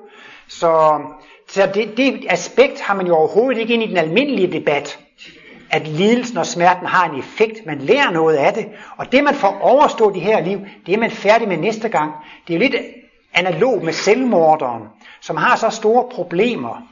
Så, 0.49 1.01
så 1.49 1.71
det, 1.75 1.97
det 1.97 2.27
aspekt 2.29 2.81
har 2.81 2.95
man 2.95 3.07
jo 3.07 3.15
overhovedet 3.17 3.61
ikke 3.61 3.75
ind 3.75 3.83
i 3.83 3.87
den 3.87 3.97
almindelige 3.97 4.53
debat, 4.53 4.99
at 5.71 5.89
lidelsen 5.89 6.39
og 6.39 6.47
smerten 6.47 6.87
har 6.87 7.09
en 7.09 7.19
effekt, 7.19 7.67
man 7.67 7.79
lærer 7.79 8.11
noget 8.11 8.37
af 8.37 8.55
det, 8.55 8.67
og 8.97 9.13
det 9.13 9.25
man 9.25 9.35
får 9.35 9.59
overstået 9.61 10.17
i 10.17 10.21
her 10.21 10.41
liv, 10.41 10.61
det 10.87 10.95
er 10.95 10.99
man 10.99 11.11
færdig 11.11 11.49
med 11.49 11.57
næste 11.57 11.89
gang. 11.89 12.13
Det 12.47 12.55
er 12.55 12.59
jo 12.59 12.71
lidt 12.71 12.83
analog 13.35 13.85
med 13.85 13.93
selvmorderen, 13.93 14.83
som 15.21 15.37
har 15.37 15.57
så 15.57 15.71
store 15.71 16.09
problemer, 16.11 16.83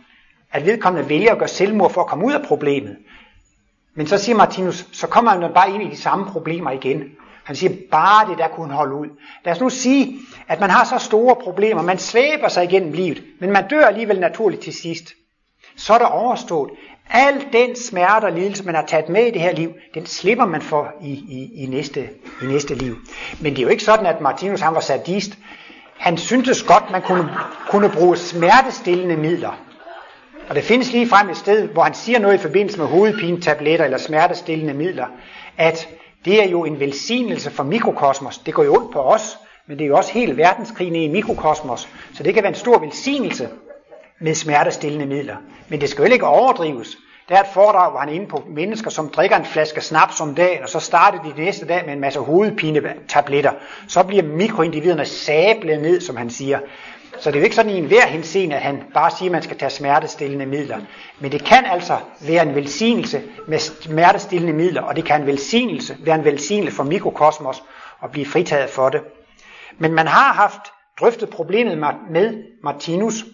at 0.52 0.66
vedkommende 0.66 1.08
vælger 1.08 1.32
at 1.32 1.38
gøre 1.38 1.48
selvmord 1.48 1.90
for 1.90 2.00
at 2.00 2.06
komme 2.06 2.26
ud 2.26 2.32
af 2.32 2.42
problemet. 2.42 2.96
Men 3.94 4.06
så 4.06 4.18
siger 4.18 4.36
Martinus, 4.36 4.86
så 4.92 5.06
kommer 5.06 5.30
han 5.30 5.52
bare 5.54 5.70
ind 5.70 5.82
i 5.82 5.90
de 5.90 5.96
samme 5.96 6.26
problemer 6.26 6.70
igen. 6.70 7.04
Han 7.44 7.56
siger, 7.56 7.72
bare 7.90 8.30
det 8.30 8.38
der 8.38 8.48
kunne 8.48 8.74
holde 8.74 8.94
ud. 8.94 9.06
Lad 9.44 9.54
os 9.54 9.60
nu 9.60 9.70
sige, 9.70 10.18
at 10.48 10.60
man 10.60 10.70
har 10.70 10.84
så 10.84 10.98
store 10.98 11.36
problemer, 11.36 11.82
man 11.82 11.98
svæber 11.98 12.48
sig 12.48 12.64
igennem 12.64 12.92
livet, 12.92 13.22
men 13.40 13.52
man 13.52 13.68
dør 13.68 13.86
alligevel 13.86 14.20
naturligt 14.20 14.62
til 14.62 14.72
sidst. 14.72 15.12
Så 15.76 15.94
er 15.94 15.98
der 15.98 16.06
overstået. 16.06 16.70
Al 17.10 17.46
den 17.52 17.76
smerte 17.76 18.24
og 18.24 18.32
lidelse, 18.32 18.64
man 18.64 18.74
har 18.74 18.86
taget 18.86 19.08
med 19.08 19.26
i 19.26 19.30
det 19.30 19.40
her 19.40 19.52
liv, 19.52 19.72
den 19.94 20.06
slipper 20.06 20.46
man 20.46 20.62
for 20.62 20.92
i, 21.02 21.10
i, 21.10 21.62
i, 21.62 21.66
næste, 21.66 22.08
i 22.42 22.46
næste 22.46 22.74
liv. 22.74 22.96
Men 23.40 23.52
det 23.52 23.58
er 23.58 23.62
jo 23.62 23.68
ikke 23.68 23.84
sådan, 23.84 24.06
at 24.06 24.20
Martinus 24.20 24.60
han 24.60 24.74
var 24.74 24.80
sadist. 24.80 25.38
Han 25.98 26.18
syntes 26.18 26.62
godt, 26.62 26.90
man 26.90 27.02
kunne, 27.02 27.30
kunne 27.70 27.88
bruge 27.88 28.16
smertestillende 28.16 29.16
midler. 29.16 29.69
Og 30.50 30.56
det 30.56 30.64
findes 30.64 30.92
lige 30.92 31.08
frem 31.08 31.28
et 31.28 31.36
sted, 31.36 31.68
hvor 31.68 31.82
han 31.82 31.94
siger 31.94 32.18
noget 32.18 32.34
i 32.34 32.38
forbindelse 32.38 32.78
med 32.78 32.86
hovedpinetabletter 32.86 33.84
eller 33.84 33.98
smertestillende 33.98 34.74
midler, 34.74 35.06
at 35.58 35.88
det 36.24 36.42
er 36.42 36.48
jo 36.48 36.64
en 36.64 36.80
velsignelse 36.80 37.50
for 37.50 37.62
mikrokosmos. 37.62 38.38
Det 38.38 38.54
går 38.54 38.64
jo 38.64 38.74
ondt 38.74 38.92
på 38.92 39.00
os, 39.00 39.38
men 39.66 39.78
det 39.78 39.84
er 39.84 39.88
jo 39.88 39.96
også 39.96 40.12
hele 40.12 40.36
verdenskrigen 40.36 40.96
i 40.96 41.08
mikrokosmos. 41.08 41.88
Så 42.14 42.22
det 42.22 42.34
kan 42.34 42.42
være 42.42 42.52
en 42.52 42.58
stor 42.58 42.78
velsignelse 42.78 43.48
med 44.20 44.34
smertestillende 44.34 45.06
midler. 45.06 45.36
Men 45.68 45.80
det 45.80 45.88
skal 45.88 46.06
jo 46.06 46.12
ikke 46.12 46.26
overdrives. 46.26 46.96
Der 47.28 47.36
er 47.36 47.40
et 47.40 47.48
foredrag, 47.54 47.90
hvor 47.90 48.00
han 48.00 48.08
er 48.08 48.12
inde 48.12 48.26
på 48.26 48.42
mennesker, 48.48 48.90
som 48.90 49.08
drikker 49.08 49.36
en 49.36 49.44
flaske 49.44 49.80
snaps 49.80 50.20
om 50.20 50.34
dagen, 50.34 50.62
og 50.62 50.68
så 50.68 50.80
starter 50.80 51.22
de 51.22 51.42
næste 51.42 51.66
dag 51.66 51.82
med 51.86 51.94
en 51.94 52.00
masse 52.00 52.20
hovedpinetabletter. 52.20 53.52
Så 53.88 54.02
bliver 54.02 54.22
mikroindividerne 54.22 55.04
sablet 55.04 55.82
ned, 55.82 56.00
som 56.00 56.16
han 56.16 56.30
siger. 56.30 56.58
Så 57.20 57.30
det 57.30 57.36
er 57.36 57.40
jo 57.40 57.44
ikke 57.44 57.56
sådan 57.56 57.72
i 57.72 57.78
enhver 57.78 58.06
henseende, 58.06 58.56
at 58.56 58.62
han 58.62 58.82
bare 58.94 59.10
siger, 59.10 59.28
at 59.28 59.32
man 59.32 59.42
skal 59.42 59.58
tage 59.58 59.70
smertestillende 59.70 60.46
midler. 60.46 60.80
Men 61.20 61.32
det 61.32 61.44
kan 61.44 61.64
altså 61.64 61.98
være 62.20 62.42
en 62.42 62.54
velsignelse 62.54 63.22
med 63.48 63.58
smertestillende 63.58 64.52
midler, 64.52 64.82
og 64.82 64.96
det 64.96 65.04
kan 65.04 65.20
en 65.20 65.26
velsignelse, 65.26 65.96
være 66.00 66.14
en 66.14 66.24
velsignelse 66.24 66.76
for 66.76 66.84
mikrokosmos 66.84 67.62
at 68.02 68.10
blive 68.10 68.26
fritaget 68.26 68.70
for 68.70 68.88
det. 68.88 69.00
Men 69.78 69.92
man 69.92 70.06
har 70.06 70.32
haft 70.32 70.60
drøftet 71.00 71.30
problemet 71.30 71.78
med 72.10 72.44
Martinus 72.62 73.24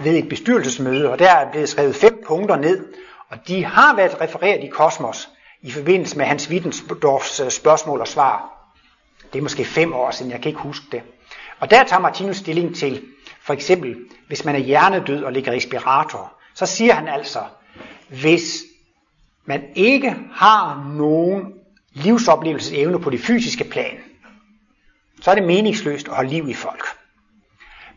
ved 0.00 0.18
et 0.18 0.28
bestyrelsesmøde, 0.28 1.10
og 1.10 1.18
der 1.18 1.30
er 1.30 1.50
blevet 1.50 1.68
skrevet 1.68 1.96
fem 1.96 2.24
punkter 2.26 2.56
ned, 2.56 2.86
og 3.28 3.48
de 3.48 3.64
har 3.64 3.96
været 3.96 4.20
refereret 4.20 4.64
i 4.64 4.66
Kosmos 4.66 5.28
i 5.62 5.70
forbindelse 5.70 6.18
med 6.18 6.26
Hans 6.26 6.50
Wittensdorfs 6.50 7.40
øh, 7.40 7.50
spørgsmål 7.50 8.00
og 8.00 8.08
svar. 8.08 8.52
Det 9.32 9.38
er 9.38 9.42
måske 9.42 9.64
fem 9.64 9.94
år 9.94 10.10
siden, 10.10 10.32
jeg 10.32 10.40
kan 10.40 10.48
ikke 10.48 10.60
huske 10.60 10.86
det. 10.92 11.02
Og 11.62 11.70
der 11.70 11.84
tager 11.84 12.00
Martinus 12.00 12.36
stilling 12.36 12.76
til, 12.76 13.02
for 13.40 13.52
eksempel, 13.52 13.96
hvis 14.26 14.44
man 14.44 14.54
er 14.54 14.58
hjernedød 14.58 15.24
og 15.24 15.32
ligger 15.32 15.52
i 15.52 15.56
respirator, 15.56 16.32
så 16.54 16.66
siger 16.66 16.94
han 16.94 17.08
altså, 17.08 17.38
hvis 18.08 18.62
man 19.44 19.64
ikke 19.74 20.16
har 20.32 20.92
nogen 20.96 21.54
livsoplevelsesevne 21.92 23.00
på 23.00 23.10
det 23.10 23.20
fysiske 23.20 23.64
plan, 23.64 23.98
så 25.20 25.30
er 25.30 25.34
det 25.34 25.44
meningsløst 25.44 26.08
at 26.08 26.14
holde 26.14 26.30
liv 26.30 26.48
i 26.48 26.54
folk. 26.54 26.84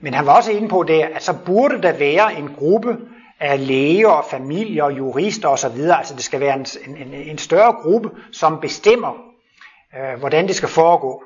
Men 0.01 0.13
han 0.13 0.26
var 0.26 0.36
også 0.36 0.51
inde 0.51 0.68
på 0.68 0.84
det, 0.84 1.01
at 1.01 1.24
så 1.24 1.34
burde 1.45 1.82
der 1.82 1.97
være 1.97 2.38
en 2.38 2.49
gruppe 2.57 2.97
af 3.39 3.68
læger 3.68 4.07
og 4.07 4.26
familier 4.32 4.84
og 4.84 4.97
jurister 4.97 5.47
osv. 5.47 5.80
Altså 5.80 6.16
det 6.16 6.24
skal 6.24 6.39
være 6.39 6.55
en, 6.55 6.66
en, 6.97 7.13
en 7.13 7.38
større 7.38 7.74
gruppe, 7.74 8.09
som 8.32 8.59
bestemmer, 8.59 9.13
øh, 9.97 10.20
hvordan 10.20 10.47
det 10.47 10.55
skal 10.55 10.70
foregå. 10.70 11.24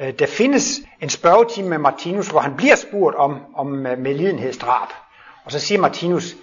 Øh, 0.00 0.12
der 0.18 0.26
findes 0.26 0.80
en 1.00 1.08
spørgetime 1.08 1.68
med 1.68 1.78
Martinus, 1.78 2.28
hvor 2.28 2.40
han 2.40 2.56
bliver 2.56 2.74
spurgt 2.74 3.16
om, 3.16 3.40
om 3.54 3.86
øh, 3.86 3.98
medlidenhedsdrab. 3.98 4.88
Og 5.44 5.52
så 5.52 5.58
siger 5.58 5.80
Martinus, 5.80 6.36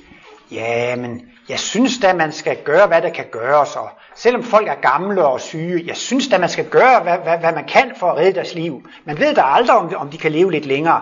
ja, 0.52 0.96
men 0.96 1.22
jeg 1.50 1.60
synes 1.60 1.98
da, 1.98 2.14
man 2.14 2.32
skal 2.32 2.58
gøre, 2.64 2.88
hvad 2.88 3.02
der 3.02 3.10
kan 3.10 3.26
gøres. 3.32 3.76
Og 3.76 3.90
selvom 4.16 4.44
folk 4.44 4.68
er 4.68 4.76
gamle 4.76 5.26
og 5.26 5.42
syge, 5.42 5.84
jeg 5.88 5.98
synes 5.98 6.28
da, 6.28 6.38
man 6.38 6.50
skal 6.50 6.70
gøre, 6.70 7.00
hvad, 7.04 7.18
hvad, 7.18 7.38
hvad 7.38 7.54
man 7.54 7.66
kan 7.66 7.92
for 8.00 8.12
at 8.12 8.18
redde 8.18 8.34
deres 8.34 8.54
liv. 8.54 8.88
Man 9.06 9.20
ved 9.20 9.36
da 9.36 9.42
aldrig, 9.42 9.78
om, 9.78 9.96
om 9.96 10.10
de 10.10 10.18
kan 10.18 10.32
leve 10.32 10.52
lidt 10.52 10.66
længere. 10.66 11.02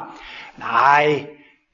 Nej, 0.57 1.25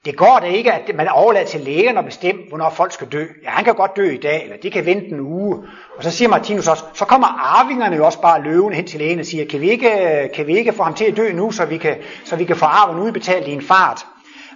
det 0.07 0.17
går 0.17 0.39
da 0.39 0.45
ikke, 0.45 0.73
at 0.73 0.95
man 0.95 1.07
overlader 1.09 1.45
til 1.45 1.61
lægen 1.61 1.97
at 1.97 2.05
bestemme, 2.05 2.41
hvornår 2.49 2.69
folk 2.69 2.91
skal 2.91 3.07
dø. 3.07 3.25
Ja, 3.43 3.49
han 3.49 3.63
kan 3.63 3.75
godt 3.75 3.97
dø 3.97 4.09
i 4.09 4.17
dag, 4.17 4.43
eller 4.43 4.57
de 4.57 4.71
kan 4.71 4.85
vente 4.85 5.07
en 5.07 5.19
uge. 5.19 5.63
Og 5.97 6.03
så 6.03 6.11
siger 6.11 6.29
Martinus 6.29 6.67
også, 6.67 6.83
så 6.93 7.05
kommer 7.05 7.27
arvingerne 7.27 7.95
jo 7.95 8.05
også 8.05 8.21
bare 8.21 8.43
løvende 8.43 8.75
hen 8.75 8.87
til 8.87 8.99
lægen 8.99 9.19
og 9.19 9.25
siger, 9.25 9.45
kan 9.45 9.61
vi 9.61 9.69
ikke, 9.69 10.29
kan 10.35 10.47
vi 10.47 10.57
ikke 10.57 10.73
få 10.73 10.83
ham 10.83 10.93
til 10.93 11.05
at 11.05 11.17
dø 11.17 11.31
nu, 11.33 11.51
så 11.51 11.65
vi 11.65 11.77
kan, 11.77 11.95
så 12.25 12.35
vi 12.35 12.43
kan 12.43 12.55
få 12.55 12.65
arven 12.65 12.99
udbetalt 12.99 13.47
i 13.47 13.51
en 13.51 13.61
fart? 13.61 14.05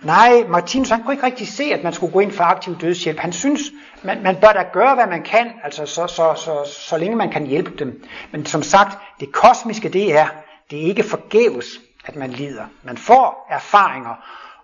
Nej, 0.04 0.44
Martinus 0.50 0.90
han 0.90 1.04
kunne 1.04 1.14
ikke 1.14 1.26
rigtig 1.26 1.48
se, 1.48 1.64
at 1.64 1.84
man 1.84 1.94
skulle 1.94 2.14
gå 2.14 2.20
ind 2.20 2.32
for 2.32 2.44
aktiv 2.44 2.78
dødshjælp. 2.82 3.20
Han 3.20 3.34
synes, 3.34 3.62
man, 4.04 4.24
man 4.24 4.36
bør 4.36 4.52
da 4.52 4.66
gøre, 4.74 4.96
hvad 4.96 5.08
man 5.08 5.24
kan, 5.24 5.52
altså 5.64 5.86
så, 5.86 6.08
så, 6.08 6.34
så, 6.36 6.74
så 6.88 6.98
længe 6.98 7.16
man 7.16 7.32
kan 7.32 7.48
hjælpe 7.48 7.72
dem. 7.80 8.04
Men 8.32 8.46
som 8.46 8.64
sagt, 8.64 8.98
det 9.20 9.32
kosmiske 9.32 9.90
det 9.90 10.18
er, 10.18 10.28
det 10.72 10.82
er 10.84 10.86
ikke 10.86 11.04
forgæves, 11.04 11.66
at 12.06 12.16
man 12.16 12.30
lider. 12.30 12.66
Man 12.84 12.98
får 12.98 13.48
erfaringer, 13.50 14.16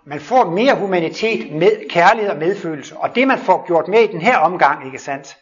man 0.08 0.20
får 0.20 0.50
mere 0.50 0.74
humanitet 0.74 1.52
med 1.52 1.88
kærlighed 1.90 2.30
og 2.30 2.38
medfølelse. 2.38 2.96
Og 2.96 3.14
det 3.14 3.28
man 3.28 3.38
får 3.38 3.66
gjort 3.66 3.88
med 3.88 4.00
i 4.00 4.12
den 4.12 4.20
her 4.20 4.36
omgang, 4.36 4.86
ikke 4.86 4.98
sandt? 4.98 5.36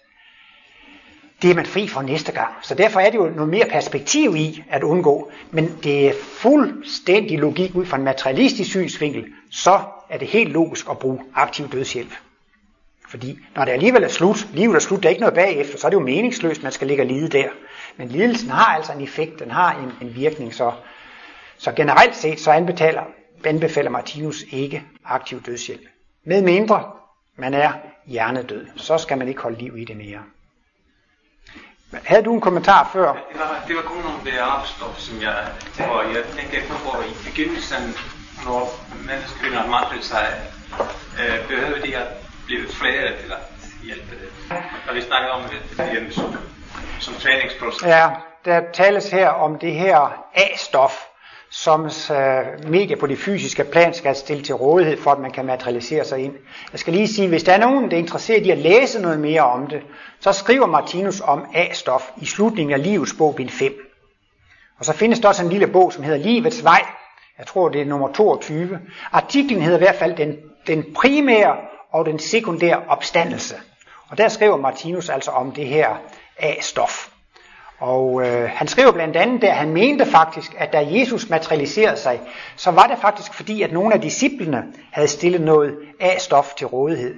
Det 1.43 1.51
er 1.51 1.55
man 1.55 1.67
fri 1.67 1.89
for 1.89 2.03
næste 2.03 2.33
gang. 2.33 2.55
Så 2.63 2.75
derfor 2.75 3.01
er 3.01 3.11
det 3.11 3.19
jo 3.19 3.29
noget 3.29 3.51
mere 3.51 3.67
perspektiv 3.67 4.37
i 4.37 4.65
at 4.71 4.83
undgå. 4.83 5.31
Men 5.51 5.79
det 5.83 6.09
er 6.09 6.13
fuldstændig 6.23 7.39
logik 7.39 7.75
ud 7.75 7.87
fra 7.87 7.97
en 7.97 8.05
materialistisk 8.05 8.71
synsvinkel, 8.71 9.25
så 9.51 9.81
er 10.11 10.19
det 10.19 10.29
helt 10.29 10.53
logisk 10.53 10.91
at 10.91 10.99
bruge 10.99 11.21
aktiv 11.35 11.69
dødshjælp. 11.73 12.13
Fordi 13.09 13.39
når 13.57 13.65
det 13.65 13.73
alligevel 13.73 14.03
er 14.03 14.09
slut, 14.09 14.47
livet 14.53 14.75
er 14.75 14.81
slut, 14.81 15.03
der 15.03 15.09
er 15.09 15.11
ikke 15.11 15.21
noget 15.21 15.35
bagefter, 15.35 15.79
så 15.79 15.87
er 15.87 15.91
det 15.91 15.97
jo 15.97 16.03
meningsløst, 16.03 16.63
man 16.63 16.73
skal 16.73 16.87
ligge 16.87 17.03
og 17.03 17.07
lide 17.07 17.29
der. 17.29 17.49
Men 17.97 18.09
lidelsen 18.09 18.51
har 18.51 18.77
altså 18.77 18.93
en 18.93 19.01
effekt, 19.01 19.39
den 19.39 19.51
har 19.51 19.73
en, 19.73 20.09
en 20.09 20.17
virkning, 20.17 20.55
så, 20.55 20.73
så 21.59 21.73
generelt 21.73 22.17
set 22.17 22.41
så 22.41 22.51
anbefaler, 22.51 23.03
anbefaler 23.45 23.91
Martinus 23.91 24.43
ikke 24.51 24.83
aktiv 25.05 25.43
dødshjælp. 25.43 25.87
Med 26.25 26.43
mindre 26.43 26.93
man 27.37 27.55
er 27.55 27.73
hjernedød, 28.07 28.67
så 28.77 28.99
skal 28.99 29.19
man 29.19 29.29
ikke 29.29 29.41
holde 29.41 29.59
liv 29.59 29.79
i 29.79 29.85
det 29.85 29.97
mere. 29.97 30.21
Havde 32.05 32.23
du 32.23 32.35
en 32.35 32.41
kommentar 32.41 32.91
før? 32.93 33.13
Det 33.13 33.41
var, 33.41 33.65
det 33.69 33.77
var 33.77 33.83
kun 33.83 33.97
nogle 33.97 34.31
der 34.31 34.43
afstof, 34.43 34.99
som 34.99 35.23
jeg, 35.23 35.49
hvor 35.77 36.03
jeg 36.03 36.25
tænkte 36.37 36.57
efter 36.57 36.75
på 36.75 37.01
i 37.01 37.31
begyndelsen, 37.31 37.95
når 38.45 38.63
menneskekvinder 39.07 39.67
mangler 39.67 40.03
sig, 40.03 40.27
øh, 41.21 41.49
behøver 41.49 41.83
de 41.87 41.97
at 41.97 42.07
blive 42.47 42.69
flere 42.69 43.09
til 43.23 43.33
at 43.33 43.39
hjælpe 43.85 44.11
det. 44.11 44.57
Og 44.89 44.95
vi 44.95 45.01
snakker 45.01 45.29
om 45.29 45.43
det 45.43 46.15
som, 46.15 46.37
som 47.01 47.15
træningsproces. 47.15 47.83
Ja, 47.83 48.11
der 48.45 48.63
tales 48.73 49.11
her 49.11 49.29
om 49.29 49.59
det 49.59 49.73
her 49.73 50.25
A-stof, 50.35 51.06
som 51.51 51.85
øh, 51.85 51.91
uh, 52.65 52.71
medier 52.71 52.97
på 52.97 53.07
det 53.07 53.19
fysiske 53.19 53.65
plan 53.65 53.95
skal 53.95 54.17
stille 54.17 54.43
til 54.43 54.55
rådighed 54.55 54.97
for, 55.03 55.11
at 55.11 55.19
man 55.19 55.31
kan 55.31 55.47
materialisere 55.47 56.05
sig 56.05 56.19
ind. 56.19 56.35
Jeg 56.73 56.81
skal 56.81 56.93
lige 56.93 57.09
sige, 57.09 57.29
hvis 57.29 57.45
der 57.45 57.53
er 57.53 57.59
nogen, 57.59 57.91
der 57.91 57.97
er 57.97 58.01
interesseret 58.01 58.47
i 58.47 58.51
at 58.51 58.59
læse 58.59 59.03
noget 59.03 59.21
mere 59.21 59.43
om 59.43 59.67
det, 59.67 59.83
så 60.21 60.33
skriver 60.33 60.67
Martinus 60.67 61.21
om 61.21 61.45
A-stof 61.55 62.11
i 62.23 62.25
slutningen 62.25 62.75
af 62.75 62.83
livets 62.83 63.15
bog, 63.19 63.35
bind 63.35 63.51
5. 63.51 63.73
Og 64.79 64.85
så 64.85 64.93
findes 64.93 65.21
der 65.21 65.29
også 65.29 65.43
en 65.43 65.51
lille 65.51 65.67
bog, 65.67 65.93
som 65.93 66.03
hedder 66.03 66.19
Livets 66.19 66.65
Vej. 66.65 66.85
Jeg 67.39 67.47
tror, 67.47 67.69
det 67.69 67.81
er 67.81 67.85
nummer 67.85 68.13
22. 68.13 68.81
Artiklen 69.13 69.63
hedder 69.63 69.79
i 69.79 69.81
hvert 69.81 69.95
fald 69.95 70.17
den, 70.17 70.37
den 70.67 70.85
primære 70.95 71.57
og 71.93 72.07
den 72.07 72.19
sekundære 72.19 72.83
opstandelse. 72.89 73.55
Og 74.09 74.19
der 74.19 74.29
skriver 74.29 74.57
Martinus 74.57 75.09
altså 75.09 75.31
om 75.31 75.53
det 75.53 75.67
her 75.67 75.97
A-stof. 76.39 77.16
Og 77.79 78.27
øh, 78.27 78.51
han 78.51 78.69
skriver 78.69 78.93
blandt 78.93 79.17
andet, 79.17 79.45
at 79.45 79.57
han 79.57 79.73
mente 79.73 80.07
faktisk, 80.07 80.55
at 80.59 80.73
da 80.73 80.87
Jesus 80.91 81.31
materialiserede 81.31 81.97
sig, 81.97 82.21
så 82.57 82.71
var 82.71 82.87
det 82.87 82.99
faktisk 82.99 83.35
fordi, 83.35 83.63
at 83.63 83.73
nogle 83.73 83.95
af 83.95 84.01
disciplene 84.01 84.65
havde 84.93 85.09
stillet 85.09 85.41
noget 85.41 85.75
af 86.01 86.17
stof 86.21 86.55
til 86.55 86.67
rådighed. 86.67 87.15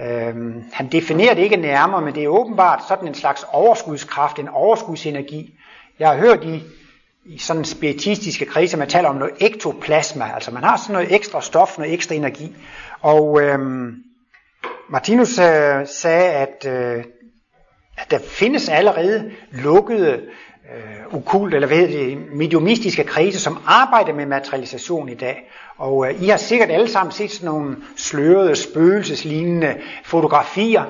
Øh, 0.00 0.34
han 0.72 0.88
definerer 0.92 1.34
det 1.34 1.42
ikke 1.42 1.56
nærmere, 1.56 2.02
men 2.02 2.14
det 2.14 2.24
er 2.24 2.28
åbenbart 2.28 2.88
sådan 2.88 3.08
en 3.08 3.14
slags 3.14 3.46
overskudskraft, 3.52 4.38
en 4.38 4.48
overskudsenergi. 4.48 5.54
Jeg 5.98 6.08
har 6.08 6.16
hørt 6.16 6.44
i, 6.44 6.62
i 7.24 7.38
sådan 7.38 7.64
spiritistiske 7.64 8.44
kredse, 8.44 8.76
man 8.76 8.88
taler 8.88 9.08
om 9.08 9.16
noget 9.16 9.34
ektoplasma, 9.40 10.30
altså 10.34 10.50
man 10.50 10.64
har 10.64 10.76
sådan 10.76 10.92
noget 10.92 11.14
ekstra 11.14 11.40
stof, 11.42 11.78
noget 11.78 11.94
ekstra 11.94 12.14
energi. 12.14 12.56
Og 13.00 13.42
øh, 13.42 13.58
Martinus 14.88 15.38
øh, 15.38 15.86
sagde, 15.86 16.32
at 16.32 16.66
øh, 16.66 17.04
at 17.98 18.10
der 18.10 18.18
findes 18.18 18.68
allerede 18.68 19.30
lukkede 19.52 20.20
øh, 20.74 21.14
okult, 21.14 21.54
eller 21.54 21.68
hvad 21.68 21.76
hedder 21.76 22.04
det, 22.04 22.18
mediumistiske 22.32 23.04
kredse, 23.04 23.40
som 23.40 23.58
arbejder 23.66 24.12
med 24.12 24.26
materialisation 24.26 25.08
i 25.08 25.14
dag. 25.14 25.50
Og 25.76 26.08
øh, 26.08 26.22
I 26.22 26.28
har 26.28 26.36
sikkert 26.36 26.70
alle 26.70 26.88
sammen 26.88 27.12
set 27.12 27.30
sådan 27.30 27.48
nogle 27.48 27.76
slørede, 27.96 28.56
spøgelseslignende 28.56 29.76
fotografier 30.04 30.84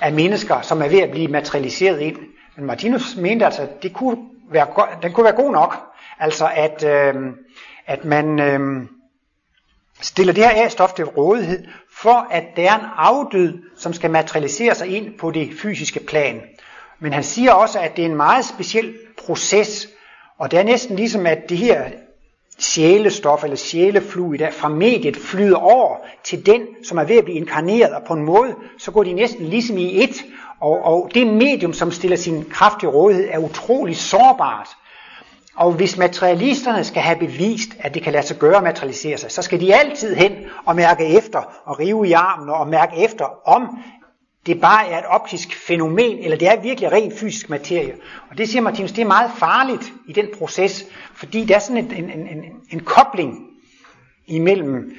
af 0.00 0.12
mennesker, 0.12 0.60
som 0.60 0.82
er 0.82 0.88
ved 0.88 1.00
at 1.00 1.10
blive 1.10 1.28
materialiseret 1.28 2.00
ind. 2.00 2.16
Men 2.56 2.66
Martinus 2.66 3.16
mente 3.16 3.44
altså, 3.44 3.62
at 3.62 3.82
det 3.82 3.92
kunne 3.92 4.18
være, 4.50 4.66
den 5.02 5.12
kunne 5.12 5.24
være 5.24 5.42
god 5.42 5.52
nok. 5.52 5.76
Altså 6.18 6.48
at, 6.54 6.84
øh, 6.84 7.14
at 7.86 8.04
man 8.04 8.40
øh, 8.40 8.88
stiller 10.00 10.32
det 10.32 10.44
her 10.44 10.64
A-stof 10.64 10.92
til 10.92 11.04
rådighed, 11.04 11.64
for 11.92 12.26
at 12.30 12.44
der 12.56 12.70
er 12.70 12.74
en 12.74 12.86
afdød, 12.96 13.58
som 13.76 13.92
skal 13.92 14.10
materialisere 14.10 14.74
sig 14.74 14.88
ind 14.96 15.18
på 15.18 15.30
det 15.30 15.50
fysiske 15.62 16.00
plan. 16.00 16.40
Men 17.00 17.12
han 17.12 17.24
siger 17.24 17.52
også, 17.52 17.78
at 17.78 17.96
det 17.96 18.02
er 18.02 18.08
en 18.08 18.16
meget 18.16 18.44
speciel 18.44 18.94
proces, 19.24 19.88
og 20.38 20.50
det 20.50 20.58
er 20.58 20.62
næsten 20.62 20.96
ligesom, 20.96 21.26
at 21.26 21.38
det 21.48 21.58
her 21.58 21.84
sjælestof 22.58 23.44
eller 23.44 23.56
sjælefluid 23.56 24.38
der 24.38 24.50
fra 24.50 24.68
mediet 24.68 25.16
flyder 25.16 25.56
over 25.56 25.96
til 26.24 26.46
den, 26.46 26.62
som 26.84 26.98
er 26.98 27.04
ved 27.04 27.16
at 27.16 27.24
blive 27.24 27.36
inkarneret, 27.36 27.94
og 27.94 28.02
på 28.06 28.14
en 28.14 28.22
måde, 28.22 28.54
så 28.78 28.90
går 28.90 29.04
de 29.04 29.12
næsten 29.12 29.46
ligesom 29.46 29.78
i 29.78 30.04
et, 30.04 30.24
og, 30.60 30.84
og 30.84 31.10
det 31.14 31.26
medium, 31.26 31.72
som 31.72 31.92
stiller 31.92 32.16
sin 32.16 32.44
kraft 32.50 32.80
til 32.80 32.88
rådighed, 32.88 33.28
er 33.30 33.38
utrolig 33.38 33.96
sårbart. 33.96 34.68
Og 35.58 35.72
hvis 35.72 35.96
materialisterne 35.96 36.84
skal 36.84 37.02
have 37.02 37.18
bevist, 37.18 37.68
at 37.78 37.94
det 37.94 38.02
kan 38.02 38.12
lade 38.12 38.26
sig 38.26 38.36
gøre 38.38 38.56
at 38.56 38.62
materialisere 38.62 39.18
sig, 39.18 39.30
så 39.30 39.42
skal 39.42 39.60
de 39.60 39.74
altid 39.74 40.14
hen 40.14 40.32
og 40.66 40.76
mærke 40.76 41.06
efter 41.06 41.38
og 41.64 41.78
rive 41.78 42.08
i 42.08 42.12
armen 42.12 42.48
og 42.48 42.68
mærke 42.68 42.96
efter, 42.96 43.48
om 43.48 43.78
det 44.46 44.60
bare 44.60 44.88
er 44.88 44.98
et 44.98 45.04
optisk 45.04 45.66
fænomen, 45.66 46.18
eller 46.18 46.36
det 46.36 46.48
er 46.48 46.60
virkelig 46.62 46.92
rent 46.92 47.18
fysisk 47.18 47.50
materie. 47.50 47.94
Og 48.30 48.38
det 48.38 48.48
siger 48.48 48.62
Martinus, 48.62 48.92
det 48.92 49.02
er 49.02 49.06
meget 49.06 49.30
farligt 49.38 49.92
i 50.08 50.12
den 50.12 50.26
proces, 50.38 50.84
fordi 51.14 51.44
der 51.44 51.54
er 51.54 51.58
sådan 51.58 51.84
en, 51.84 51.92
en, 51.92 52.10
en, 52.10 52.44
en 52.70 52.80
kobling 52.80 53.46
imellem 54.26 54.96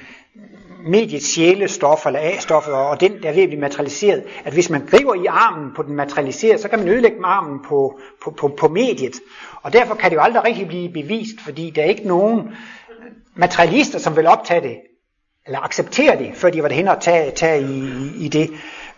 mediets 0.85 1.33
sjælestof 1.33 2.05
eller 2.05 2.19
A-stoffet, 2.19 2.73
og 2.73 3.01
den 3.01 3.23
der 3.23 3.29
er 3.29 3.33
ved 3.33 3.43
at 3.43 3.49
blive 3.49 3.61
materialiseret, 3.61 4.23
at 4.45 4.53
hvis 4.53 4.69
man 4.69 4.85
griber 4.85 5.13
i 5.13 5.25
armen 5.25 5.71
på 5.75 5.83
den 5.83 5.95
materialiserede, 5.95 6.61
så 6.61 6.67
kan 6.67 6.79
man 6.79 6.87
ødelægge 6.87 7.17
armen 7.23 7.59
på, 7.67 7.99
på, 8.23 8.31
på, 8.31 8.47
på 8.47 8.67
mediet. 8.67 9.15
Og 9.61 9.73
derfor 9.73 9.95
kan 9.95 10.09
det 10.09 10.15
jo 10.15 10.21
aldrig 10.21 10.45
rigtig 10.45 10.67
blive 10.67 10.93
bevist, 10.93 11.41
fordi 11.41 11.69
der 11.69 11.81
er 11.81 11.85
ikke 11.85 12.07
nogen 12.07 12.55
materialister, 13.35 13.99
som 13.99 14.15
vil 14.15 14.27
optage 14.27 14.61
det, 14.61 14.77
eller 15.45 15.59
acceptere 15.59 16.17
det, 16.17 16.31
før 16.35 16.49
de 16.49 16.61
var 16.61 16.67
derhen 16.67 16.87
og 16.87 17.01
tage, 17.01 17.31
tage 17.31 17.61
i, 17.61 17.79
i, 17.79 18.25
i 18.25 18.27
det. 18.27 18.49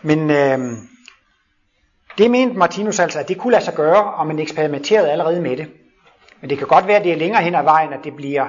Men 0.02 0.30
øh, 0.30 0.58
det 2.18 2.30
mente 2.30 2.58
Martinus 2.58 3.00
altså, 3.00 3.18
at 3.18 3.28
det 3.28 3.38
kunne 3.38 3.52
lade 3.52 3.64
sig 3.64 3.74
gøre, 3.74 4.04
og 4.14 4.26
man 4.26 4.38
eksperimenterede 4.38 5.10
allerede 5.10 5.40
med 5.40 5.56
det. 5.56 5.66
Men 6.40 6.50
det 6.50 6.58
kan 6.58 6.66
godt 6.66 6.86
være, 6.86 6.96
at 6.96 7.04
det 7.04 7.12
er 7.12 7.16
længere 7.16 7.42
hen 7.42 7.54
ad 7.54 7.62
vejen, 7.62 7.92
at 7.92 8.04
det 8.04 8.16
bliver, 8.16 8.46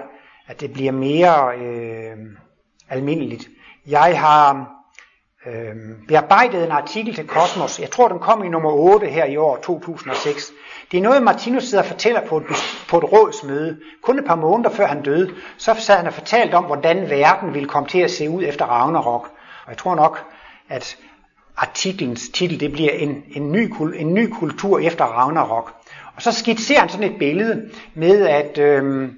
at 0.48 0.62
det 0.62 0.74
bliver 0.74 0.92
mere 0.92 1.58
øh, 1.58 2.18
almindeligt. 2.94 3.50
Jeg 3.88 4.20
har 4.20 4.70
øh, 5.46 5.76
bearbejdet 6.08 6.64
en 6.64 6.72
artikel 6.72 7.16
til 7.16 7.28
Kosmos. 7.28 7.80
Jeg 7.80 7.92
tror, 7.92 8.08
den 8.08 8.20
kom 8.20 8.44
i 8.44 8.50
nummer 8.50 8.72
8 8.72 9.08
her 9.08 9.26
i 9.26 9.38
år 9.38 9.58
2006. 9.64 10.52
Det 10.92 10.98
er 10.98 11.02
noget, 11.02 11.24
Martinus 11.24 11.64
sidder 11.64 11.84
og 11.84 11.90
fortæller 11.90 12.22
på 12.28 12.38
et, 12.38 12.44
på 12.90 12.98
et 12.98 13.12
rådsmøde, 13.12 13.80
kun 14.02 14.20
et 14.20 14.26
par 14.26 14.36
måneder 14.36 14.70
før 14.70 14.88
han 14.88 15.04
døde. 15.04 15.34
Så 15.58 15.76
sad 15.80 15.96
han 15.96 16.08
og 16.08 16.14
fortalt 16.14 16.54
om, 16.54 16.64
hvordan 16.64 17.10
verden 17.10 17.54
ville 17.54 17.70
komme 17.70 17.90
til 17.90 18.00
at 18.00 18.12
se 18.12 18.30
ud 18.30 18.44
efter 18.44 18.66
Ragnarok. 18.66 19.32
Og 19.66 19.70
jeg 19.70 19.78
tror 19.78 19.96
nok, 19.96 20.26
at 20.70 20.98
artiklens 21.58 22.30
titel 22.30 22.60
det 22.60 22.72
bliver 22.72 22.92
en, 22.92 23.24
en, 23.32 23.52
ny, 23.52 23.74
en 23.96 24.14
ny 24.14 24.30
kultur 24.30 24.80
efter 24.80 25.06
Ragnarok. 25.06 25.74
Og 26.16 26.22
så 26.22 26.32
skitserer 26.32 26.80
han 26.80 26.90
sådan 26.90 27.12
et 27.12 27.20
billede 27.20 27.70
med, 27.94 28.28
at, 28.28 28.58
øh, 28.58 29.10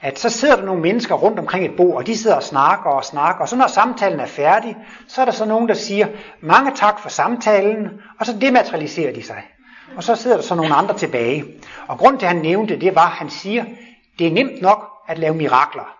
at 0.00 0.18
så 0.18 0.30
sidder 0.30 0.56
der 0.56 0.64
nogle 0.64 0.82
mennesker 0.82 1.14
rundt 1.14 1.38
omkring 1.38 1.64
et 1.64 1.76
bord, 1.76 1.96
og 1.96 2.06
de 2.06 2.18
sidder 2.18 2.36
og 2.36 2.42
snakker 2.42 2.90
og 2.90 3.04
snakker, 3.04 3.42
og 3.42 3.48
så 3.48 3.56
når 3.56 3.66
samtalen 3.66 4.20
er 4.20 4.26
færdig, 4.26 4.76
så 5.08 5.20
er 5.20 5.24
der 5.24 5.32
så 5.32 5.44
nogen, 5.44 5.68
der 5.68 5.74
siger, 5.74 6.06
mange 6.40 6.72
tak 6.74 7.00
for 7.00 7.08
samtalen, 7.08 7.88
og 8.20 8.26
så 8.26 8.36
dematerialiserer 8.40 9.14
de 9.14 9.22
sig. 9.22 9.42
Og 9.96 10.02
så 10.04 10.14
sidder 10.14 10.36
der 10.36 10.42
så 10.42 10.54
nogle 10.54 10.74
andre 10.74 10.94
tilbage. 10.94 11.44
Og 11.86 11.98
grund 11.98 12.18
til, 12.18 12.26
at 12.26 12.32
han 12.32 12.42
nævnte 12.42 12.80
det, 12.80 12.94
var, 12.94 13.06
at 13.06 13.12
han 13.12 13.30
siger, 13.30 13.64
det 14.18 14.26
er 14.26 14.32
nemt 14.32 14.62
nok 14.62 14.90
at 15.08 15.18
lave 15.18 15.34
mirakler. 15.34 15.94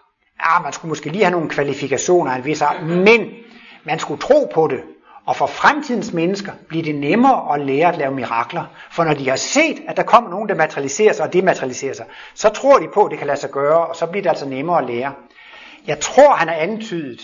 Ja, 0.45 0.63
man 0.63 0.73
skulle 0.73 0.89
måske 0.89 1.11
lige 1.11 1.25
have 1.25 1.33
nogle 1.33 1.49
kvalifikationer 1.49 2.33
af 2.33 2.37
en 2.37 2.45
vis 2.45 2.63
art, 2.63 2.83
men 2.83 3.31
man 3.85 3.99
skulle 3.99 4.21
tro 4.21 4.51
på 4.55 4.67
det. 4.67 4.81
Og 5.29 5.37
for 5.37 5.47
fremtidens 5.47 6.13
mennesker 6.13 6.53
bliver 6.69 6.85
det 6.85 6.95
nemmere 6.95 7.55
at 7.55 7.67
lære 7.67 7.89
at 7.89 7.99
lave 7.99 8.15
mirakler. 8.15 8.65
For 8.91 9.05
når 9.05 9.15
de 9.15 9.29
har 9.29 9.37
set, 9.37 9.83
at 9.89 9.97
der 9.97 10.03
kommer 10.03 10.31
nogen, 10.31 10.49
der 10.49 10.55
materialiserer 10.55 11.13
sig 11.13 11.27
og 11.27 11.33
dematerialiserer 11.33 11.95
sig, 11.95 12.05
så 12.35 12.49
tror 12.49 12.79
de 12.79 12.89
på, 12.95 13.05
at 13.05 13.11
det 13.11 13.19
kan 13.19 13.27
lade 13.27 13.41
sig 13.41 13.51
gøre, 13.51 13.87
og 13.87 13.97
så 13.97 14.07
bliver 14.07 14.23
det 14.23 14.31
altså 14.31 14.49
nemmere 14.49 14.79
at 14.79 14.91
lære. 14.91 15.13
Jeg 15.87 16.01
tror, 16.01 16.35
han 16.35 16.49
har 16.49 16.55
antydet, 16.55 17.21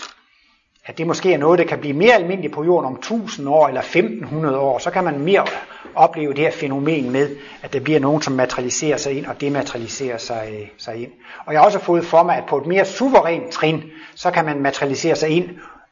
at 0.86 0.98
det 0.98 1.06
måske 1.06 1.32
er 1.32 1.38
noget, 1.38 1.58
der 1.58 1.64
kan 1.64 1.78
blive 1.78 1.94
mere 1.94 2.14
almindeligt 2.14 2.54
på 2.54 2.64
jorden 2.64 2.86
om 2.86 2.94
1000 2.94 3.48
år 3.48 3.68
eller 3.68 3.80
1500 3.80 4.58
år. 4.58 4.78
Så 4.78 4.90
kan 4.90 5.04
man 5.04 5.20
mere 5.20 5.46
opleve 5.94 6.34
det 6.34 6.38
her 6.38 6.50
fænomen 6.50 7.10
med, 7.10 7.36
at 7.62 7.72
der 7.72 7.80
bliver 7.80 8.00
nogen, 8.00 8.22
som 8.22 8.32
materialiserer 8.32 8.96
sig 8.96 9.18
ind 9.18 9.26
og 9.26 9.40
dematerialiserer 9.40 10.18
sig, 10.18 10.48
øh, 10.52 10.68
sig 10.78 11.02
ind. 11.02 11.10
Og 11.46 11.52
jeg 11.52 11.60
har 11.60 11.66
også 11.66 11.78
fået 11.78 12.04
for 12.04 12.22
mig, 12.22 12.36
at 12.36 12.44
på 12.48 12.58
et 12.58 12.66
mere 12.66 12.84
suverænt 12.84 13.50
trin, 13.50 13.82
så 14.14 14.30
kan 14.30 14.44
man 14.44 14.60
materialisere 14.60 15.16
sig 15.16 15.28
ind 15.28 15.48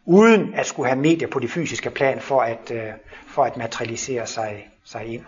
uden 0.06 0.54
at 0.54 0.66
skulle 0.66 0.88
have 0.88 1.00
medier 1.00 1.28
på 1.28 1.38
det 1.38 1.50
fysiske 1.50 1.90
plan 1.90 2.20
for 2.20 2.40
at, 2.40 2.70
øh, 2.70 2.82
for 3.26 3.44
at 3.44 3.56
materialisere 3.56 4.26
sig, 4.26 4.68
sig 4.84 5.06
ind. 5.06 5.22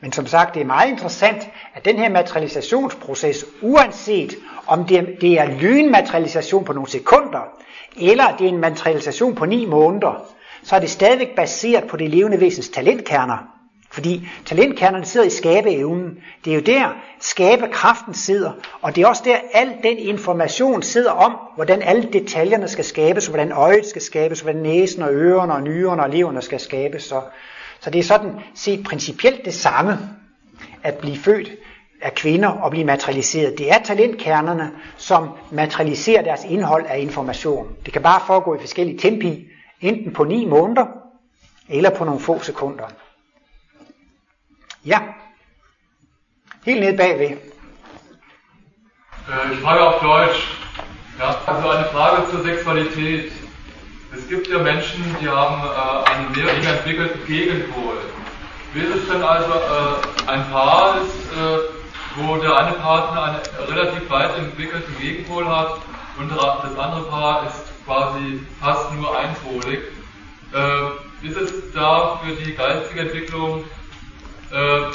Men 0.00 0.12
som 0.12 0.26
sagt, 0.26 0.54
det 0.54 0.60
er 0.62 0.66
meget 0.66 0.90
interessant, 0.90 1.48
at 1.74 1.84
den 1.84 1.98
her 1.98 2.08
materialisationsproces, 2.08 3.44
uanset 3.62 4.34
om 4.66 4.84
det, 4.84 5.16
det 5.20 5.38
er 5.38 5.46
lynmaterialisation 5.46 6.64
på 6.64 6.72
nogle 6.72 6.90
sekunder, 6.90 7.42
eller 7.96 8.36
det 8.38 8.44
er 8.44 8.48
en 8.48 8.58
materialisation 8.58 9.34
på 9.34 9.46
ni 9.46 9.66
måneder, 9.66 10.26
så 10.62 10.76
er 10.76 10.80
det 10.80 10.90
stadigvæk 10.90 11.36
baseret 11.36 11.88
på 11.88 11.96
det 11.96 12.10
levende 12.10 12.40
væsens 12.40 12.68
talentkerner. 12.68 13.53
Fordi 13.94 14.28
talentkernerne 14.44 15.04
sidder 15.04 15.26
i 15.26 15.30
skabeevnen. 15.30 16.18
Det 16.44 16.50
er 16.50 16.54
jo 16.54 16.60
der 16.60 16.96
skabekraften 17.20 18.14
sidder. 18.14 18.52
Og 18.82 18.96
det 18.96 19.02
er 19.02 19.06
også 19.08 19.22
der 19.24 19.36
al 19.52 19.68
den 19.82 19.98
information 19.98 20.82
sidder 20.82 21.10
om, 21.10 21.36
hvordan 21.54 21.82
alle 21.82 22.08
detaljerne 22.12 22.68
skal 22.68 22.84
skabes, 22.84 23.26
hvordan 23.26 23.52
øjet 23.52 23.86
skal 23.86 24.02
skabes, 24.02 24.40
hvordan 24.40 24.62
næsen 24.62 25.02
og 25.02 25.12
ørerne 25.12 25.52
og 25.52 25.62
nyrerne 25.62 26.02
og 26.02 26.10
leverne 26.10 26.42
skal 26.42 26.60
skabes. 26.60 27.02
Så, 27.02 27.20
så 27.80 27.90
det 27.90 27.98
er 27.98 28.02
sådan 28.02 28.30
set 28.54 28.84
principielt 28.84 29.44
det 29.44 29.54
samme 29.54 29.98
at 30.82 30.94
blive 30.94 31.16
født 31.16 31.50
af 32.02 32.14
kvinder 32.14 32.48
og 32.48 32.70
blive 32.70 32.84
materialiseret. 32.84 33.58
Det 33.58 33.70
er 33.70 33.78
talentkernerne, 33.84 34.70
som 34.96 35.28
materialiserer 35.50 36.22
deres 36.22 36.44
indhold 36.44 36.86
af 36.88 36.98
information. 36.98 37.68
Det 37.84 37.92
kan 37.92 38.02
bare 38.02 38.20
foregå 38.26 38.54
i 38.54 38.58
forskellige 38.60 38.98
tempi, 38.98 39.48
enten 39.80 40.12
på 40.12 40.24
ni 40.24 40.44
måneder 40.44 40.86
eller 41.68 41.90
på 41.90 42.04
nogle 42.04 42.20
få 42.20 42.42
sekunder. 42.42 42.84
Ja. 44.84 45.00
Helt 46.64 46.80
ned 46.80 46.96
bagved. 46.96 47.38
Ich 49.52 49.60
frage 49.60 49.80
auf 49.80 50.00
Deutsch. 50.00 50.46
Ja, 51.18 51.40
also 51.46 51.70
eine 51.70 51.84
Frage 51.86 52.30
zur 52.30 52.42
Sexualität. 52.42 53.32
Es 54.14 54.28
gibt 54.28 54.46
ja 54.48 54.58
Menschen, 54.58 55.02
die 55.20 55.28
haben 55.28 55.62
äh, 55.64 56.10
einen 56.10 56.32
mehr 56.32 56.76
entwickelten 56.76 57.24
Gegenpol. 57.26 57.96
Wie 58.74 58.80
ist 58.80 58.94
es 58.94 59.08
denn 59.08 59.22
also 59.22 59.52
äh, 59.52 60.30
ein 60.30 60.50
Paar 60.50 61.00
ist, 61.00 61.32
äh, 61.32 61.58
wo 62.16 62.36
der 62.36 62.56
eine 62.56 62.72
Partner 62.72 63.22
einen 63.22 63.40
relativ 63.72 64.10
weit 64.10 64.36
entwickelten 64.36 64.98
Gegenpol 64.98 65.48
hat 65.48 65.78
und 66.18 66.30
das 66.30 66.78
andere 66.78 67.04
Paar 67.08 67.46
ist 67.46 67.62
quasi 67.86 68.40
fast 68.60 68.92
nur 68.92 69.16
einpolig. 69.18 69.80
Äh, 70.52 71.26
ist 71.26 71.36
es 71.36 71.72
da 71.72 72.20
für 72.22 72.34
die 72.34 72.54
geistige 72.54 73.00
Entwicklung 73.00 73.64
äh, 74.54 74.90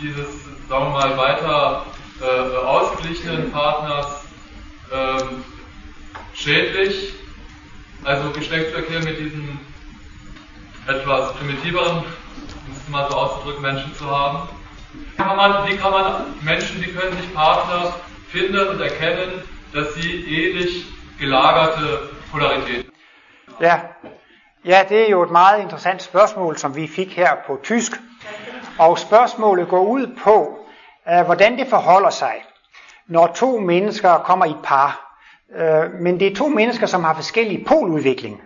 dieses, 0.00 0.44
sagen 0.68 0.86
wir 0.86 0.90
mal, 0.90 1.16
weiter 1.16 1.86
äh, 2.20 2.56
ausgeglichenen 2.56 3.50
Partners 3.52 4.24
äh, 4.90 5.22
schädlich, 6.34 7.14
also 8.04 8.30
Geschlechtsverkehr 8.30 9.00
mit 9.04 9.18
diesen 9.18 9.60
etwas 10.86 11.34
primitiveren, 11.34 11.98
um 11.98 12.72
es 12.74 12.88
mal 12.88 13.08
so 13.10 13.16
auszudrücken, 13.16 13.62
Menschen 13.62 13.94
zu 13.94 14.10
haben. 14.10 14.48
Wie 14.92 15.22
kann, 15.22 15.36
man, 15.36 15.68
wie 15.68 15.76
kann 15.76 15.92
man 15.92 16.14
Menschen, 16.40 16.80
die 16.82 16.92
können 16.92 17.16
sich 17.16 17.32
Partner 17.34 17.94
finden 18.28 18.68
und 18.68 18.80
erkennen, 18.80 19.42
dass 19.72 19.94
sie 19.94 20.24
ähnlich 20.24 20.86
gelagerte 21.18 22.10
Polarität 22.32 22.90
Ja. 23.60 23.80
ja, 24.64 24.82
det 24.88 25.04
er 25.04 25.10
jo 25.10 25.22
et 25.22 25.30
meget 25.30 25.60
interessant 25.60 26.02
spørgsmål, 26.02 26.56
som 26.56 26.76
vi 26.76 26.86
fik 26.86 27.16
her 27.16 27.36
på 27.46 27.60
tysk. 27.62 27.92
Og 28.78 28.98
spørgsmålet 28.98 29.68
går 29.68 29.84
ud 29.84 30.06
på, 30.24 30.58
uh, 31.12 31.24
hvordan 31.24 31.58
det 31.58 31.66
forholder 31.66 32.10
sig, 32.10 32.34
når 33.08 33.26
to 33.26 33.58
mennesker 33.58 34.18
kommer 34.18 34.44
i 34.44 34.50
et 34.50 34.62
par. 34.64 35.16
Uh, 35.48 36.00
men 36.00 36.20
det 36.20 36.26
er 36.26 36.36
to 36.36 36.48
mennesker, 36.48 36.86
som 36.86 37.04
har 37.04 37.14
forskellig 37.14 37.64
poludvikling. 37.66 38.40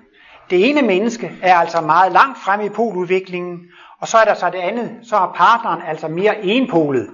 Det 0.50 0.68
ene 0.70 0.82
menneske 0.82 1.32
er 1.42 1.54
altså 1.54 1.80
meget 1.80 2.12
langt 2.12 2.38
fremme 2.38 2.66
i 2.66 2.68
poludviklingen, 2.68 3.60
og 4.00 4.08
så 4.08 4.18
er 4.18 4.24
der 4.24 4.34
så 4.34 4.50
det 4.50 4.58
andet, 4.58 4.90
så 5.02 5.16
er 5.16 5.32
partneren 5.34 5.82
altså 5.88 6.08
mere 6.08 6.44
enpolet. 6.44 7.10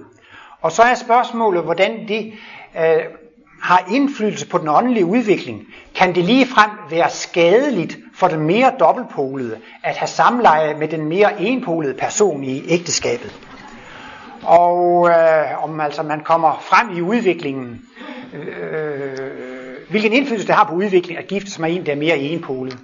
Og 0.61 0.71
så 0.71 0.83
er 0.83 0.93
spørgsmålet, 0.93 1.63
hvordan 1.63 2.07
det 2.07 2.33
uh, 2.75 3.20
har 3.61 3.85
indflydelse 3.91 4.47
på 4.47 4.57
den 4.57 4.67
åndelige 4.67 5.05
udvikling. 5.05 5.67
Kan 5.95 6.15
det 6.15 6.25
lige 6.25 6.47
frem 6.47 6.69
være 6.89 7.09
skadeligt 7.09 7.97
for 8.15 8.27
den 8.27 8.39
mere 8.39 8.73
dobbeltpolede 8.79 9.57
at 9.83 9.95
have 9.97 10.07
samleje 10.07 10.73
med 10.73 10.87
den 10.87 11.05
mere 11.05 11.41
enpolede 11.41 11.93
person 11.93 12.43
i 12.43 12.63
ægteskabet? 12.67 13.39
Og 14.43 15.09
øh, 15.09 15.63
om 15.63 15.79
altså 15.79 16.03
man 16.03 16.19
kommer 16.19 16.59
frem 16.61 16.97
i 16.97 17.01
udviklingen, 17.01 17.81
øh, 18.33 19.17
hvilken 19.89 20.13
indflydelse 20.13 20.47
det 20.47 20.55
har 20.55 20.63
på 20.63 20.75
udviklingen 20.75 21.23
at 21.23 21.29
gifte 21.29 21.51
sig 21.51 21.61
med 21.61 21.75
en, 21.75 21.85
der 21.85 21.91
er 21.91 21.95
mere 21.95 22.17
enpolet. 22.17 22.77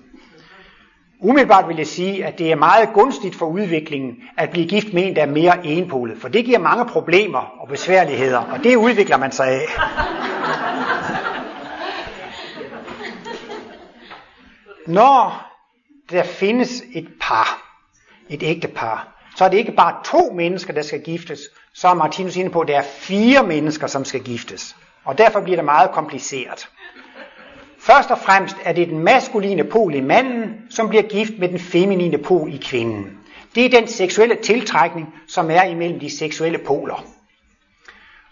Umiddelbart 1.19 1.67
vil 1.67 1.77
jeg 1.77 1.87
sige, 1.87 2.25
at 2.25 2.39
det 2.39 2.51
er 2.51 2.55
meget 2.55 2.89
gunstigt 2.93 3.35
for 3.35 3.45
udviklingen 3.45 4.15
at 4.37 4.49
blive 4.49 4.67
gift 4.67 4.93
med 4.93 5.07
en, 5.07 5.15
der 5.15 5.21
er 5.21 5.31
mere 5.31 5.65
enpolet, 5.65 6.17
for 6.21 6.27
det 6.27 6.45
giver 6.45 6.59
mange 6.59 6.85
problemer 6.85 7.53
og 7.59 7.67
besværligheder, 7.67 8.37
og 8.37 8.63
det 8.63 8.75
udvikler 8.75 9.17
man 9.17 9.31
sig 9.31 9.47
af. 9.47 9.67
Når 14.87 15.47
der 16.09 16.23
findes 16.23 16.83
et 16.93 17.07
par, 17.21 17.79
et 18.29 18.43
ægte 18.43 18.67
par, 18.67 19.07
så 19.35 19.45
er 19.45 19.49
det 19.49 19.57
ikke 19.57 19.71
bare 19.71 19.95
to 20.05 20.33
mennesker, 20.35 20.73
der 20.73 20.81
skal 20.81 21.01
giftes, 21.01 21.39
så 21.73 21.87
er 21.87 21.93
Martinus 21.93 22.35
inde 22.35 22.49
på, 22.49 22.61
at 22.61 22.67
det 22.67 22.75
er 22.75 22.81
fire 22.81 23.43
mennesker, 23.43 23.87
som 23.87 24.05
skal 24.05 24.23
giftes. 24.23 24.75
Og 25.03 25.17
derfor 25.17 25.41
bliver 25.41 25.55
det 25.55 25.65
meget 25.65 25.91
kompliceret. 25.91 26.69
Først 27.79 28.11
og 28.11 28.17
fremmest 28.17 28.55
er 28.63 28.73
det 28.73 28.87
den 28.87 28.99
maskuline 28.99 29.63
pol 29.63 29.95
i 29.95 30.01
manden, 30.01 30.61
som 30.69 30.89
bliver 30.89 31.03
gift 31.03 31.31
med 31.39 31.49
den 31.49 31.59
feminine 31.59 32.17
pol 32.17 32.53
i 32.53 32.57
kvinden. 32.57 33.17
Det 33.55 33.65
er 33.65 33.79
den 33.79 33.87
seksuelle 33.87 34.35
tiltrækning, 34.35 35.13
som 35.27 35.51
er 35.51 35.63
imellem 35.63 35.99
de 35.99 36.17
seksuelle 36.17 36.57
poler. 36.57 37.05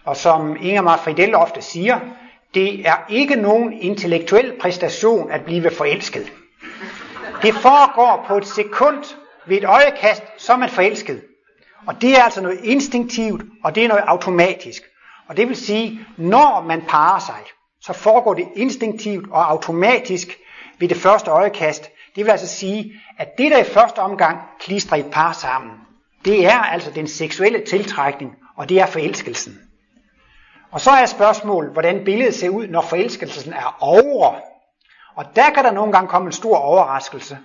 Og 0.03 0.17
som 0.17 0.57
Ingemar 0.61 0.97
Fridell 0.97 1.35
ofte 1.35 1.61
siger, 1.61 1.99
det 2.53 2.87
er 2.87 3.05
ikke 3.09 3.35
nogen 3.35 3.73
intellektuel 3.73 4.53
præstation 4.61 5.31
at 5.31 5.45
blive 5.45 5.71
forelsket. 5.71 6.31
Det 7.45 7.55
foregår 7.55 8.25
på 8.27 8.37
et 8.37 8.47
sekund 8.47 9.15
ved 9.47 9.57
et 9.57 9.65
øjekast, 9.65 10.23
så 10.37 10.53
er 10.53 10.57
man 10.57 10.69
forelsket. 10.69 11.21
Og 11.87 12.01
det 12.01 12.17
er 12.17 12.23
altså 12.23 12.41
noget 12.41 12.59
instinktivt, 12.63 13.41
og 13.63 13.75
det 13.75 13.83
er 13.83 13.87
noget 13.87 14.03
automatisk. 14.07 14.83
Og 15.27 15.37
det 15.37 15.47
vil 15.47 15.55
sige, 15.55 15.99
når 16.17 16.63
man 16.67 16.81
parer 16.87 17.19
sig, 17.19 17.39
så 17.81 17.93
foregår 17.93 18.33
det 18.33 18.47
instinktivt 18.55 19.31
og 19.31 19.49
automatisk 19.51 20.27
ved 20.79 20.87
det 20.87 20.97
første 20.97 21.31
øjekast. 21.31 21.89
Det 22.15 22.25
vil 22.25 22.31
altså 22.31 22.47
sige, 22.47 22.93
at 23.17 23.37
det 23.37 23.51
der 23.51 23.57
i 23.57 23.63
første 23.63 23.99
omgang 23.99 24.39
klistrer 24.59 24.97
et 24.97 25.11
par 25.11 25.33
sammen, 25.33 25.71
det 26.25 26.45
er 26.45 26.59
altså 26.59 26.91
den 26.91 27.07
seksuelle 27.07 27.65
tiltrækning, 27.65 28.31
og 28.57 28.69
det 28.69 28.79
er 28.79 28.85
forelskelsen. 28.85 29.59
Og 30.71 30.81
så 30.81 30.91
er 30.91 31.05
spørgsmålet, 31.05 31.71
hvordan 31.71 32.05
billedet 32.05 32.35
ser 32.35 32.49
ud, 32.49 32.67
når 32.67 32.81
forelskelsen 32.81 33.53
er 33.53 33.77
over. 33.79 34.54
Og 35.15 35.25
der 35.35 35.49
kan 35.55 35.63
der 35.63 35.71
nogle 35.71 35.91
gange 35.91 36.07
komme 36.07 36.25
en 36.25 36.31
stor 36.31 36.57
overraskelse. 36.57 37.37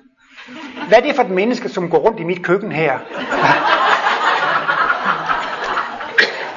Hvad 0.88 0.98
er 0.98 1.02
det 1.02 1.14
for 1.14 1.22
et 1.22 1.30
menneske, 1.30 1.68
som 1.68 1.90
går 1.90 1.98
rundt 1.98 2.20
i 2.20 2.24
mit 2.24 2.42
køkken 2.42 2.72
her? 2.72 2.98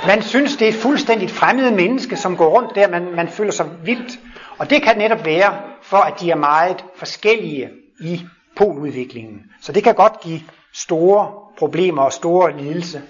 Man 0.07 0.21
synes, 0.21 0.55
det 0.57 0.67
er 0.67 0.71
et 0.71 0.81
fuldstændigt 0.81 1.31
fremmed 1.31 1.71
menneske, 1.71 2.15
som 2.15 2.37
går 2.37 2.49
rundt 2.49 2.75
der, 2.75 2.87
man, 2.87 3.15
man 3.15 3.27
føler 3.27 3.51
sig 3.51 3.69
vildt. 3.83 4.19
Og 4.57 4.69
det 4.69 4.83
kan 4.83 4.97
netop 4.97 5.25
være, 5.25 5.53
for 5.81 5.97
at 5.97 6.19
de 6.19 6.31
er 6.31 6.35
meget 6.35 6.85
forskellige 6.95 7.69
i 7.99 8.21
poludviklingen. 8.55 9.41
Så 9.61 9.71
det 9.71 9.83
kan 9.83 9.95
godt 9.95 10.19
give 10.21 10.41
store 10.73 11.31
problemer 11.57 12.01
og 12.01 12.13
store 12.13 12.57
lidelse. 12.57 13.01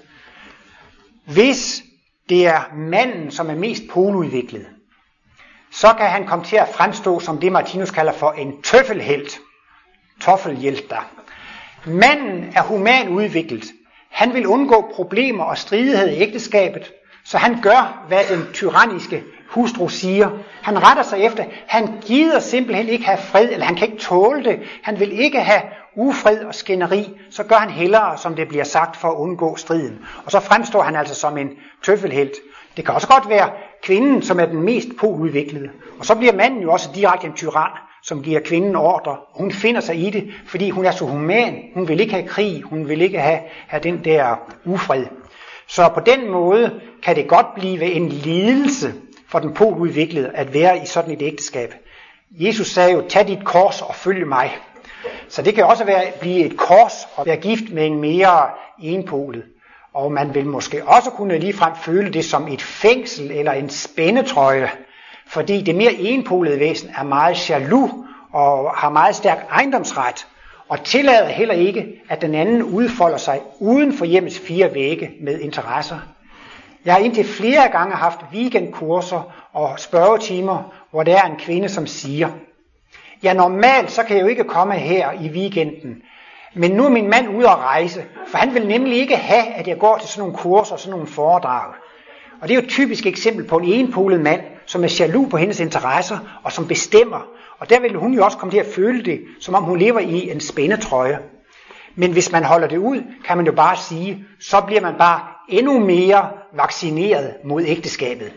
Hvis 1.26 1.84
det 2.30 2.48
er 2.48 2.60
manden, 2.76 3.32
som 3.32 3.50
er 3.50 3.56
mest 3.56 3.84
poludviklet, 3.92 4.66
så 5.74 5.94
kan 5.98 6.06
han 6.06 6.28
komme 6.28 6.46
til 6.46 6.56
at 6.56 6.70
fremstå 6.70 7.20
som 7.20 7.38
det, 7.38 7.52
Martinus 7.52 7.92
kalder 7.92 8.14
for 8.14 8.32
en 8.32 8.62
tøffelhelt. 8.62 9.40
Toffelhjelter. 10.22 11.10
Manden 11.86 12.54
er 12.56 12.62
human 12.62 13.10
udviklet. 13.10 13.66
Han 14.12 14.34
vil 14.34 14.48
undgå 14.48 14.92
problemer 14.96 15.44
og 15.44 15.58
stridighed 15.58 16.10
i 16.10 16.22
ægteskabet, 16.22 16.92
så 17.26 17.38
han 17.38 17.62
gør, 17.62 18.06
hvad 18.08 18.24
den 18.30 18.54
tyranniske 18.54 19.24
hustru 19.50 19.90
siger. 19.90 20.30
Han 20.62 20.84
retter 20.84 21.04
sig 21.04 21.20
efter. 21.20 21.46
Han 21.68 22.02
gider 22.02 22.40
simpelthen 22.40 22.90
ikke 22.90 23.06
have 23.06 23.18
fred, 23.18 23.50
eller 23.52 23.66
han 23.66 23.76
kan 23.76 23.88
ikke 23.88 24.04
tåle 24.04 24.44
det. 24.44 24.60
Han 24.84 25.00
vil 25.00 25.20
ikke 25.20 25.40
have 25.40 25.62
ufred 25.96 26.40
og 26.46 26.56
skænderi. 26.56 27.10
Så 27.32 27.44
gør 27.44 27.56
han 27.56 27.70
hellere, 27.70 28.18
som 28.18 28.36
det 28.36 28.48
bliver 28.48 28.64
sagt, 28.64 28.98
for 28.98 29.08
at 29.08 29.16
undgå 29.16 29.56
striden. 29.56 30.06
Og 30.26 30.32
så 30.32 30.40
fremstår 30.40 30.82
han 30.82 30.96
altså 30.96 31.16
som 31.16 31.38
en 31.38 31.50
tøffelhelt. 31.84 32.34
Det 32.78 32.86
kan 32.86 32.94
også 32.94 33.08
godt 33.08 33.30
være 33.30 33.50
kvinden, 33.84 34.22
som 34.22 34.40
er 34.40 34.46
den 34.46 34.62
mest 34.62 34.88
poludviklede. 35.00 35.70
Og 36.00 36.06
så 36.06 36.16
bliver 36.16 36.34
manden 36.34 36.62
jo 36.62 36.72
også 36.72 36.90
direkte 36.96 37.28
en 37.28 37.34
tyran, 37.34 37.72
som 38.04 38.24
giver 38.24 38.40
kvinden 38.40 38.76
ordre. 38.76 39.18
Hun 39.36 39.52
finder 39.52 39.82
sig 39.82 39.96
i 39.96 40.10
det, 40.10 40.34
fordi 40.46 40.70
hun 40.70 40.86
er 40.86 40.92
så 40.92 41.06
human. 41.06 41.64
Hun 41.74 41.88
vil 41.88 42.00
ikke 42.00 42.14
have 42.14 42.28
krig. 42.28 42.62
Hun 42.62 42.90
vil 42.90 43.02
ikke 43.02 43.20
have, 43.20 43.40
have 43.68 43.84
den 43.84 44.04
der 44.04 44.36
ufred. 44.66 45.06
Så 45.68 45.90
på 45.94 46.00
den 46.00 46.32
måde 46.32 46.82
kan 47.04 47.16
det 47.16 47.28
godt 47.28 47.56
blive 47.56 47.84
en 47.84 48.10
lidelse 48.10 48.94
for 49.28 49.40
den 49.40 49.54
poludviklede 49.54 50.30
at 50.30 50.54
være 50.54 50.78
i 50.84 50.86
sådan 50.86 51.14
et 51.14 51.22
ægteskab. 51.22 51.74
Jesus 52.32 52.68
sagde 52.68 52.92
jo, 52.92 53.04
tag 53.10 53.28
dit 53.28 53.46
kors 53.46 53.82
og 53.82 53.96
følg 53.96 54.28
mig. 54.28 54.58
Så 55.28 55.42
det 55.42 55.56
kan 55.56 55.66
også 55.66 55.84
være, 55.84 56.04
blive 56.20 56.46
et 56.46 56.58
kors 56.58 57.08
at 57.20 57.26
være 57.26 57.38
gift 57.38 57.72
med 57.72 57.86
en 57.86 58.02
mere 58.02 58.50
enpolet. 58.80 59.44
Og 59.94 60.12
man 60.12 60.36
vil 60.36 60.46
måske 60.46 60.84
også 60.88 61.10
kunne 61.10 61.38
ligefrem 61.38 61.76
føle 61.76 62.14
det 62.14 62.26
som 62.26 62.48
et 62.48 62.62
fængsel 62.62 63.32
eller 63.32 63.52
en 63.52 63.70
spændetrøje, 63.70 64.70
fordi 65.28 65.62
det 65.62 65.76
mere 65.76 65.94
enpolede 65.94 66.60
væsen 66.60 66.90
er 66.98 67.04
meget 67.04 67.50
jaloux 67.50 67.92
og 68.32 68.72
har 68.72 68.90
meget 68.90 69.16
stærk 69.16 69.46
ejendomsret, 69.52 70.28
og 70.70 70.84
tillader 70.84 71.28
heller 71.28 71.54
ikke, 71.54 72.02
at 72.10 72.22
den 72.22 72.36
anden 72.36 72.64
udfolder 72.64 73.18
sig 73.18 73.42
uden 73.60 73.94
for 73.98 74.06
hjemmets 74.06 74.40
fire 74.40 74.74
vægge 74.74 75.12
med 75.22 75.40
interesser. 75.40 76.00
Jeg 76.86 76.94
har 76.94 77.00
indtil 77.02 77.26
flere 77.26 77.70
gange 77.70 77.96
haft 77.96 78.20
weekendkurser 78.34 79.34
og 79.54 79.80
spørgetimer, 79.80 80.74
hvor 80.92 81.04
der 81.04 81.18
er 81.18 81.26
en 81.26 81.36
kvinde, 81.36 81.70
som 81.70 81.88
siger, 81.88 82.30
ja 83.24 83.34
normalt 83.34 83.92
så 83.92 84.04
kan 84.04 84.16
jeg 84.16 84.24
jo 84.24 84.28
ikke 84.28 84.44
komme 84.44 84.74
her 84.74 85.12
i 85.12 85.30
weekenden, 85.30 86.02
men 86.54 86.72
nu 86.72 86.86
er 86.86 86.90
min 86.90 87.10
mand 87.10 87.38
ude 87.38 87.50
at 87.50 87.58
rejse, 87.58 88.06
for 88.28 88.38
han 88.38 88.54
vil 88.54 88.68
nemlig 88.68 88.98
ikke 88.98 89.18
have, 89.18 89.46
at 89.46 89.68
jeg 89.68 89.80
går 89.80 89.98
til 89.98 90.10
sådan 90.10 90.22
nogle 90.22 90.38
kurser 90.38 90.74
og 90.74 90.80
sådan 90.80 90.92
nogle 90.92 91.08
foredrag. 91.08 91.74
Og 92.42 92.48
det 92.48 92.56
er 92.56 92.60
jo 92.60 92.64
et 92.64 92.70
typisk 92.70 93.06
eksempel 93.06 93.46
på 93.46 93.58
en 93.58 93.66
enpolet 93.66 94.22
mand, 94.22 94.42
som 94.66 94.84
er 94.84 94.96
jaloux 95.00 95.30
på 95.30 95.38
hendes 95.38 95.60
interesser 95.60 96.18
og 96.44 96.52
som 96.52 96.68
bestemmer. 96.68 97.28
Og 97.60 97.70
der 97.70 97.80
vil 97.80 97.96
hun 97.96 98.14
jo 98.14 98.26
også 98.26 98.38
komme 98.38 98.52
til 98.52 98.60
at 98.60 98.74
føle 98.76 99.04
det, 99.04 99.22
som 99.40 99.56
om 99.56 99.64
hun 99.64 99.80
lever 99.80 100.00
i 100.00 100.32
en 100.32 100.40
spændetrøje. 100.40 101.20
Men 101.96 102.12
hvis 102.12 102.32
man 102.32 102.44
holder 102.44 102.68
det 102.68 102.78
ud, 102.78 103.02
kan 103.26 103.38
man 103.38 103.46
jo 103.46 103.52
bare 103.52 103.78
sige, 103.78 104.26
så 104.40 104.62
bliver 104.62 104.82
man 104.82 104.94
bare 104.98 105.20
endnu 105.50 105.80
mere 105.80 106.30
vaccineret 106.54 107.34
mod 107.44 107.64
ægteskabet. 107.66 108.34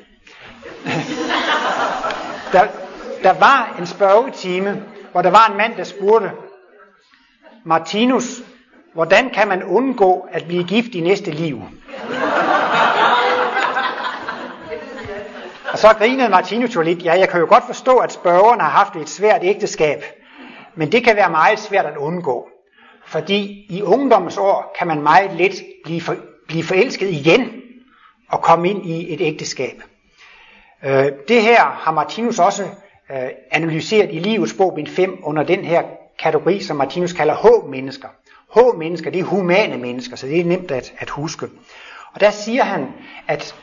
der, 2.53 2.67
der 3.23 3.33
var 3.33 3.77
en 3.79 3.87
spørgetime, 3.87 4.83
hvor 5.13 5.23
der 5.23 5.31
var 5.31 5.49
en 5.51 5.57
mand, 5.57 5.77
der 5.77 5.85
spurgte, 5.85 6.31
Martinus, 7.67 8.43
hvordan 8.95 9.31
kan 9.31 9.49
man 9.49 9.63
undgå 9.65 10.29
at 10.33 10.45
blive 10.45 10.65
gift 10.65 10.95
i 10.95 11.01
næste 11.01 11.31
liv? 11.31 11.63
Og 15.73 15.79
så 15.79 15.89
grinede 15.99 16.29
Martinus 16.29 16.77
jo 16.77 16.81
lidt. 16.81 17.05
Ja, 17.05 17.19
jeg 17.19 17.29
kan 17.29 17.41
jo 17.41 17.47
godt 17.49 17.65
forstå, 17.67 17.97
at 17.97 18.13
spørgeren 18.13 18.61
har 18.61 18.69
haft 18.69 18.97
et 18.97 19.09
svært 19.09 19.41
ægteskab. 19.45 20.05
Men 20.75 20.93
det 20.93 21.05
kan 21.05 21.17
være 21.17 21.31
meget 21.31 21.59
svært 21.59 21.87
at 21.87 21.97
undgå. 21.97 22.49
Fordi 23.07 23.67
i 23.69 23.83
ungdommens 23.83 24.39
år 24.39 24.75
kan 24.79 24.87
man 24.87 25.03
meget 25.03 25.31
let 25.33 25.65
blive, 25.85 26.01
for, 26.01 26.17
blive 26.49 26.63
forelsket 26.63 27.11
igen 27.11 27.53
og 28.29 28.43
komme 28.43 28.71
ind 28.71 28.87
i 28.87 29.15
et 29.15 29.21
ægteskab. 29.21 29.83
Øh, 30.85 31.13
det 31.29 31.43
her 31.43 31.65
har 31.65 31.93
Martinus 31.93 32.39
også 32.39 32.63
øh, 33.11 33.29
analyseret 33.51 34.09
i 34.13 34.19
livets 34.19 34.55
bog 34.55 34.75
bind 34.75 34.87
5 34.87 35.19
under 35.23 35.43
den 35.43 35.65
her 35.65 35.83
kategori, 36.19 36.63
som 36.63 36.77
Martinus 36.77 37.13
kalder 37.13 37.35
H-mennesker. 37.35 38.09
H-mennesker, 38.55 39.11
det 39.11 39.21
er 39.21 39.25
humane 39.25 39.77
mennesker, 39.77 40.17
så 40.17 40.27
det 40.27 40.41
er 40.41 40.45
nemt 40.45 40.71
at, 40.71 40.93
at 40.99 41.11
huske. 41.11 41.47
Og 42.15 42.21
der 42.21 42.31
siger 42.31 42.65
han, 42.65 42.87
at 43.29 43.55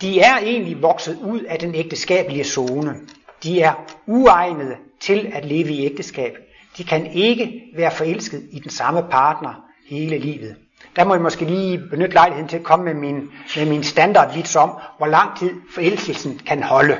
de 0.00 0.20
er 0.20 0.38
egentlig 0.38 0.82
vokset 0.82 1.18
ud 1.22 1.40
af 1.40 1.58
den 1.58 1.74
ægteskabelige 1.74 2.44
zone. 2.44 2.94
De 3.42 3.60
er 3.60 3.72
uegnede 4.06 4.76
til 5.00 5.32
at 5.34 5.44
leve 5.44 5.68
i 5.70 5.86
ægteskab. 5.86 6.32
De 6.78 6.84
kan 6.84 7.06
ikke 7.06 7.62
være 7.76 7.90
forelsket 7.90 8.48
i 8.52 8.58
den 8.58 8.70
samme 8.70 9.02
partner 9.10 9.64
hele 9.88 10.18
livet. 10.18 10.56
Der 10.96 11.04
må 11.04 11.14
jeg 11.14 11.22
måske 11.22 11.44
lige 11.44 11.78
benytte 11.78 12.14
lejligheden 12.14 12.48
til 12.48 12.56
at 12.56 12.62
komme 12.62 12.84
med 12.84 12.94
min, 12.94 13.30
med 13.56 13.66
min 13.66 13.84
standardvits 13.84 14.56
om, 14.56 14.70
hvor 14.98 15.06
lang 15.06 15.38
tid 15.38 15.50
forelskelsen 15.74 16.40
kan 16.46 16.62
holde. 16.62 16.96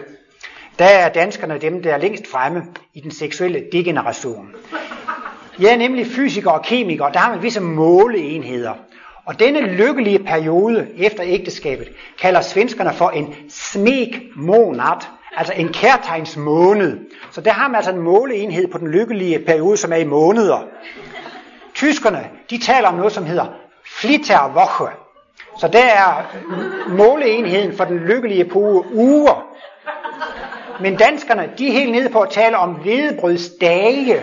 Der 0.79 0.85
er 0.85 1.09
danskerne 1.09 1.59
dem, 1.59 1.83
der 1.83 1.95
er 1.95 1.99
længst 1.99 2.27
fremme 2.27 2.63
i 2.95 3.01
den 3.01 3.11
seksuelle 3.11 3.65
degeneration. 3.73 4.55
Jeg 5.61 5.73
er 5.73 5.77
nemlig 5.77 6.07
fysikere 6.07 6.55
og 6.55 6.63
kemikere, 6.63 7.09
og 7.09 7.15
der 7.15 7.21
har 7.21 7.31
man 7.31 7.43
visse 7.43 7.61
måleenheder. 7.61 8.73
Og 9.25 9.41
denne 9.41 9.61
lykkelige 9.61 10.19
periode 10.19 10.87
efter 10.99 11.23
ægteskabet 11.27 11.89
kalder 12.21 12.41
svenskerne 12.41 12.93
for 12.95 13.11
en 13.11 13.35
smekmonat, 13.51 15.09
altså 15.37 15.53
en 15.57 15.69
kærtegnsmåned. 15.69 16.99
Så 17.31 17.41
der 17.41 17.51
har 17.51 17.69
man 17.69 17.77
altså 17.77 17.91
en 17.91 18.01
måleenhed 18.01 18.69
på 18.69 18.79
den 18.79 18.89
lykkelige 18.89 19.39
periode, 19.39 19.77
som 19.77 19.93
er 19.93 19.97
i 19.97 20.05
måneder. 20.05 20.59
Tyskerne, 21.75 22.29
de 22.51 22.59
taler 22.59 22.89
om 22.89 22.95
noget, 22.95 23.13
som 23.13 23.25
hedder 23.27 23.47
Flitterwoche. 23.87 24.87
Så 25.59 25.69
der 25.69 25.85
er 25.85 26.37
måleenheden 26.89 27.77
for 27.77 27.85
den 27.85 27.99
lykkelige 27.99 28.45
periode 28.45 28.85
uger. 28.95 29.47
Men 30.81 30.97
danskerne, 30.97 31.51
de 31.59 31.69
er 31.69 31.73
helt 31.73 31.93
nede 31.93 32.09
på 32.09 32.21
at 32.21 32.31
tale 32.31 32.57
om 32.57 32.71
hvedebrødsdage. 32.71 34.21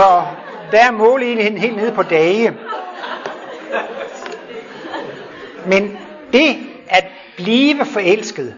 Så 0.00 0.24
der 0.72 0.78
er 0.78 0.90
måleenheden 0.90 1.58
helt 1.58 1.76
nede 1.76 1.92
på 1.92 2.02
dage. 2.02 2.52
Men 5.66 5.96
det 6.32 6.56
at 6.88 7.04
blive 7.36 7.84
forelsket, 7.84 8.54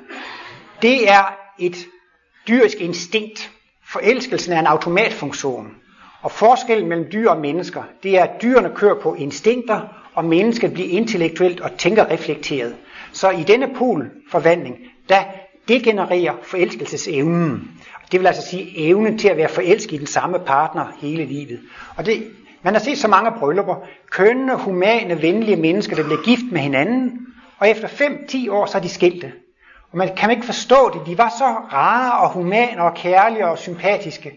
det 0.83 1.09
er 1.11 1.35
et 1.59 1.77
dyrisk 2.49 2.77
instinkt. 2.81 3.51
Forelskelsen 3.93 4.53
er 4.53 4.61
en 4.61 4.67
automatfunktion. 4.67 5.69
Og 6.23 6.31
forskellen 6.31 6.89
mellem 6.89 7.07
dyr 7.13 7.31
og 7.31 7.41
mennesker, 7.41 7.83
det 8.03 8.19
er, 8.19 8.23
at 8.25 8.43
dyrene 8.43 8.73
kører 8.75 9.01
på 9.01 9.15
instinkter, 9.15 9.81
og 10.15 10.25
mennesket 10.25 10.73
bliver 10.73 10.89
intellektuelt 10.89 11.61
og 11.61 11.71
tænker 11.79 12.11
reflekteret. 12.11 12.77
Så 13.13 13.31
i 13.31 13.43
denne 13.43 13.75
polforvandling, 13.77 14.77
der 15.09 15.23
degenererer 15.69 16.33
forelskelsesevnen. 16.43 17.71
Det 18.13 18.21
vil 18.21 18.27
altså 18.27 18.49
sige 18.49 18.89
evnen 18.89 19.19
til 19.19 19.29
at 19.29 19.37
være 19.37 19.49
forelsket 19.49 19.93
i 19.93 19.99
den 19.99 20.07
samme 20.07 20.39
partner 20.39 20.87
hele 21.01 21.25
livet. 21.25 21.61
Og 21.97 22.07
det, 22.07 22.31
man 22.63 22.75
har 22.75 22.81
set 22.81 22.99
så 22.99 23.09
mange 23.09 23.33
bryllupper. 23.39 23.77
Kønne, 24.11 24.57
humane, 24.57 25.23
venlige 25.23 25.57
mennesker, 25.57 25.97
der 25.97 26.05
bliver 26.05 26.23
gift 26.23 26.53
med 26.53 26.61
hinanden. 26.61 27.27
Og 27.59 27.69
efter 27.69 27.89
5-10 27.89 28.51
år, 28.51 28.67
så 28.67 28.79
er 28.79 28.83
de 28.83 28.89
skilte. 28.89 29.33
Og 29.93 29.99
man 29.99 30.17
kan 30.17 30.31
ikke 30.31 30.47
forstå 30.47 30.91
det. 30.95 31.07
De 31.07 31.19
var 31.19 31.35
så 31.39 31.45
rare 31.73 32.21
og 32.21 32.33
humane 32.33 32.83
og 32.83 32.95
kærlige 32.95 33.47
og 33.47 33.59
sympatiske. 33.59 34.33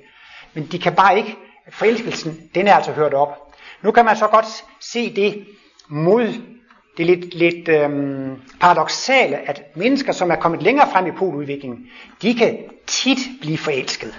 Men 0.53 0.65
de 0.71 0.79
kan 0.79 0.95
bare 0.95 1.17
ikke, 1.17 1.35
forelskelsen, 1.69 2.49
den 2.55 2.67
er 2.67 2.73
altså 2.73 2.91
hørt 2.91 3.13
op. 3.13 3.55
Nu 3.81 3.91
kan 3.91 4.05
man 4.05 4.17
så 4.17 4.27
godt 4.27 4.45
se 4.81 5.15
det 5.15 5.45
mod 5.87 6.33
det 6.97 7.03
er 7.03 7.15
lidt, 7.15 7.35
lidt 7.35 7.67
øhm, 7.67 8.41
paradoxale, 8.59 9.49
at 9.49 9.63
mennesker, 9.75 10.13
som 10.13 10.31
er 10.31 10.35
kommet 10.35 10.63
længere 10.63 10.89
frem 10.91 11.07
i 11.07 11.11
poludviklingen, 11.11 11.87
de 12.21 12.33
kan 12.33 12.57
tit 12.87 13.17
blive 13.41 13.57
forelsket. 13.57 14.15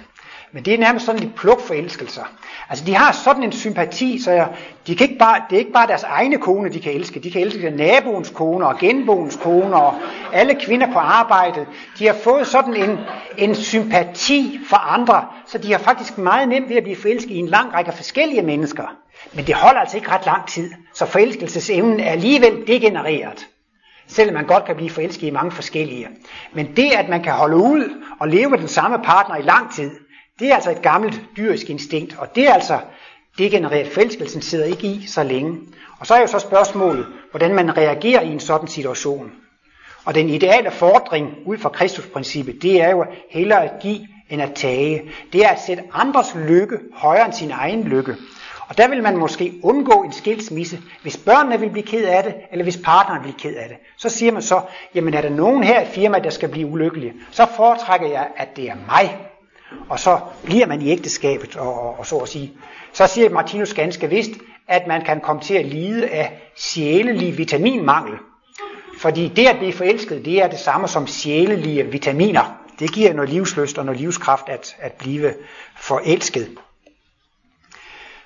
Men 0.51 0.65
det 0.65 0.73
er 0.73 0.77
nærmest 0.77 1.05
sådan 1.05 1.21
lidt 1.21 1.35
plukforelskelser. 1.35 2.23
Altså 2.69 2.85
de 2.85 2.95
har 2.95 3.11
sådan 3.11 3.43
en 3.43 3.51
sympati, 3.51 4.19
så 4.21 4.31
jeg, 4.31 4.47
de 4.87 4.95
kan 4.95 5.07
ikke 5.09 5.19
bare, 5.19 5.41
det 5.49 5.55
er 5.55 5.59
ikke 5.59 5.71
bare 5.71 5.87
deres 5.87 6.03
egne 6.03 6.37
kone, 6.37 6.69
de 6.69 6.79
kan 6.79 6.93
elske. 6.93 7.19
De 7.19 7.31
kan 7.31 7.41
elske 7.41 7.69
naboens 7.69 8.29
kone 8.29 8.67
og 8.67 8.77
genboens 8.79 9.35
kone 9.35 9.75
og 9.75 9.93
alle 10.33 10.55
kvinder 10.55 10.93
på 10.93 10.99
arbejdet. 10.99 11.67
De 11.99 12.05
har 12.05 12.13
fået 12.13 12.47
sådan 12.47 12.75
en, 12.75 12.97
en 13.37 13.55
sympati 13.55 14.59
for 14.69 14.77
andre, 14.77 15.25
så 15.45 15.57
de 15.57 15.71
har 15.71 15.79
faktisk 15.79 16.17
meget 16.17 16.49
nemt 16.49 16.69
ved 16.69 16.75
at 16.75 16.83
blive 16.83 16.95
forelsket 16.95 17.31
i 17.31 17.37
en 17.37 17.47
lang 17.47 17.73
række 17.73 17.91
forskellige 17.91 18.41
mennesker. 18.41 18.95
Men 19.33 19.47
det 19.47 19.55
holder 19.55 19.79
altså 19.79 19.97
ikke 19.97 20.09
ret 20.09 20.25
lang 20.25 20.47
tid, 20.47 20.71
så 20.93 21.05
forelskelsesevnen 21.05 21.99
er 21.99 22.11
alligevel 22.11 22.67
degenereret. 22.67 23.47
Selvom 24.07 24.33
man 24.33 24.45
godt 24.45 24.65
kan 24.65 24.75
blive 24.75 24.89
forelsket 24.89 25.27
i 25.27 25.31
mange 25.31 25.51
forskellige. 25.51 26.07
Men 26.53 26.75
det, 26.75 26.91
at 26.91 27.09
man 27.09 27.23
kan 27.23 27.33
holde 27.33 27.55
ud 27.55 28.03
og 28.19 28.27
leve 28.27 28.49
med 28.49 28.59
den 28.59 28.67
samme 28.67 28.97
partner 29.03 29.35
i 29.35 29.41
lang 29.41 29.73
tid, 29.75 29.91
det 30.39 30.51
er 30.51 30.55
altså 30.55 30.71
et 30.71 30.81
gammelt 30.81 31.21
dyrisk 31.37 31.69
instinkt, 31.69 32.15
og 32.17 32.35
det 32.35 32.47
er 32.47 32.53
altså 32.53 32.79
degenereret. 33.37 33.87
Forelskelsen 33.87 34.41
sidder 34.41 34.65
ikke 34.65 34.87
i 34.87 35.05
så 35.07 35.23
længe. 35.23 35.59
Og 35.99 36.07
så 36.07 36.13
er 36.13 36.19
jo 36.19 36.27
så 36.27 36.39
spørgsmålet, 36.39 37.05
hvordan 37.31 37.53
man 37.53 37.77
reagerer 37.77 38.21
i 38.21 38.31
en 38.31 38.39
sådan 38.39 38.67
situation. 38.67 39.31
Og 40.05 40.15
den 40.15 40.29
ideale 40.29 40.71
fordring 40.71 41.37
ud 41.45 41.57
fra 41.57 41.69
Kristusprincippet, 41.69 42.61
det 42.61 42.81
er 42.81 42.89
jo 42.89 43.05
hellere 43.29 43.63
at 43.63 43.81
give 43.81 44.07
end 44.29 44.41
at 44.41 44.53
tage. 44.53 45.11
Det 45.33 45.45
er 45.45 45.49
at 45.49 45.61
sætte 45.67 45.83
andres 45.93 46.35
lykke 46.35 46.79
højere 46.93 47.25
end 47.25 47.33
sin 47.33 47.51
egen 47.51 47.83
lykke. 47.83 48.15
Og 48.67 48.77
der 48.77 48.87
vil 48.87 49.03
man 49.03 49.17
måske 49.17 49.53
undgå 49.63 50.03
en 50.03 50.11
skilsmisse, 50.11 50.79
hvis 51.01 51.17
børnene 51.17 51.59
vil 51.59 51.69
blive 51.69 51.85
ked 51.85 52.05
af 52.05 52.23
det, 52.23 52.35
eller 52.51 52.63
hvis 52.63 52.79
partneren 52.83 53.23
vil 53.23 53.33
ked 53.37 53.55
af 53.55 53.67
det. 53.69 53.77
Så 53.97 54.09
siger 54.09 54.31
man 54.31 54.41
så, 54.41 54.61
jamen 54.95 55.13
er 55.13 55.21
der 55.21 55.29
nogen 55.29 55.63
her 55.63 55.81
i 55.81 55.85
firmaet, 55.85 56.23
der 56.23 56.29
skal 56.29 56.49
blive 56.49 56.67
ulykkelige, 56.67 57.13
så 57.31 57.47
foretrækker 57.55 58.07
jeg, 58.07 58.27
at 58.35 58.55
det 58.55 58.69
er 58.69 58.75
mig. 58.87 59.17
Og 59.89 59.99
så 59.99 60.19
bliver 60.43 60.65
man 60.65 60.81
i 60.81 60.89
ægteskabet, 60.91 61.55
og, 61.55 61.81
og, 61.81 61.99
og 61.99 62.05
så 62.05 62.17
at 62.17 62.29
sige. 62.29 62.53
Så 62.93 63.07
siger 63.07 63.29
Martinus 63.29 63.73
ganske 63.73 64.09
vist, 64.09 64.31
at 64.67 64.87
man 64.87 65.01
kan 65.01 65.19
komme 65.19 65.41
til 65.41 65.53
at 65.53 65.65
lide 65.65 66.07
af 66.09 66.41
sjælelig 66.57 67.37
vitaminmangel. 67.37 68.17
Fordi 68.99 69.27
det 69.27 69.47
at 69.47 69.57
blive 69.57 69.73
forelsket, 69.73 70.25
det 70.25 70.41
er 70.43 70.47
det 70.47 70.59
samme 70.59 70.87
som 70.87 71.07
sjælelige 71.07 71.83
vitaminer. 71.83 72.57
Det 72.79 72.93
giver 72.93 73.13
noget 73.13 73.29
livsløst 73.29 73.77
og 73.77 73.85
noget 73.85 74.01
livskraft 74.01 74.49
at, 74.49 74.75
at 74.79 74.91
blive 74.91 75.33
forelsket. 75.77 76.49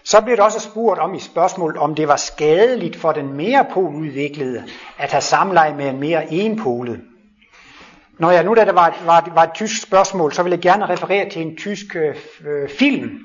Så 0.03 0.21
blev 0.21 0.37
der 0.37 0.43
også 0.43 0.59
spurgt 0.59 0.99
om 0.99 1.13
i 1.13 1.19
spørgsmålet, 1.19 1.77
om 1.77 1.95
det 1.95 2.07
var 2.07 2.15
skadeligt 2.15 2.95
for 2.95 3.11
den 3.11 3.33
mere 3.33 3.65
poludviklede 3.73 4.63
at 4.97 5.11
have 5.11 5.21
samleje 5.21 5.73
med 5.73 5.89
en 5.89 5.99
mere 5.99 6.33
enpolet. 6.33 7.01
Når 8.19 8.31
jeg 8.31 8.43
nu, 8.43 8.55
da 8.55 8.65
det 8.65 8.75
var, 8.75 8.97
var, 9.05 9.29
var 9.33 9.43
et 9.43 9.53
tysk 9.53 9.81
spørgsmål, 9.81 10.33
så 10.33 10.43
vil 10.43 10.49
jeg 10.49 10.59
gerne 10.59 10.89
referere 10.89 11.29
til 11.29 11.41
en 11.41 11.57
tysk 11.57 11.95
øh, 11.95 12.15
øh, 12.47 12.69
film. 12.69 13.19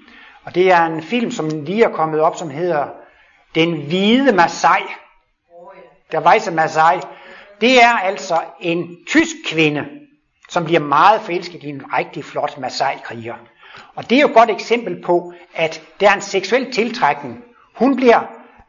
Og 0.44 0.54
det 0.54 0.72
er 0.72 0.86
en 0.86 1.02
film, 1.02 1.30
som 1.30 1.64
lige 1.64 1.84
er 1.84 1.88
kommet 1.88 2.20
op, 2.20 2.36
som 2.36 2.50
hedder 2.50 2.86
Den 3.54 3.86
hvide 3.86 4.32
Masai. 4.32 4.80
Der 6.12 6.20
Weiße 6.20 6.32
altså 6.32 6.50
Masai. 6.50 7.00
Det 7.60 7.82
er 7.82 7.92
altså 7.92 8.40
en 8.60 8.96
tysk 9.08 9.36
kvinde, 9.46 9.86
som 10.48 10.64
bliver 10.64 10.80
meget 10.80 11.20
forelsket 11.20 11.62
i 11.62 11.68
en 11.68 11.82
rigtig 11.98 12.24
flot 12.24 12.58
Masai-kriger. 12.58 13.34
Og 13.96 14.10
det 14.10 14.16
er 14.16 14.20
jo 14.20 14.28
et 14.28 14.34
godt 14.34 14.50
eksempel 14.50 15.02
på, 15.02 15.32
at 15.54 15.82
der 16.00 16.10
er 16.10 16.14
en 16.14 16.20
seksuel 16.20 16.72
tiltrækning. 16.72 17.44
Hun 17.74 17.96
bliver 17.96 18.20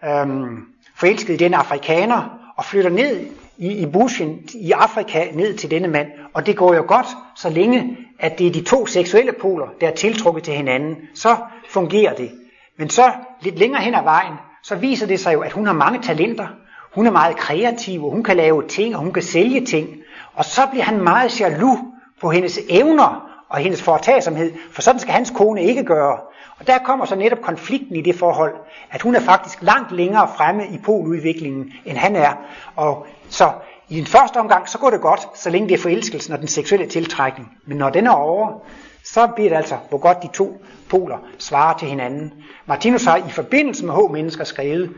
øhm, 0.05 0.65
forelsket 0.95 1.33
i 1.33 1.37
den 1.37 1.53
afrikaner 1.53 2.39
og 2.57 2.65
flytter 2.65 2.89
ned 2.89 3.25
i, 3.57 3.67
i 3.67 3.85
bushen 3.85 4.39
i 4.53 4.71
Afrika 4.71 5.27
ned 5.33 5.57
til 5.57 5.71
denne 5.71 5.87
mand. 5.87 6.07
Og 6.33 6.45
det 6.45 6.57
går 6.57 6.73
jo 6.73 6.83
godt, 6.87 7.07
så 7.35 7.49
længe 7.49 7.97
at 8.19 8.39
det 8.39 8.47
er 8.47 8.51
de 8.51 8.63
to 8.63 8.85
seksuelle 8.85 9.33
poler, 9.41 9.67
der 9.81 9.87
er 9.87 9.95
tiltrukket 9.95 10.43
til 10.43 10.53
hinanden. 10.53 10.95
Så 11.15 11.35
fungerer 11.69 12.13
det. 12.13 12.31
Men 12.77 12.89
så 12.89 13.11
lidt 13.41 13.59
længere 13.59 13.81
hen 13.81 13.95
ad 13.95 14.03
vejen, 14.03 14.33
så 14.63 14.75
viser 14.75 15.07
det 15.07 15.19
sig 15.19 15.33
jo, 15.33 15.41
at 15.41 15.51
hun 15.51 15.65
har 15.65 15.73
mange 15.73 16.01
talenter. 16.01 16.47
Hun 16.95 17.07
er 17.07 17.11
meget 17.11 17.37
kreativ, 17.37 18.05
og 18.05 18.11
hun 18.11 18.23
kan 18.23 18.37
lave 18.37 18.67
ting, 18.67 18.95
og 18.95 19.01
hun 19.01 19.13
kan 19.13 19.23
sælge 19.23 19.65
ting. 19.65 19.89
Og 20.33 20.45
så 20.45 20.61
bliver 20.71 20.83
han 20.83 21.03
meget 21.03 21.41
jaloux 21.41 21.79
på 22.21 22.29
hendes 22.29 22.59
evner 22.69 23.26
og 23.49 23.57
hendes 23.57 23.81
foretagsomhed, 23.81 24.53
for 24.71 24.81
sådan 24.81 24.99
skal 24.99 25.13
hans 25.13 25.29
kone 25.35 25.63
ikke 25.63 25.83
gøre. 25.83 26.17
Og 26.59 26.67
der 26.67 26.77
kommer 26.77 27.05
så 27.05 27.15
netop 27.15 27.41
konflikten 27.41 27.95
i 27.95 28.01
det 28.01 28.15
forhold, 28.15 28.53
at 28.91 29.01
hun 29.01 29.15
er 29.15 29.19
faktisk 29.19 29.61
langt 29.61 29.91
længere 29.91 30.29
fremme 30.37 30.67
i 30.67 30.77
poludviklingen, 30.77 31.73
end 31.85 31.97
han 31.97 32.15
er. 32.15 32.33
Og 32.75 33.05
så 33.29 33.51
i 33.89 33.99
en 33.99 34.05
første 34.05 34.37
omgang, 34.37 34.69
så 34.69 34.77
går 34.77 34.89
det 34.89 35.01
godt, 35.01 35.27
så 35.33 35.49
længe 35.49 35.69
det 35.69 35.73
er 35.73 35.81
forelskelsen 35.81 36.33
og 36.33 36.39
den 36.39 36.47
seksuelle 36.47 36.87
tiltrækning. 36.87 37.51
Men 37.65 37.77
når 37.77 37.89
den 37.89 38.07
er 38.07 38.11
over, 38.11 38.63
så 39.03 39.27
bliver 39.27 39.49
det 39.49 39.55
altså, 39.55 39.77
hvor 39.89 39.97
godt 39.97 40.23
de 40.23 40.27
to 40.33 40.61
poler 40.89 41.17
svarer 41.37 41.77
til 41.77 41.87
hinanden. 41.87 42.33
Martinus 42.65 43.03
har 43.03 43.17
i 43.17 43.29
forbindelse 43.31 43.85
med 43.85 43.93
H-mennesker 43.93 44.43
skrevet, 44.43 44.93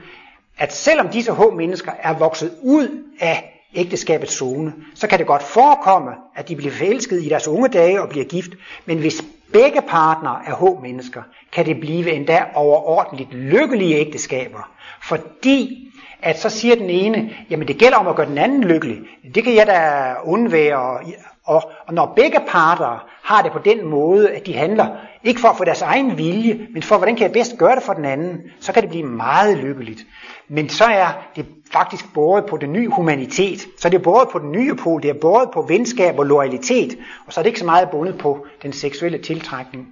at 0.58 0.74
selvom 0.74 1.10
disse 1.10 1.34
H-mennesker 1.34 1.92
er 2.00 2.14
vokset 2.14 2.52
ud 2.62 3.04
af 3.20 3.49
ægteskabets 3.76 4.34
zone, 4.34 4.74
så 4.96 5.08
kan 5.08 5.20
det 5.20 5.28
godt 5.28 5.44
forekomme, 5.44 6.12
at 6.36 6.50
de 6.50 6.56
bliver 6.56 6.72
forelsket 6.72 7.24
i 7.24 7.30
deres 7.30 7.48
unge 7.48 7.70
dage 7.70 8.02
og 8.02 8.10
bliver 8.10 8.26
gift, 8.26 8.52
men 8.86 8.98
hvis 8.98 9.24
begge 9.54 9.82
partnere 9.82 10.42
er 10.48 10.56
H-mennesker, 10.56 11.22
kan 11.52 11.66
det 11.66 11.80
blive 11.80 12.12
endda 12.12 12.46
overordentligt 12.56 13.34
lykkelige 13.34 13.96
ægteskaber, 13.96 14.72
fordi 15.02 15.86
at 16.22 16.40
så 16.40 16.50
siger 16.50 16.76
den 16.76 16.90
ene, 16.90 17.30
jamen 17.50 17.68
det 17.68 17.78
gælder 17.78 17.98
om 17.98 18.08
at 18.08 18.16
gøre 18.16 18.28
den 18.28 18.38
anden 18.38 18.64
lykkelig. 18.64 19.00
Det 19.36 19.44
kan 19.44 19.56
jeg 19.56 19.68
da 19.68 20.14
undvære. 20.24 20.80
Og, 20.80 21.02
og, 21.44 21.72
og 21.88 21.94
når 21.94 22.14
begge 22.16 22.40
parter 22.48 23.08
har 23.24 23.42
det 23.42 23.52
på 23.52 23.60
den 23.60 23.86
måde, 23.86 24.32
at 24.32 24.46
de 24.46 24.54
handler 24.54 24.88
ikke 25.24 25.40
for 25.40 25.48
at 25.48 25.58
få 25.58 25.64
deres 25.64 25.82
egen 25.82 26.18
vilje, 26.18 26.68
men 26.74 26.84
for 26.84 26.98
hvordan 26.98 27.16
kan 27.16 27.24
jeg 27.24 27.32
bedst 27.34 27.58
gøre 27.58 27.76
det 27.76 27.84
for 27.84 27.94
den 27.94 28.06
anden, 28.06 28.42
så 28.60 28.74
kan 28.74 28.82
det 28.84 28.90
blive 28.90 29.06
meget 29.06 29.58
lykkeligt. 29.58 30.02
Men 30.48 30.70
så 30.70 30.86
er 30.86 31.08
det 31.36 31.46
faktisk 31.72 32.14
båret 32.14 32.46
på 32.46 32.58
den 32.58 32.74
nye 32.74 32.88
humanitet. 32.88 33.68
Så 33.78 33.88
er 33.88 33.90
det 33.90 34.02
båret 34.02 34.30
på 34.30 34.40
den 34.40 34.52
nye 34.52 34.76
pol, 34.76 35.02
det 35.02 35.10
er 35.10 35.20
båret 35.22 35.52
på 35.52 35.62
venskab 35.62 36.20
og 36.20 36.26
loyalitet, 36.26 36.98
og 37.28 37.34
så 37.34 37.40
er 37.40 37.44
det 37.44 37.50
ikke 37.50 37.60
så 37.60 37.66
meget 37.66 37.90
bundet 37.90 38.18
på 38.18 38.46
den 38.64 38.74
seksuelle 38.74 39.18
tiltrækning. 39.18 39.88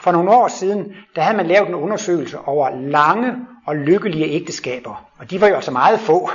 For 0.00 0.12
nogle 0.12 0.30
år 0.30 0.48
siden, 0.48 0.92
der 1.16 1.22
havde 1.22 1.36
man 1.36 1.46
lavet 1.46 1.68
en 1.68 1.74
undersøgelse 1.74 2.38
over 2.38 2.70
lange 2.80 3.36
og 3.66 3.76
lykkelige 3.76 4.26
ægteskaber. 4.26 5.04
Og 5.18 5.30
de 5.30 5.40
var 5.40 5.48
jo 5.48 5.54
altså 5.54 5.70
meget 5.70 6.00
få. 6.00 6.30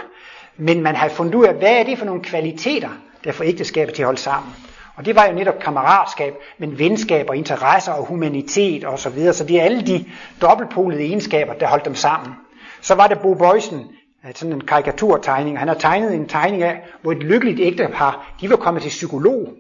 Men 0.58 0.82
man 0.84 0.96
havde 0.96 1.14
fundet 1.14 1.36
ud 1.36 1.46
af, 1.46 1.54
hvad 1.54 1.80
er 1.80 1.84
det 1.84 1.98
for 1.98 2.06
nogle 2.06 2.22
kvaliteter, 2.22 2.90
der 3.24 3.32
får 3.32 3.44
ægteskaber 3.44 3.92
til 3.92 4.02
at 4.02 4.06
holde 4.06 4.20
sammen. 4.20 4.54
Og 4.96 5.06
det 5.06 5.16
var 5.16 5.26
jo 5.26 5.34
netop 5.34 5.60
kammeratskab, 5.60 6.34
men 6.58 6.80
venskab 6.80 7.30
og 7.30 7.38
interesser 7.38 7.92
og 7.92 8.06
humanitet 8.06 8.84
og 8.84 9.00
så 9.00 9.10
videre. 9.10 9.34
Så 9.34 9.44
det 9.44 9.60
er 9.60 9.64
alle 9.64 9.82
de 9.82 10.06
dobbeltpolede 10.42 11.04
egenskaber, 11.04 11.54
der 11.54 11.68
holdt 11.68 11.86
dem 11.86 11.96
sammen. 11.96 12.34
Så 12.82 12.96
var 12.96 13.08
det 13.08 13.20
Bo 13.20 13.34
Bøjsen, 13.34 13.86
sådan 14.36 14.54
en 14.54 14.62
karikaturtegning. 14.62 15.60
Han 15.60 15.68
har 15.68 15.76
tegnet 15.76 16.14
en 16.14 16.28
tegning 16.28 16.64
af, 16.64 16.82
hvor 17.02 17.12
et 17.12 17.18
lykkeligt 17.18 17.60
ægtepar, 17.60 18.34
de 18.42 18.50
var 18.50 18.56
kommet 18.56 18.84
til 18.84 18.90
psykolog. 18.90 19.54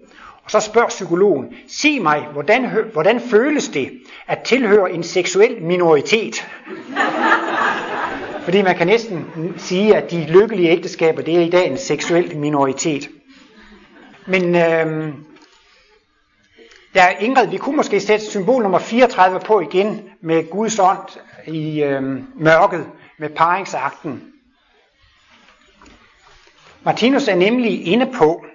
Og 0.43 0.51
så 0.51 0.59
spørger 0.59 0.87
psykologen, 0.87 1.45
sig 1.67 2.01
mig, 2.01 2.27
hvordan, 2.33 2.69
hvordan 2.93 3.21
føles 3.21 3.67
det 3.67 3.91
at 4.27 4.39
tilhøre 4.39 4.91
en 4.91 5.03
seksuel 5.03 5.61
minoritet? 5.61 6.35
Fordi 8.45 8.61
man 8.61 8.75
kan 8.75 8.87
næsten 8.87 9.25
sige, 9.57 9.95
at 9.95 10.11
de 10.11 10.25
lykkelige 10.25 10.69
ægteskaber, 10.69 11.21
det 11.21 11.37
er 11.37 11.41
i 11.41 11.49
dag 11.49 11.71
en 11.71 11.77
seksuel 11.77 12.37
minoritet. 12.37 13.09
Men 14.27 14.55
øh, 14.55 15.13
ja, 16.95 17.05
Ingrid, 17.19 17.47
vi 17.47 17.57
kunne 17.57 17.75
måske 17.75 17.99
sætte 17.99 18.25
symbol 18.25 18.61
nummer 18.61 18.79
34 18.79 19.39
på 19.39 19.59
igen 19.59 20.01
med 20.21 20.49
Guds 20.49 20.79
ånd 20.79 21.19
i 21.47 21.83
øh, 21.83 22.03
mørket 22.35 22.85
med 23.17 23.29
paringsakten. 23.29 24.23
Martinus 26.87 27.27
er 27.27 27.35
nemlig 27.35 27.87
inde 27.87 28.05
på, 28.05 28.45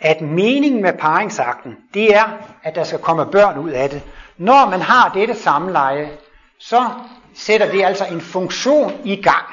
at 0.00 0.20
meningen 0.20 0.82
med 0.82 0.92
paringsakten, 0.92 1.76
det 1.94 2.14
er, 2.16 2.24
at 2.62 2.74
der 2.74 2.84
skal 2.84 2.98
komme 2.98 3.26
børn 3.26 3.58
ud 3.58 3.70
af 3.70 3.90
det. 3.90 4.02
Når 4.38 4.70
man 4.70 4.80
har 4.80 5.10
dette 5.14 5.34
samleje, 5.34 6.10
så 6.58 6.90
sætter 7.34 7.70
det 7.72 7.84
altså 7.84 8.04
en 8.12 8.20
funktion 8.20 8.92
i 9.04 9.16
gang. 9.16 9.46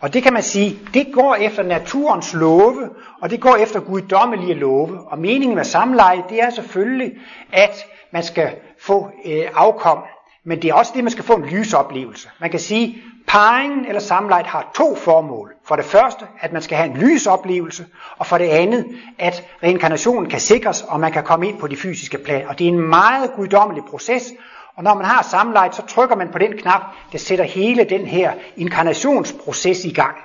Og 0.00 0.12
det 0.12 0.22
kan 0.22 0.32
man 0.32 0.42
sige, 0.42 0.78
det 0.94 1.06
går 1.12 1.34
efter 1.34 1.62
naturens 1.62 2.34
love, 2.34 2.90
og 3.22 3.30
det 3.30 3.40
går 3.40 3.56
efter 3.56 3.80
guddommelige 3.80 4.54
love. 4.54 5.00
Og 5.06 5.18
meningen 5.18 5.56
med 5.56 5.64
samleje, 5.64 6.24
det 6.28 6.42
er 6.42 6.50
selvfølgelig, 6.50 7.12
at 7.52 7.86
man 8.12 8.22
skal 8.22 8.54
få 8.80 9.10
øh, 9.26 9.44
afkom. 9.54 9.98
Men 10.44 10.62
det 10.62 10.70
er 10.70 10.74
også 10.74 10.92
det, 10.94 11.04
man 11.04 11.10
skal 11.10 11.24
få 11.24 11.34
en 11.34 11.46
lysoplevelse. 11.46 12.28
Man 12.40 12.50
kan 12.50 12.60
sige, 12.60 13.02
parringen 13.26 13.86
eller 13.86 14.00
samlejet 14.00 14.46
har 14.46 14.70
to 14.74 14.96
formål. 14.96 15.52
For 15.64 15.76
det 15.76 15.84
første, 15.84 16.26
at 16.40 16.52
man 16.52 16.62
skal 16.62 16.76
have 16.76 16.90
en 16.90 16.96
lysoplevelse, 16.96 17.86
og 18.18 18.26
for 18.26 18.38
det 18.38 18.48
andet, 18.48 18.86
at 19.18 19.44
reinkarnationen 19.62 20.30
kan 20.30 20.40
sikres, 20.40 20.82
og 20.82 21.00
man 21.00 21.12
kan 21.12 21.24
komme 21.24 21.48
ind 21.48 21.58
på 21.58 21.66
de 21.66 21.76
fysiske 21.76 22.18
plan. 22.18 22.48
Og 22.48 22.58
det 22.58 22.64
er 22.64 22.68
en 22.68 22.80
meget 22.80 23.30
guddommelig 23.36 23.84
proces, 23.84 24.32
og 24.76 24.82
når 24.82 24.94
man 24.94 25.04
har 25.04 25.22
samlejet, 25.22 25.74
så 25.74 25.82
trykker 25.86 26.16
man 26.16 26.28
på 26.32 26.38
den 26.38 26.52
knap, 26.52 26.80
der 27.12 27.18
sætter 27.18 27.44
hele 27.44 27.84
den 27.84 28.06
her 28.06 28.32
inkarnationsproces 28.56 29.84
i 29.84 29.92
gang. 29.92 30.16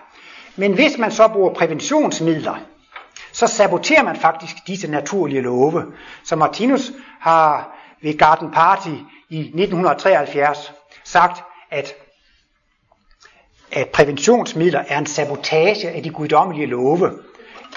Men 0.55 0.73
hvis 0.73 0.97
man 0.97 1.11
så 1.11 1.27
bruger 1.27 1.53
præventionsmidler, 1.53 2.55
så 3.31 3.47
saboterer 3.47 4.03
man 4.03 4.15
faktisk 4.15 4.55
disse 4.67 4.91
naturlige 4.91 5.41
love. 5.41 5.85
Så 6.23 6.35
Martinus 6.35 6.91
har 7.19 7.75
ved 8.01 8.17
Garden 8.17 8.51
Party 8.51 8.89
i 9.29 9.39
1973 9.39 10.73
sagt, 11.03 11.43
at, 11.71 11.93
at 13.71 13.89
præventionsmidler 13.89 14.83
er 14.87 14.97
en 14.97 15.05
sabotage 15.05 15.89
af 15.89 16.03
de 16.03 16.09
guddommelige 16.09 16.65
love. 16.65 17.11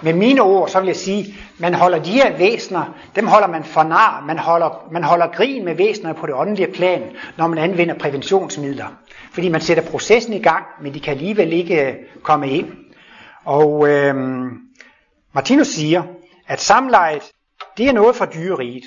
Med 0.02 0.12
mine 0.12 0.40
ord, 0.40 0.68
så 0.68 0.80
vil 0.80 0.86
jeg 0.86 0.96
sige, 0.96 1.34
man 1.58 1.74
holder 1.74 2.02
de 2.02 2.10
her 2.10 2.36
væsener, 2.36 2.94
dem 3.16 3.26
holder 3.26 3.48
man 3.48 3.64
for 3.64 3.82
nar, 3.82 4.24
man 4.26 4.38
holder, 4.38 4.88
man 4.92 5.04
holder 5.04 5.26
grin 5.26 5.64
med 5.64 5.74
væsenerne 5.74 6.14
på 6.14 6.26
det 6.26 6.34
åndelige 6.34 6.72
plan, 6.72 7.02
når 7.36 7.46
man 7.46 7.58
anvender 7.58 7.94
præventionsmidler. 7.94 8.86
Fordi 9.32 9.48
man 9.48 9.60
sætter 9.60 9.82
processen 9.90 10.32
i 10.32 10.42
gang, 10.42 10.64
men 10.82 10.94
de 10.94 11.00
kan 11.00 11.12
alligevel 11.12 11.52
ikke 11.52 11.86
øh, 11.86 11.94
komme 12.22 12.50
ind. 12.50 12.66
Og 13.44 13.88
øhm, 13.88 14.50
Martinus 15.32 15.66
siger, 15.66 16.02
at 16.48 16.60
samlejet, 16.60 17.22
det 17.76 17.88
er 17.88 17.92
noget 17.92 18.16
fra 18.16 18.26
dyreriget. 18.26 18.84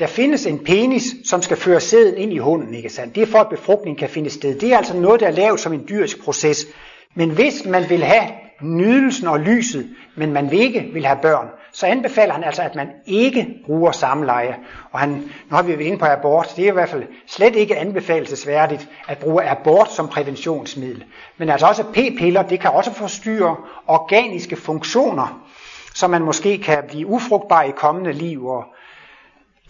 Der 0.00 0.06
findes 0.06 0.46
en 0.46 0.58
penis, 0.58 1.02
som 1.24 1.42
skal 1.42 1.56
føre 1.56 1.80
sæden 1.80 2.16
ind 2.16 2.32
i 2.32 2.38
hunden, 2.38 2.74
ikke 2.74 2.88
sandt? 2.88 3.14
Det 3.14 3.22
er 3.22 3.26
for, 3.26 3.38
at 3.38 3.48
befrugtning 3.48 3.98
kan 3.98 4.08
finde 4.08 4.30
sted. 4.30 4.58
Det 4.58 4.72
er 4.72 4.76
altså 4.76 4.96
noget, 4.96 5.20
der 5.20 5.26
er 5.26 5.30
lavet 5.30 5.60
som 5.60 5.72
en 5.72 5.84
dyrisk 5.88 6.24
proces. 6.24 6.66
Men 7.14 7.30
hvis 7.30 7.64
man 7.64 7.90
vil 7.90 8.04
have 8.04 8.30
nydelsen 8.62 9.26
og 9.26 9.40
lyset, 9.40 9.88
men 10.16 10.32
man 10.32 10.50
vil 10.50 10.60
ikke 10.60 10.90
vil 10.92 11.06
have 11.06 11.18
børn, 11.22 11.48
så 11.72 11.86
anbefaler 11.86 12.34
han 12.34 12.44
altså, 12.44 12.62
at 12.62 12.74
man 12.74 12.88
ikke 13.06 13.46
bruger 13.66 13.92
samleje. 13.92 14.56
Og 14.92 15.00
han, 15.00 15.10
nu 15.50 15.56
har 15.56 15.62
vi 15.62 15.72
været 15.72 15.86
inde 15.86 15.98
på 15.98 16.04
abort, 16.04 16.52
det 16.56 16.64
er 16.64 16.68
i 16.68 16.74
hvert 16.74 16.88
fald 16.88 17.04
slet 17.26 17.56
ikke 17.56 17.76
anbefalesværdigt 17.76 18.88
at 19.08 19.18
bruge 19.18 19.50
abort 19.50 19.92
som 19.92 20.08
præventionsmiddel. 20.08 21.04
Men 21.38 21.48
altså 21.48 21.66
også 21.66 21.82
p-piller, 21.82 22.42
det 22.42 22.60
kan 22.60 22.70
også 22.70 22.92
forstyrre 22.92 23.56
organiske 23.86 24.56
funktioner, 24.56 25.46
så 25.94 26.08
man 26.08 26.22
måske 26.22 26.58
kan 26.58 26.84
blive 26.88 27.06
ufrugtbar 27.06 27.62
i 27.62 27.70
kommende 27.70 28.12
liv. 28.12 28.46
Og 28.46 28.64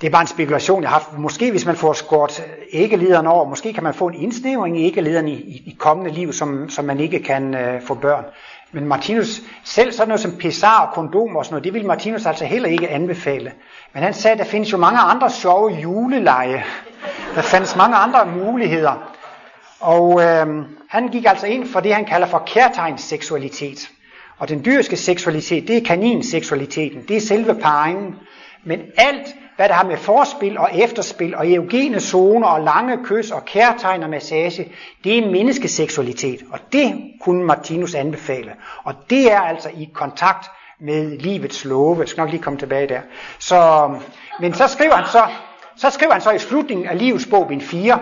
det 0.00 0.06
er 0.06 0.10
bare 0.10 0.22
en 0.22 0.26
spekulation, 0.26 0.82
jeg 0.82 0.90
har 0.90 0.98
haft. 0.98 1.18
Måske 1.18 1.50
hvis 1.50 1.66
man 1.66 1.76
får 1.76 1.92
skåret 1.92 2.44
æggelederen 2.72 3.26
over, 3.26 3.48
måske 3.48 3.72
kan 3.72 3.82
man 3.82 3.94
få 3.94 4.08
en 4.08 4.14
indsnævring 4.14 4.80
i 4.80 4.84
æggelederen 4.86 5.28
i, 5.28 5.34
i, 5.34 5.62
i 5.66 5.76
kommende 5.78 6.10
liv, 6.10 6.32
som, 6.32 6.68
som 6.68 6.84
man 6.84 7.00
ikke 7.00 7.22
kan 7.22 7.54
øh, 7.54 7.82
få 7.82 7.94
børn. 7.94 8.24
Men 8.72 8.86
Martinus, 8.86 9.40
selv 9.64 9.92
sådan 9.92 10.08
noget 10.08 10.20
som 10.20 10.32
pessar 10.32 10.86
og 10.86 10.94
kondom 10.94 11.36
og 11.36 11.44
sådan 11.44 11.54
noget, 11.54 11.64
det 11.64 11.74
ville 11.74 11.88
Martinus 11.88 12.26
altså 12.26 12.44
heller 12.44 12.68
ikke 12.68 12.88
anbefale. 12.88 13.52
Men 13.94 14.02
han 14.02 14.14
sagde, 14.14 14.32
at 14.32 14.38
der 14.38 14.44
findes 14.44 14.72
jo 14.72 14.76
mange 14.76 14.98
andre 14.98 15.30
sjove 15.30 15.70
juleleje. 15.70 16.64
Der 17.34 17.42
findes 17.42 17.76
mange 17.76 17.96
andre 17.96 18.26
muligheder. 18.26 19.12
Og 19.80 20.22
øh, 20.22 20.46
han 20.88 21.08
gik 21.08 21.24
altså 21.26 21.46
ind 21.46 21.68
for 21.68 21.80
det, 21.80 21.94
han 21.94 22.04
kalder 22.04 22.26
for 22.26 22.42
kærtegnsseksualitet. 22.46 23.90
Og 24.38 24.48
den 24.48 24.64
dyriske 24.64 24.96
seksualitet, 24.96 25.68
det 25.68 25.76
er 25.76 25.84
kaninseksualiteten, 25.84 27.02
det 27.08 27.16
er 27.16 27.20
selve 27.20 27.54
parringen. 27.54 28.14
Men 28.64 28.80
alt, 28.96 29.34
hvad 29.60 29.68
der 29.68 29.74
har 29.74 29.84
med 29.84 29.96
forspil 29.96 30.58
og 30.58 30.70
efterspil 30.74 31.36
og 31.36 31.52
eugene 31.52 32.00
zoner 32.00 32.46
og 32.46 32.60
lange 32.60 33.04
kys 33.04 33.30
og 33.30 33.44
kærtegn 33.44 34.02
og 34.02 34.10
massage, 34.10 34.72
det 35.04 35.18
er 35.18 35.30
menneskeseksualitet. 35.30 36.42
Og 36.52 36.58
det 36.72 37.12
kunne 37.20 37.44
Martinus 37.44 37.94
anbefale. 37.94 38.52
Og 38.84 38.94
det 39.10 39.32
er 39.32 39.40
altså 39.40 39.68
i 39.68 39.88
kontakt 39.92 40.50
med 40.80 41.18
livets 41.18 41.64
love. 41.64 42.00
Jeg 42.00 42.08
skal 42.08 42.20
nok 42.20 42.30
lige 42.30 42.42
komme 42.42 42.58
tilbage 42.58 42.88
der. 42.88 43.00
Så, 43.38 43.90
men 44.40 44.54
så 44.54 44.66
skriver 44.66 44.94
han 44.94 45.06
så, 45.06 45.22
så 45.76 45.90
skriver 45.90 46.12
han 46.12 46.20
så 46.20 46.30
i 46.30 46.38
slutningen 46.38 46.86
af 46.86 46.98
livets 46.98 47.26
bog, 47.26 47.48
bind 47.48 47.60
4, 47.60 47.98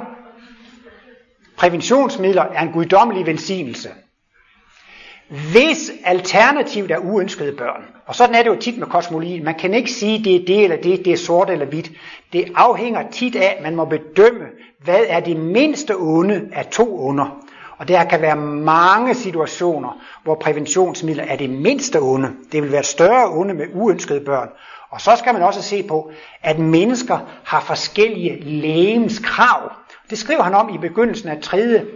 præventionsmidler 1.57 2.43
er 2.43 2.63
en 2.63 2.73
guddommelig 2.73 3.27
velsignelse. 3.27 3.89
Hvis 5.29 5.93
alternativet 6.05 6.91
er 6.91 6.99
uønskede 6.99 7.53
børn, 7.53 7.83
og 8.07 8.15
sådan 8.15 8.35
er 8.35 8.43
det 8.43 8.51
jo 8.51 8.57
tit 8.61 8.79
med 8.79 8.87
kosmologien, 8.87 9.45
man 9.45 9.55
kan 9.55 9.75
ikke 9.75 9.91
sige, 9.91 10.25
det 10.25 10.37
er 10.37 10.47
det 10.47 10.65
eller 10.65 10.77
det, 10.77 11.05
det 11.05 11.13
er 11.13 11.17
sort 11.17 11.51
eller 11.51 11.67
hvidt. 11.67 11.91
Det 12.33 12.53
afhænger 12.55 13.11
tit 13.11 13.37
af, 13.37 13.55
at 13.57 13.63
man 13.63 13.77
må 13.77 13.85
bedømme, 13.85 14.45
hvad 14.85 15.01
er 15.09 15.21
det 15.21 15.37
mindste 15.37 15.97
onde 15.97 16.49
af 16.53 16.67
to 16.67 17.07
onder. 17.07 17.45
Og 17.79 17.89
der 17.89 18.05
kan 18.05 18.21
være 18.23 18.37
mange 18.37 19.15
situationer, 19.15 20.01
hvor 20.25 20.35
præventionsmidler 20.35 21.25
er 21.25 21.37
det 21.37 21.51
mindste 21.51 22.01
onde. 22.01 22.33
Det 22.53 22.63
vil 22.63 22.71
være 22.73 22.81
et 22.81 22.87
større 22.87 23.31
onde 23.31 23.55
med 23.55 23.67
uønskede 23.75 24.21
børn. 24.21 24.49
Og 24.91 25.01
så 25.01 25.17
skal 25.19 25.33
man 25.33 25.43
også 25.43 25.63
se 25.63 25.83
på, 25.83 26.11
at 26.43 26.59
mennesker 26.59 27.19
har 27.45 27.61
forskellige 27.61 28.41
lægemskrav. 28.45 29.73
Det 30.11 30.19
skriver 30.19 30.43
han 30.43 30.55
om 30.55 30.75
i 30.75 30.79
begyndelsen 30.79 31.29
af 31.29 31.39
tredje, 31.43 31.87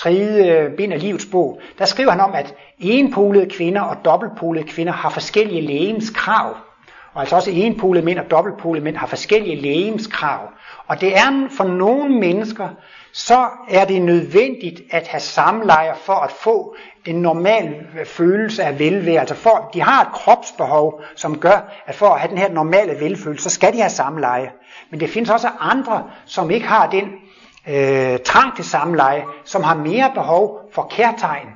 tredje 0.00 0.60
øh, 0.60 0.76
bind 0.76 0.92
af 0.92 1.00
livets 1.00 1.26
bog. 1.26 1.60
Der 1.78 1.84
skriver 1.84 2.10
han 2.10 2.20
om, 2.20 2.32
at 2.34 2.54
enpolede 2.78 3.50
kvinder 3.50 3.80
og 3.80 3.96
dobbeltpolede 4.04 4.64
kvinder 4.64 4.92
har 4.92 5.10
forskellige 5.10 5.60
lægemskrav. 5.60 6.56
Og 7.12 7.20
altså 7.20 7.36
også 7.36 7.50
enpolede 7.50 8.04
mænd 8.04 8.18
og 8.18 8.30
dobbeltpolede 8.30 8.84
mænd 8.84 8.96
har 8.96 9.06
forskellige 9.06 9.56
lægemskrav. 9.56 10.40
Og 10.86 11.00
det 11.00 11.16
er 11.16 11.48
for 11.56 11.64
nogle 11.64 12.14
mennesker, 12.14 12.68
så 13.12 13.46
er 13.70 13.84
det 13.84 14.02
nødvendigt 14.02 14.80
at 14.90 15.08
have 15.08 15.20
samlejer 15.20 15.94
for 15.94 16.12
at 16.12 16.30
få 16.30 16.76
en 17.06 17.22
normal 17.22 17.86
øh, 17.98 18.06
følelse 18.06 18.64
af 18.64 18.78
velvære. 18.78 19.20
Altså 19.20 19.34
for, 19.34 19.70
de 19.74 19.82
har 19.82 20.02
et 20.02 20.12
kropsbehov, 20.12 21.02
som 21.16 21.38
gør, 21.38 21.72
at 21.86 21.94
for 21.94 22.06
at 22.06 22.20
have 22.20 22.30
den 22.30 22.38
her 22.38 22.52
normale 22.52 23.00
velfølelse, 23.00 23.42
så 23.42 23.50
skal 23.50 23.72
de 23.72 23.78
have 23.78 23.90
samleje. 23.90 24.52
Men 24.90 25.00
det 25.00 25.10
findes 25.10 25.30
også 25.30 25.48
andre, 25.60 26.10
som 26.26 26.50
ikke 26.50 26.66
har 26.66 26.90
den 26.90 27.04
øh, 27.68 28.18
trang 28.18 28.56
til 28.56 28.64
samleje, 28.64 29.24
som 29.44 29.62
har 29.62 29.74
mere 29.74 30.10
behov 30.14 30.60
for 30.72 30.86
kærtegn 30.90 31.48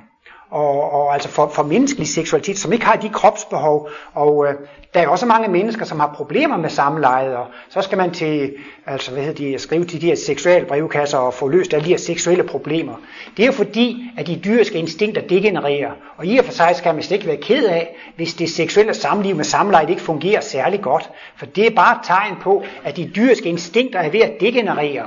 og, 0.55 0.91
og 0.93 1.13
altså 1.13 1.29
for, 1.29 1.47
for 1.47 1.63
menneskelig 1.63 2.07
seksualitet, 2.07 2.57
som 2.57 2.73
ikke 2.73 2.85
har 2.85 2.95
de 2.95 3.09
kropsbehov. 3.09 3.89
Og 4.13 4.47
øh, 4.47 4.53
der 4.93 4.99
er 5.01 5.07
også 5.07 5.25
mange 5.25 5.47
mennesker, 5.47 5.85
som 5.85 5.99
har 5.99 6.13
problemer 6.15 6.57
med 6.57 6.69
samlejet, 6.69 7.35
og 7.35 7.45
så 7.69 7.81
skal 7.81 7.97
man 7.97 8.11
til, 8.11 8.53
altså 8.85 9.11
hvad 9.11 9.23
hedder 9.23 9.51
de, 9.51 9.59
skrive 9.59 9.85
til 9.85 10.01
de 10.01 10.05
her 10.05 10.15
seksuelle 10.15 10.67
brevkasser 10.67 11.17
og 11.17 11.33
få 11.33 11.47
løst 11.47 11.73
alle 11.73 11.85
de 11.85 11.89
her 11.89 11.97
seksuelle 11.97 12.43
problemer. 12.43 12.93
Det 13.37 13.43
er 13.43 13.47
jo 13.47 13.53
fordi, 13.53 14.11
at 14.17 14.27
de 14.27 14.41
dyriske 14.45 14.77
instinkter 14.77 15.21
degenererer, 15.21 15.91
og 16.17 16.25
i 16.25 16.37
og 16.37 16.45
for 16.45 16.51
sig 16.51 16.75
skal 16.75 16.93
man 16.93 17.03
slet 17.03 17.17
ikke 17.17 17.27
være 17.27 17.41
ked 17.41 17.65
af, 17.65 17.95
hvis 18.15 18.33
det 18.33 18.49
seksuelle 18.49 18.93
samliv 18.93 19.35
med 19.35 19.43
samlejet 19.43 19.89
ikke 19.89 20.01
fungerer 20.01 20.41
særlig 20.41 20.81
godt, 20.81 21.09
for 21.37 21.45
det 21.45 21.67
er 21.67 21.75
bare 21.75 21.95
et 21.95 22.01
tegn 22.03 22.35
på, 22.41 22.63
at 22.83 22.97
de 22.97 23.11
dyriske 23.15 23.49
instinkter 23.49 23.99
er 23.99 24.09
ved 24.09 24.19
at 24.21 24.31
degenerere. 24.39 25.05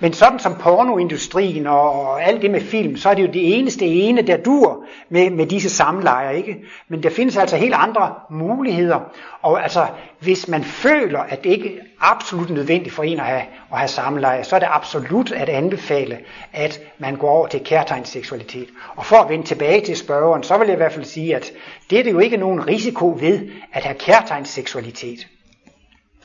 Men 0.00 0.12
sådan 0.12 0.38
som 0.38 0.54
pornoindustrien 0.54 1.66
og 1.66 2.22
alt 2.22 2.42
det 2.42 2.50
med 2.50 2.60
film, 2.60 2.96
så 2.96 3.08
er 3.08 3.14
det 3.14 3.22
jo 3.22 3.32
det 3.32 3.58
eneste 3.58 3.84
ene, 3.84 4.22
der 4.22 4.36
dur 4.36 4.84
med, 5.08 5.30
med 5.30 5.46
disse 5.46 5.70
samlejer, 5.70 6.30
ikke? 6.30 6.56
Men 6.88 7.02
der 7.02 7.10
findes 7.10 7.36
altså 7.36 7.56
helt 7.56 7.74
andre 7.74 8.14
muligheder. 8.30 9.00
Og 9.42 9.62
altså, 9.62 9.86
hvis 10.20 10.48
man 10.48 10.64
føler, 10.64 11.20
at 11.20 11.44
det 11.44 11.50
ikke 11.50 11.76
er 11.76 11.82
absolut 12.00 12.50
nødvendigt 12.50 12.94
for 12.94 13.02
en 13.02 13.20
at 13.20 13.26
have, 13.26 13.42
at 13.72 13.78
have 13.78 13.88
samleje, 13.88 14.44
så 14.44 14.56
er 14.56 14.60
det 14.60 14.68
absolut 14.70 15.32
at 15.32 15.48
anbefale, 15.48 16.18
at 16.52 16.80
man 16.98 17.16
går 17.16 17.30
over 17.30 17.46
til 17.46 17.64
kærtegnsseksualitet. 17.64 18.68
Og 18.96 19.06
for 19.06 19.16
at 19.16 19.28
vende 19.28 19.46
tilbage 19.46 19.80
til 19.80 19.96
spørgeren, 19.96 20.42
så 20.42 20.58
vil 20.58 20.66
jeg 20.66 20.74
i 20.74 20.76
hvert 20.76 20.92
fald 20.92 21.04
sige, 21.04 21.36
at 21.36 21.52
det 21.90 21.98
er 21.98 22.02
det 22.02 22.12
jo 22.12 22.18
ikke 22.18 22.36
nogen 22.36 22.66
risiko 22.66 23.16
ved 23.20 23.48
at 23.72 23.84
have 23.84 23.98
kærtegnsseksualitet. 23.98 25.26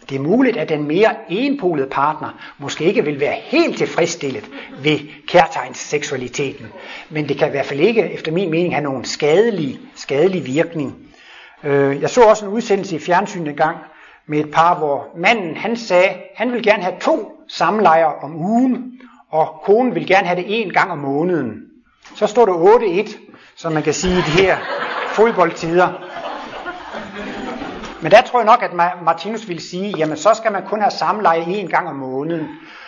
Det 0.09 0.15
er 0.15 0.19
muligt, 0.19 0.57
at 0.57 0.69
den 0.69 0.87
mere 0.87 1.15
enpolede 1.29 1.87
partner 1.91 2.29
måske 2.57 2.83
ikke 2.83 3.05
vil 3.05 3.19
være 3.19 3.35
helt 3.43 3.77
tilfredsstillet 3.77 4.49
ved 4.79 4.99
kærtegnsseksualiteten, 5.27 6.65
men 7.09 7.29
det 7.29 7.37
kan 7.37 7.47
i 7.47 7.51
hvert 7.51 7.65
fald 7.65 7.79
ikke, 7.79 8.11
efter 8.11 8.31
min 8.31 8.51
mening, 8.51 8.73
have 8.73 8.83
nogen 8.83 9.05
skadelig, 9.05 9.79
skadelig 9.95 10.45
virkning. 10.45 10.95
Øh, 11.63 12.01
jeg 12.01 12.09
så 12.09 12.21
også 12.21 12.45
en 12.45 12.51
udsendelse 12.51 12.95
i 12.95 12.99
fjernsynet 12.99 13.47
en 13.47 13.55
gang 13.55 13.77
med 14.27 14.39
et 14.39 14.51
par, 14.51 14.77
hvor 14.77 15.07
manden 15.17 15.57
han 15.57 15.77
sagde, 15.77 16.09
han 16.35 16.51
vil 16.51 16.63
gerne 16.63 16.83
have 16.83 16.95
to 17.01 17.31
samlejer 17.47 18.05
om 18.05 18.35
ugen, 18.35 18.99
og 19.29 19.61
konen 19.63 19.95
vil 19.95 20.07
gerne 20.07 20.27
have 20.27 20.41
det 20.41 20.61
en 20.61 20.73
gang 20.73 20.91
om 20.91 20.97
måneden. 20.97 21.61
Så 22.15 22.27
står 22.27 22.45
der 22.45 22.53
8-1, 22.53 23.17
som 23.55 23.73
man 23.73 23.83
kan 23.83 23.93
sige 23.93 24.13
i 24.13 24.21
de 24.21 24.43
her 24.43 24.57
fodboldtider. 25.07 25.87
Men 28.03 28.11
der 28.11 28.21
tror 28.21 28.39
jeg 28.39 28.45
nok, 28.45 28.63
at 28.63 29.03
Martinus 29.03 29.49
vil 29.49 29.59
sige, 29.59 29.93
jamen 29.97 30.17
så 30.17 30.33
skal 30.33 30.51
man 30.51 30.63
kun 30.63 30.81
have 30.81 30.91
samleje 30.91 31.41
en 31.47 31.67
gang 31.67 31.87
om 31.89 31.95
måneden. 31.95 32.47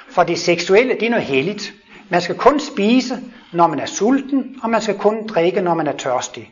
For 0.10 0.24
det 0.24 0.40
seksuelle, 0.40 0.94
det 0.94 1.04
er 1.04 1.10
noget 1.10 1.26
helligt. 1.26 1.74
Man 2.10 2.22
skal 2.22 2.36
kun 2.36 2.60
spise, 2.60 3.18
når 3.54 3.68
man 3.68 3.80
er 3.80 3.86
sulten, 3.86 4.56
og 4.64 4.70
man 4.70 4.82
skal 4.82 4.98
kun 4.98 5.28
drikke, 5.28 5.62
når 5.62 5.74
man 5.74 5.88
er 5.88 5.92
tørstig. 5.92 6.52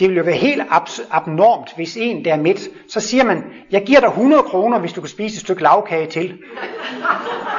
Det 0.00 0.08
ville 0.08 0.18
jo 0.18 0.24
være 0.24 0.36
helt 0.36 0.62
abnormt, 1.10 1.72
hvis 1.76 1.96
en 1.96 2.24
der 2.24 2.32
er 2.32 2.36
midt, 2.36 2.60
så 2.88 3.00
siger 3.00 3.24
man, 3.24 3.44
jeg 3.70 3.82
giver 3.82 4.00
dig 4.00 4.08
100 4.08 4.42
kroner, 4.42 4.78
hvis 4.78 4.92
du 4.92 5.00
kan 5.00 5.10
spise 5.10 5.34
et 5.34 5.40
stykke 5.40 5.62
lavkage 5.62 6.06
til. 6.06 6.38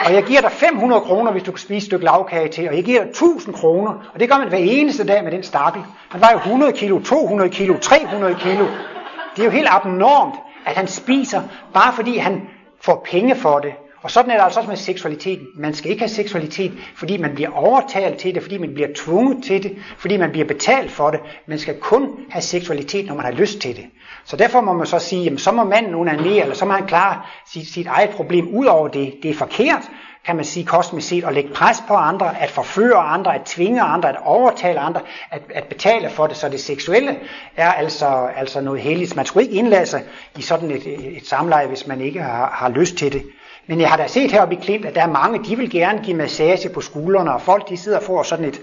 Og 0.06 0.14
jeg 0.14 0.24
giver 0.24 0.42
dig 0.42 0.52
500 0.52 1.02
kroner, 1.02 1.32
hvis 1.32 1.44
du 1.44 1.52
kan 1.52 1.60
spise 1.60 1.78
et 1.78 1.84
stykke 1.84 2.06
lavkage 2.06 2.48
til. 2.48 2.70
Og 2.70 2.76
jeg 2.76 2.84
giver 2.84 3.02
dig 3.02 3.10
1000 3.10 3.56
kroner. 3.56 3.92
Og 4.14 4.20
det 4.20 4.30
gør 4.30 4.38
man 4.38 4.50
hver 4.50 4.58
eneste 4.58 5.08
dag 5.08 5.24
med 5.24 5.32
den 5.32 5.44
stakkel. 5.44 5.84
Han 6.10 6.22
vejer 6.22 6.36
100 6.36 6.72
kilo, 6.72 7.00
200 7.00 7.50
kilo, 7.50 7.78
300 7.78 8.36
kilo. 8.36 8.66
Det 9.36 9.42
er 9.42 9.46
jo 9.46 9.52
helt 9.52 9.68
abnormt, 9.72 10.36
at 10.66 10.76
han 10.76 10.88
spiser, 10.88 11.42
bare 11.74 11.94
fordi 11.94 12.18
han 12.18 12.42
får 12.82 13.08
penge 13.12 13.36
for 13.36 13.60
det. 13.60 13.74
Og 14.02 14.12
sådan 14.12 14.32
er 14.32 14.36
det 14.36 14.44
altså 14.44 14.60
også 14.60 14.70
med 14.70 14.78
seksualiteten. 14.78 15.48
Man 15.56 15.74
skal 15.74 15.92
ikke 15.92 16.02
have 16.02 16.10
seksualitet, 16.10 16.72
fordi 16.96 17.18
man 17.18 17.36
bliver 17.36 17.50
overtalt 17.50 18.18
til 18.18 18.36
det, 18.36 18.42
fordi 18.42 18.58
man 18.58 18.74
bliver 18.74 18.90
tvunget 18.96 19.44
til 19.44 19.64
det, 19.64 19.78
fordi 19.98 20.18
man 20.18 20.32
bliver 20.32 20.48
betalt 20.48 20.92
for 20.92 21.10
det. 21.10 21.20
Man 21.48 21.60
skal 21.60 21.80
kun 21.80 22.10
have 22.30 22.42
seksualitet, 22.42 23.06
når 23.06 23.16
man 23.16 23.26
har 23.26 23.32
lyst 23.32 23.60
til 23.60 23.76
det. 23.76 23.86
Så 24.24 24.38
derfor 24.38 24.62
må 24.62 24.74
man 24.74 24.88
så 24.88 25.00
sige, 25.00 25.24
jamen 25.24 25.38
så 25.38 25.52
må 25.52 25.64
manden 25.64 25.96
onanere, 25.96 26.42
eller 26.42 26.56
så 26.56 26.66
må 26.66 26.74
han 26.74 26.88
klare 26.88 27.22
sit, 27.48 27.68
sit 27.68 27.88
eget 27.88 28.10
problem 28.10 28.48
ud 28.48 28.66
over 28.66 28.88
det. 28.88 29.14
Det 29.24 29.32
er 29.32 29.36
forkert, 29.36 29.90
kan 30.26 30.36
man 30.36 30.46
sige 30.46 30.66
kosmisk 30.66 31.08
set, 31.08 31.24
at 31.24 31.34
lægge 31.34 31.54
pres 31.54 31.78
på 31.88 31.94
andre, 31.94 32.42
at 32.42 32.50
forføre 32.50 32.98
andre, 32.98 33.36
at 33.36 33.42
tvinge 33.42 33.82
andre, 33.82 34.10
at 34.10 34.16
overtale 34.24 34.80
andre, 34.80 35.02
at, 35.32 35.42
at 35.54 35.64
betale 35.64 36.10
for 36.10 36.28
det. 36.28 36.38
Så 36.38 36.50
det 36.50 36.60
seksuelle 36.60 37.20
er 37.58 37.72
altså, 37.72 38.30
altså 38.36 38.62
noget 38.62 38.82
helligt. 38.82 39.16
Man 39.16 39.26
skulle 39.26 39.46
ikke 39.46 39.58
indlade 39.58 39.86
sig 39.86 40.04
i 40.38 40.42
sådan 40.42 40.72
et, 40.72 40.88
et, 40.88 41.18
et 41.18 41.28
samleje, 41.28 41.68
hvis 41.68 41.88
man 41.88 42.02
ikke 42.02 42.22
har, 42.22 42.50
har 42.54 42.70
lyst 42.70 42.96
til 42.96 43.14
det. 43.14 43.24
Men 43.68 43.82
jeg 43.82 43.90
har 43.90 43.98
da 43.98 44.08
set 44.08 44.32
heroppe 44.32 44.56
i 44.56 44.60
Klint, 44.62 44.86
at 44.86 44.96
der 44.96 45.02
er 45.02 45.08
mange, 45.08 45.44
de 45.44 45.58
vil 45.58 45.72
gerne 45.72 46.04
give 46.04 46.18
massage 46.18 46.70
på 46.70 46.82
skuldrene, 46.82 47.34
og 47.34 47.42
folk 47.42 47.70
de 47.70 47.78
sidder 47.78 47.98
og 47.98 48.04
får 48.04 48.24
sådan 48.24 48.46
et 48.46 48.62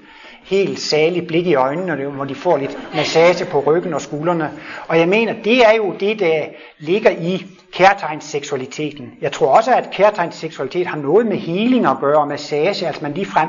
helt 0.51 0.81
særligt 0.81 1.27
blik 1.27 1.47
i 1.47 1.55
øjnene, 1.55 2.07
hvor 2.07 2.25
de 2.25 2.35
får 2.35 2.57
lidt 2.57 2.79
massage 2.95 3.45
på 3.45 3.61
ryggen 3.67 3.95
og 3.95 4.01
skuldrene. 4.01 4.51
Og 4.89 4.99
jeg 4.99 5.09
mener, 5.09 5.35
det 5.45 5.67
er 5.67 5.75
jo 5.77 5.95
det, 6.01 6.19
der 6.19 6.45
ligger 6.79 7.11
i 7.11 7.47
kærtegnsseksualiteten. 7.73 9.13
Jeg 9.21 9.33
tror 9.33 9.57
også, 9.57 9.75
at 9.75 9.91
kærtegnsseksualitet 9.93 10.87
har 10.87 10.97
noget 10.97 11.27
med 11.27 11.37
healing 11.37 11.87
at 11.87 11.97
gøre, 12.01 12.19
og 12.19 12.29
massage, 12.29 12.87
altså 12.87 13.03
man 13.03 13.15
ligefrem 13.15 13.49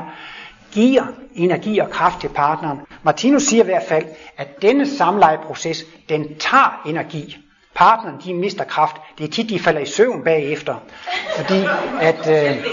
giver 0.72 1.02
energi 1.34 1.78
og 1.78 1.90
kraft 1.90 2.20
til 2.20 2.28
partneren. 2.28 2.78
Martinus 3.02 3.42
siger 3.42 3.62
i 3.62 3.66
hvert 3.66 3.84
fald, 3.88 4.04
at 4.36 4.62
denne 4.62 4.86
samlejeproces, 4.86 5.84
den 6.08 6.34
tager 6.38 6.82
energi 6.86 7.38
partneren 7.74 8.16
de 8.24 8.34
mister 8.34 8.64
kraft. 8.64 8.96
Det 9.18 9.24
er 9.24 9.28
tit, 9.28 9.48
de 9.50 9.58
falder 9.58 9.80
i 9.80 9.86
søvn 9.86 10.24
bagefter. 10.24 10.74
Fordi 11.36 11.64
at, 12.00 12.28
øh, 12.28 12.66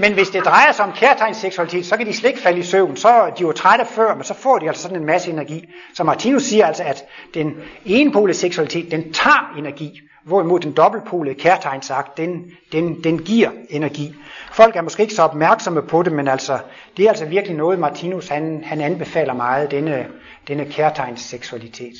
men 0.00 0.12
hvis 0.12 0.30
det 0.30 0.44
drejer 0.44 0.72
sig 0.72 0.84
om 0.84 0.92
kærtegnsseksualitet, 0.92 1.86
så 1.86 1.96
kan 1.96 2.06
de 2.06 2.12
slet 2.12 2.30
ikke 2.30 2.42
falde 2.42 2.58
i 2.58 2.62
søvn. 2.62 2.96
Så 2.96 3.08
er 3.08 3.30
de 3.30 3.42
jo 3.42 3.52
trætte 3.52 3.84
før, 3.84 4.14
men 4.14 4.24
så 4.24 4.34
får 4.34 4.58
de 4.58 4.68
altså 4.68 4.82
sådan 4.82 4.96
en 4.96 5.06
masse 5.06 5.30
energi. 5.30 5.64
Så 5.94 6.04
Martinus 6.04 6.42
siger 6.42 6.66
altså, 6.66 6.82
at 6.82 7.04
den 7.34 7.54
enpolede 7.84 8.38
seksualitet, 8.38 8.90
den 8.90 9.12
tager 9.12 9.54
energi. 9.58 10.00
Hvorimod 10.24 10.60
den 10.60 10.72
dobbeltpolede 10.72 11.34
kærtegnsakt, 11.34 12.16
den, 12.16 12.44
den, 12.72 13.04
den 13.04 13.18
giver 13.18 13.50
energi. 13.70 14.14
Folk 14.52 14.76
er 14.76 14.82
måske 14.82 15.02
ikke 15.02 15.14
så 15.14 15.22
opmærksomme 15.22 15.82
på 15.82 16.02
det, 16.02 16.12
men 16.12 16.28
altså, 16.28 16.58
det 16.96 17.04
er 17.04 17.08
altså 17.08 17.24
virkelig 17.24 17.56
noget, 17.56 17.78
Martinus 17.78 18.28
han, 18.28 18.62
han 18.64 18.80
anbefaler 18.80 19.34
meget, 19.34 19.70
denne, 19.70 20.06
denne 20.48 20.64
kærtegnsseksualitet. 20.64 21.94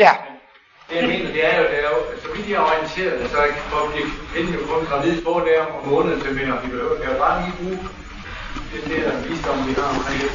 Ja. 0.00 0.10
Det 0.88 0.96
jeg 0.96 1.08
mener, 1.08 1.32
det 1.32 1.44
er 1.50 1.58
jo, 1.58 1.64
det 1.72 1.78
er 1.84 1.88
jo 1.90 1.96
altså, 2.10 2.26
så 2.28 2.34
vidt 2.34 2.48
jeg 2.48 2.56
er 2.56 2.66
orienteret, 2.70 3.30
så 3.30 3.36
får 3.70 3.92
de 3.94 4.00
kvinden 4.32 4.54
jo 4.54 4.60
kun 4.72 4.86
gravid 4.86 5.22
få 5.22 5.40
der 5.40 5.60
om 5.76 5.88
måneden, 5.88 6.20
så 6.20 6.30
mener 6.30 6.60
de 6.60 6.68
behøver. 6.70 6.94
Det 6.96 7.04
er 7.08 7.12
jo 7.12 7.18
bare 7.18 7.42
lige 7.42 7.54
bruge 7.60 7.78
den 8.74 8.84
der 8.92 9.28
visdom, 9.28 9.68
vi 9.68 9.72
har 9.72 9.88
omkring 9.96 10.20
det. 10.22 10.30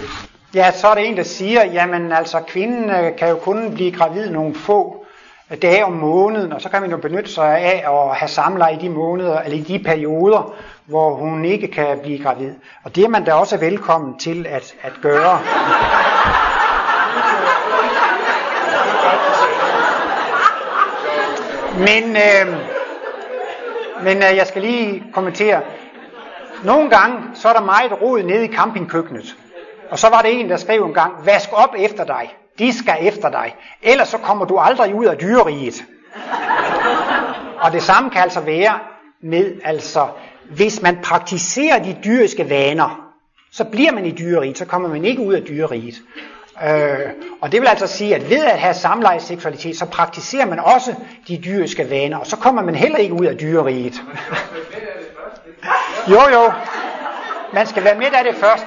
Ja, 0.56 0.72
så 0.72 0.88
er 0.88 0.96
det 0.96 1.08
en, 1.08 1.18
der 1.18 1.24
siger, 1.24 1.66
jamen 1.66 2.12
altså 2.12 2.40
kvinden 2.48 2.90
øh, 2.90 3.16
kan 3.18 3.30
jo 3.30 3.36
kun 3.36 3.74
blive 3.74 3.92
gravid 3.92 4.30
nogle 4.30 4.56
få 4.56 5.06
dage 5.62 5.86
om 5.86 5.92
måneden, 5.92 6.54
og 6.54 6.62
så 6.62 6.70
kan 6.70 6.82
man 6.82 6.92
jo 6.92 6.98
benytte 6.98 7.32
sig 7.32 7.60
af 7.60 7.86
at 7.94 8.16
have 8.16 8.30
samleje 8.30 8.74
i 8.76 8.78
de 8.78 8.90
måneder, 8.90 9.42
eller 9.42 9.58
i 9.58 9.62
de 9.62 9.80
perioder, 9.80 10.56
hvor 10.86 11.16
hun 11.16 11.46
ikke 11.46 11.68
kan 11.68 12.00
blive 12.04 12.24
gravid. 12.24 12.54
Og 12.84 12.96
det 12.96 13.04
er 13.04 13.10
man 13.10 13.26
da 13.26 13.34
også 13.34 13.58
velkommen 13.58 14.20
til 14.20 14.48
at, 14.50 14.76
at 14.82 14.94
gøre. 15.02 15.40
Men, 21.78 22.04
øh, 22.16 22.58
men 24.04 24.18
øh, 24.18 24.38
jeg 24.38 24.48
skal 24.48 24.62
lige 24.62 25.04
kommentere. 25.14 25.62
Nogle 26.64 26.90
gange, 26.90 27.18
så 27.34 27.50
er 27.50 27.54
der 27.54 27.62
meget 27.62 28.02
rod 28.02 28.24
nede 28.24 28.46
i 28.46 28.54
campingkøkkenet. 28.54 29.36
Og 29.90 30.00
så 30.00 30.10
var 30.10 30.22
det 30.22 30.40
en, 30.40 30.50
der 30.50 30.58
skrev 30.58 30.86
en 30.86 30.94
gang, 30.94 31.26
vask 31.26 31.50
op 31.52 31.76
efter 31.78 32.06
dig. 32.06 32.36
De 32.60 32.78
skal 32.78 32.98
efter 33.02 33.30
dig. 33.30 33.56
Ellers 33.82 34.08
så 34.08 34.18
kommer 34.18 34.46
du 34.46 34.58
aldrig 34.58 34.96
ud 34.96 35.06
af 35.06 35.18
dyreriget. 35.18 35.84
Og 37.62 37.72
det 37.72 37.84
samme 37.84 38.10
kan 38.10 38.22
altså 38.22 38.40
være 38.40 38.80
med, 39.24 39.62
altså, 39.64 40.08
hvis 40.50 40.82
man 40.82 40.98
praktiserer 41.04 41.84
de 41.84 41.98
dyriske 42.04 42.50
vaner, 42.50 43.10
så 43.52 43.64
bliver 43.64 43.92
man 43.92 44.06
i 44.06 44.12
dyreriget, 44.12 44.58
så 44.58 44.66
kommer 44.66 44.90
man 44.90 45.06
ikke 45.06 45.22
ud 45.22 45.34
af 45.34 45.42
dyreriget. 45.42 45.96
Øh, 46.62 47.00
og 47.42 47.52
det 47.52 47.62
vil 47.62 47.68
altså 47.68 47.88
sige, 47.88 48.16
at 48.16 48.30
ved 48.30 48.46
at 48.46 48.60
have 48.60 48.74
samlejeseksualitet, 48.74 49.78
så 49.78 49.86
praktiserer 49.86 50.46
man 50.46 50.60
også 50.60 50.96
de 51.28 51.42
dyriske 51.46 51.90
vaner, 51.90 52.18
og 52.18 52.28
så 52.28 52.38
kommer 52.38 52.62
man 52.62 52.76
heller 52.76 52.98
ikke 52.98 53.14
ud 53.14 53.26
af 53.26 53.38
dyreriget. 53.38 53.94
jo, 56.12 56.22
jo. 56.34 56.52
Man 57.54 57.68
skal 57.68 57.84
være 57.84 57.98
med 57.98 58.06
af 58.06 58.24
det 58.24 58.36
først. 58.36 58.66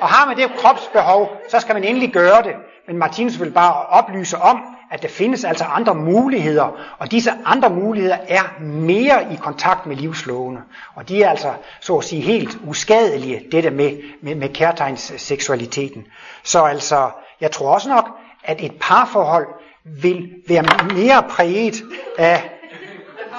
Og 0.00 0.08
har 0.08 0.26
man 0.26 0.36
det 0.36 0.50
kropsbehov, 0.56 1.36
så 1.48 1.60
skal 1.60 1.74
man 1.74 1.84
endelig 1.84 2.12
gøre 2.12 2.42
det. 2.42 2.52
Men 2.86 2.98
Martinus 2.98 3.40
vil 3.40 3.50
bare 3.50 3.86
oplyse 3.86 4.38
om, 4.38 4.62
at 4.92 5.02
der 5.02 5.08
findes 5.08 5.44
altså 5.44 5.64
andre 5.64 5.94
muligheder, 5.94 6.94
og 6.98 7.10
disse 7.10 7.32
andre 7.44 7.70
muligheder 7.70 8.16
er 8.28 8.60
mere 8.60 9.32
i 9.32 9.36
kontakt 9.36 9.86
med 9.86 9.96
livslovene. 9.96 10.60
Og 10.94 11.08
de 11.08 11.22
er 11.22 11.30
altså, 11.30 11.52
så 11.80 11.96
at 11.96 12.04
sige, 12.04 12.22
helt 12.22 12.58
uskadelige, 12.66 13.42
dette 13.52 13.70
med, 13.70 13.98
med, 14.22 14.34
med 14.34 14.48
kærtegns 14.48 15.12
seksualiteten. 15.16 16.06
Så 16.42 16.64
altså, 16.64 17.10
jeg 17.40 17.50
tror 17.50 17.74
også 17.74 17.88
nok, 17.88 18.08
at 18.44 18.64
et 18.64 18.72
parforhold 18.80 19.46
vil 19.84 20.30
være 20.48 20.64
mere 20.94 21.22
præget 21.30 21.82
af 22.18 22.50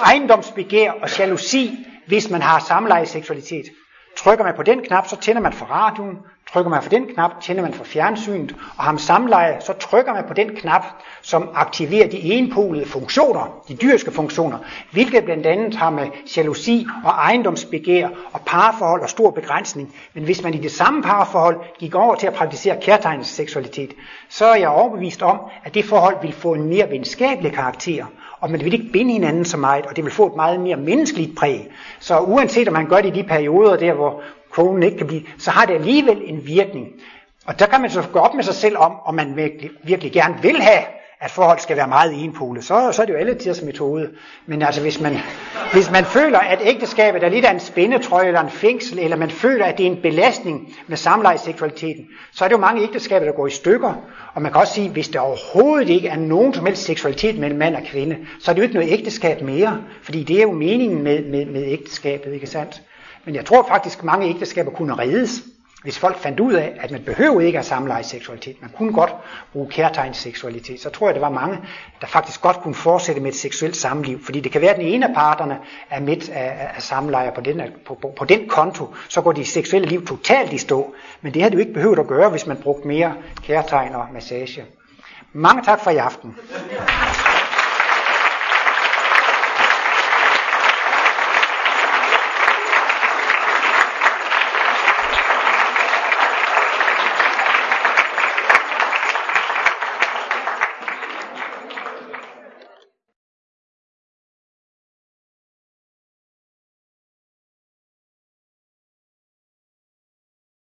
ejendomsbegær 0.04 0.90
og 0.90 1.18
jalousi, 1.18 1.86
hvis 2.06 2.30
man 2.30 2.42
har 2.42 2.58
samleje 2.58 3.06
seksualitet. 3.06 3.64
Trykker 4.16 4.44
man 4.44 4.54
på 4.56 4.62
den 4.62 4.82
knap, 4.82 5.08
så 5.08 5.16
tænder 5.16 5.40
man 5.40 5.52
for 5.52 5.66
radioen. 5.66 6.18
Trykker 6.52 6.70
man 6.70 6.82
på 6.82 6.88
den 6.88 7.06
knap, 7.06 7.30
tænder 7.40 7.62
man 7.62 7.72
for 7.74 7.84
fjernsynet. 7.84 8.56
Og 8.78 8.84
ham 8.84 8.98
samleje, 8.98 9.56
så 9.60 9.72
trykker 9.72 10.12
man 10.12 10.24
på 10.28 10.34
den 10.34 10.48
knap, 10.48 10.84
som 11.22 11.48
aktiverer 11.54 12.08
de 12.08 12.32
enpolede 12.32 12.86
funktioner, 12.86 13.62
de 13.68 13.74
dyriske 13.74 14.10
funktioner, 14.10 14.58
hvilket 14.92 15.24
blandt 15.24 15.46
andet 15.46 15.74
har 15.74 15.90
med 15.90 16.06
jalousi 16.36 16.86
og 17.04 17.10
ejendomsbegær 17.10 18.08
og 18.32 18.40
parforhold 18.46 19.02
og 19.02 19.10
stor 19.10 19.30
begrænsning. 19.30 19.94
Men 20.14 20.24
hvis 20.24 20.42
man 20.42 20.54
i 20.54 20.58
det 20.58 20.70
samme 20.70 21.02
parforhold 21.02 21.56
gik 21.78 21.94
over 21.94 22.14
til 22.14 22.26
at 22.26 22.34
praktisere 22.34 22.80
kærtegnens 22.82 23.28
seksualitet, 23.28 23.92
så 24.28 24.46
er 24.46 24.56
jeg 24.56 24.68
overbevist 24.68 25.22
om, 25.22 25.40
at 25.64 25.74
det 25.74 25.84
forhold 25.84 26.16
vil 26.22 26.32
få 26.32 26.54
en 26.54 26.68
mere 26.68 26.90
venskabelig 26.90 27.52
karakter, 27.52 28.04
og 28.40 28.50
man 28.50 28.64
vil 28.64 28.72
ikke 28.72 28.92
binde 28.92 29.12
hinanden 29.12 29.44
så 29.44 29.56
meget, 29.56 29.86
og 29.86 29.96
det 29.96 30.04
vil 30.04 30.12
få 30.12 30.26
et 30.26 30.36
meget 30.36 30.60
mere 30.60 30.76
menneskeligt 30.76 31.36
præg. 31.36 31.70
Så 32.00 32.18
uanset 32.18 32.68
om 32.68 32.74
man 32.74 32.88
gør 32.88 33.00
det 33.00 33.16
i 33.16 33.22
de 33.22 33.28
perioder 33.28 33.76
der, 33.76 33.92
hvor 33.92 34.22
konen 34.54 34.82
ikke 34.82 34.96
kan 34.96 35.06
blive, 35.06 35.22
så 35.38 35.50
har 35.50 35.66
det 35.66 35.74
alligevel 35.74 36.22
en 36.24 36.46
virkning. 36.46 36.86
Og 37.46 37.58
der 37.58 37.66
kan 37.66 37.80
man 37.80 37.90
så 37.90 38.02
gå 38.12 38.18
op 38.18 38.34
med 38.34 38.44
sig 38.44 38.54
selv 38.54 38.76
om, 38.78 38.92
om 39.04 39.14
man 39.14 39.36
virkelig, 39.36 39.70
virkelig 39.84 40.12
gerne 40.12 40.34
vil 40.42 40.62
have, 40.62 40.84
at 41.20 41.30
forhold 41.30 41.58
skal 41.58 41.76
være 41.76 41.88
meget 41.88 42.24
enpolet, 42.24 42.64
så, 42.64 42.92
så 42.92 43.02
er 43.02 43.06
det 43.06 43.12
jo 43.12 43.18
alle 43.18 43.34
tiders 43.34 43.62
metode. 43.62 44.10
Men 44.46 44.62
altså, 44.62 44.80
hvis 44.80 45.00
man, 45.00 45.16
hvis 45.72 45.90
man 45.90 46.04
føler, 46.04 46.38
at 46.38 46.58
ægteskabet 46.62 47.22
er 47.22 47.28
lidt 47.28 47.44
af 47.44 47.50
en 47.50 47.60
spændetrøje 47.60 48.26
eller 48.26 48.40
en 48.40 48.50
fængsel, 48.50 48.98
eller 48.98 49.16
man 49.16 49.30
føler, 49.30 49.64
at 49.64 49.78
det 49.78 49.86
er 49.86 49.90
en 49.90 50.02
belastning 50.02 50.74
med 50.86 50.96
samlejeseksualiteten, 50.96 52.06
så 52.32 52.44
er 52.44 52.48
det 52.48 52.52
jo 52.52 52.60
mange 52.60 52.82
ægteskaber, 52.82 53.24
der 53.24 53.32
går 53.32 53.46
i 53.46 53.50
stykker. 53.50 53.94
Og 54.34 54.42
man 54.42 54.52
kan 54.52 54.60
også 54.60 54.74
sige, 54.74 54.90
hvis 54.90 55.08
der 55.08 55.20
overhovedet 55.20 55.88
ikke 55.88 56.08
er 56.08 56.16
nogen 56.16 56.54
som 56.54 56.66
helst 56.66 56.84
seksualitet 56.84 57.38
mellem 57.38 57.58
mand 57.58 57.76
og 57.76 57.82
kvinde, 57.82 58.16
så 58.40 58.50
er 58.50 58.54
det 58.54 58.60
jo 58.60 58.62
ikke 58.62 58.74
noget 58.74 58.92
ægteskab 58.92 59.42
mere. 59.42 59.82
Fordi 60.02 60.22
det 60.22 60.38
er 60.38 60.42
jo 60.42 60.52
meningen 60.52 61.02
med, 61.02 61.24
med, 61.24 61.46
med 61.46 61.64
ægteskabet, 61.66 62.32
ikke 62.32 62.46
sandt? 62.46 62.82
Men 63.24 63.34
jeg 63.34 63.44
tror 63.44 63.68
faktisk, 63.68 63.98
at 63.98 64.04
mange 64.04 64.28
ægteskaber 64.28 64.70
kunne 64.70 64.94
reddes, 64.94 65.42
hvis 65.84 65.98
folk 65.98 66.18
fandt 66.18 66.40
ud 66.40 66.52
af, 66.52 66.76
at 66.80 66.90
man 66.90 67.02
behøvede 67.02 67.46
ikke 67.46 67.58
at 67.58 67.64
samleje 67.64 68.04
seksualitet, 68.04 68.56
man 68.62 68.70
kunne 68.76 68.92
godt 68.92 69.14
bruge 69.52 69.70
kærtegnsseksualitet, 69.70 70.80
så 70.80 70.90
tror 70.90 71.06
jeg, 71.06 71.16
at 71.16 71.20
der 71.22 71.28
var 71.28 71.34
mange, 71.34 71.58
der 72.00 72.06
faktisk 72.06 72.40
godt 72.40 72.60
kunne 72.60 72.74
fortsætte 72.74 73.20
med 73.20 73.30
et 73.30 73.36
seksuelt 73.36 73.76
samliv. 73.76 74.24
Fordi 74.24 74.40
det 74.40 74.52
kan 74.52 74.60
være, 74.60 74.70
at 74.70 74.76
den 74.76 74.86
ene 74.86 75.08
af 75.08 75.14
parterne 75.14 75.58
er 75.90 76.00
midt 76.00 76.28
af, 76.28 76.70
af 76.76 76.82
samleje 76.82 77.32
på 77.34 77.40
den, 77.40 77.62
på, 77.86 77.98
på, 78.02 78.12
på 78.18 78.24
den 78.24 78.48
konto, 78.48 78.94
så 79.08 79.20
går 79.20 79.32
de 79.32 79.44
seksuelle 79.44 79.88
liv 79.88 80.06
totalt 80.06 80.52
i 80.52 80.58
stå. 80.58 80.94
Men 81.20 81.34
det 81.34 81.42
havde 81.42 81.54
du 81.54 81.58
ikke 81.58 81.72
behøvet 81.72 81.98
at 81.98 82.06
gøre, 82.06 82.30
hvis 82.30 82.46
man 82.46 82.56
brugte 82.56 82.88
mere 82.88 83.14
kærtegn 83.42 83.94
og 83.94 84.06
massage. 84.12 84.64
Mange 85.32 85.62
tak 85.62 85.80
for 85.80 85.90
i 85.90 85.96
aften. 85.96 86.36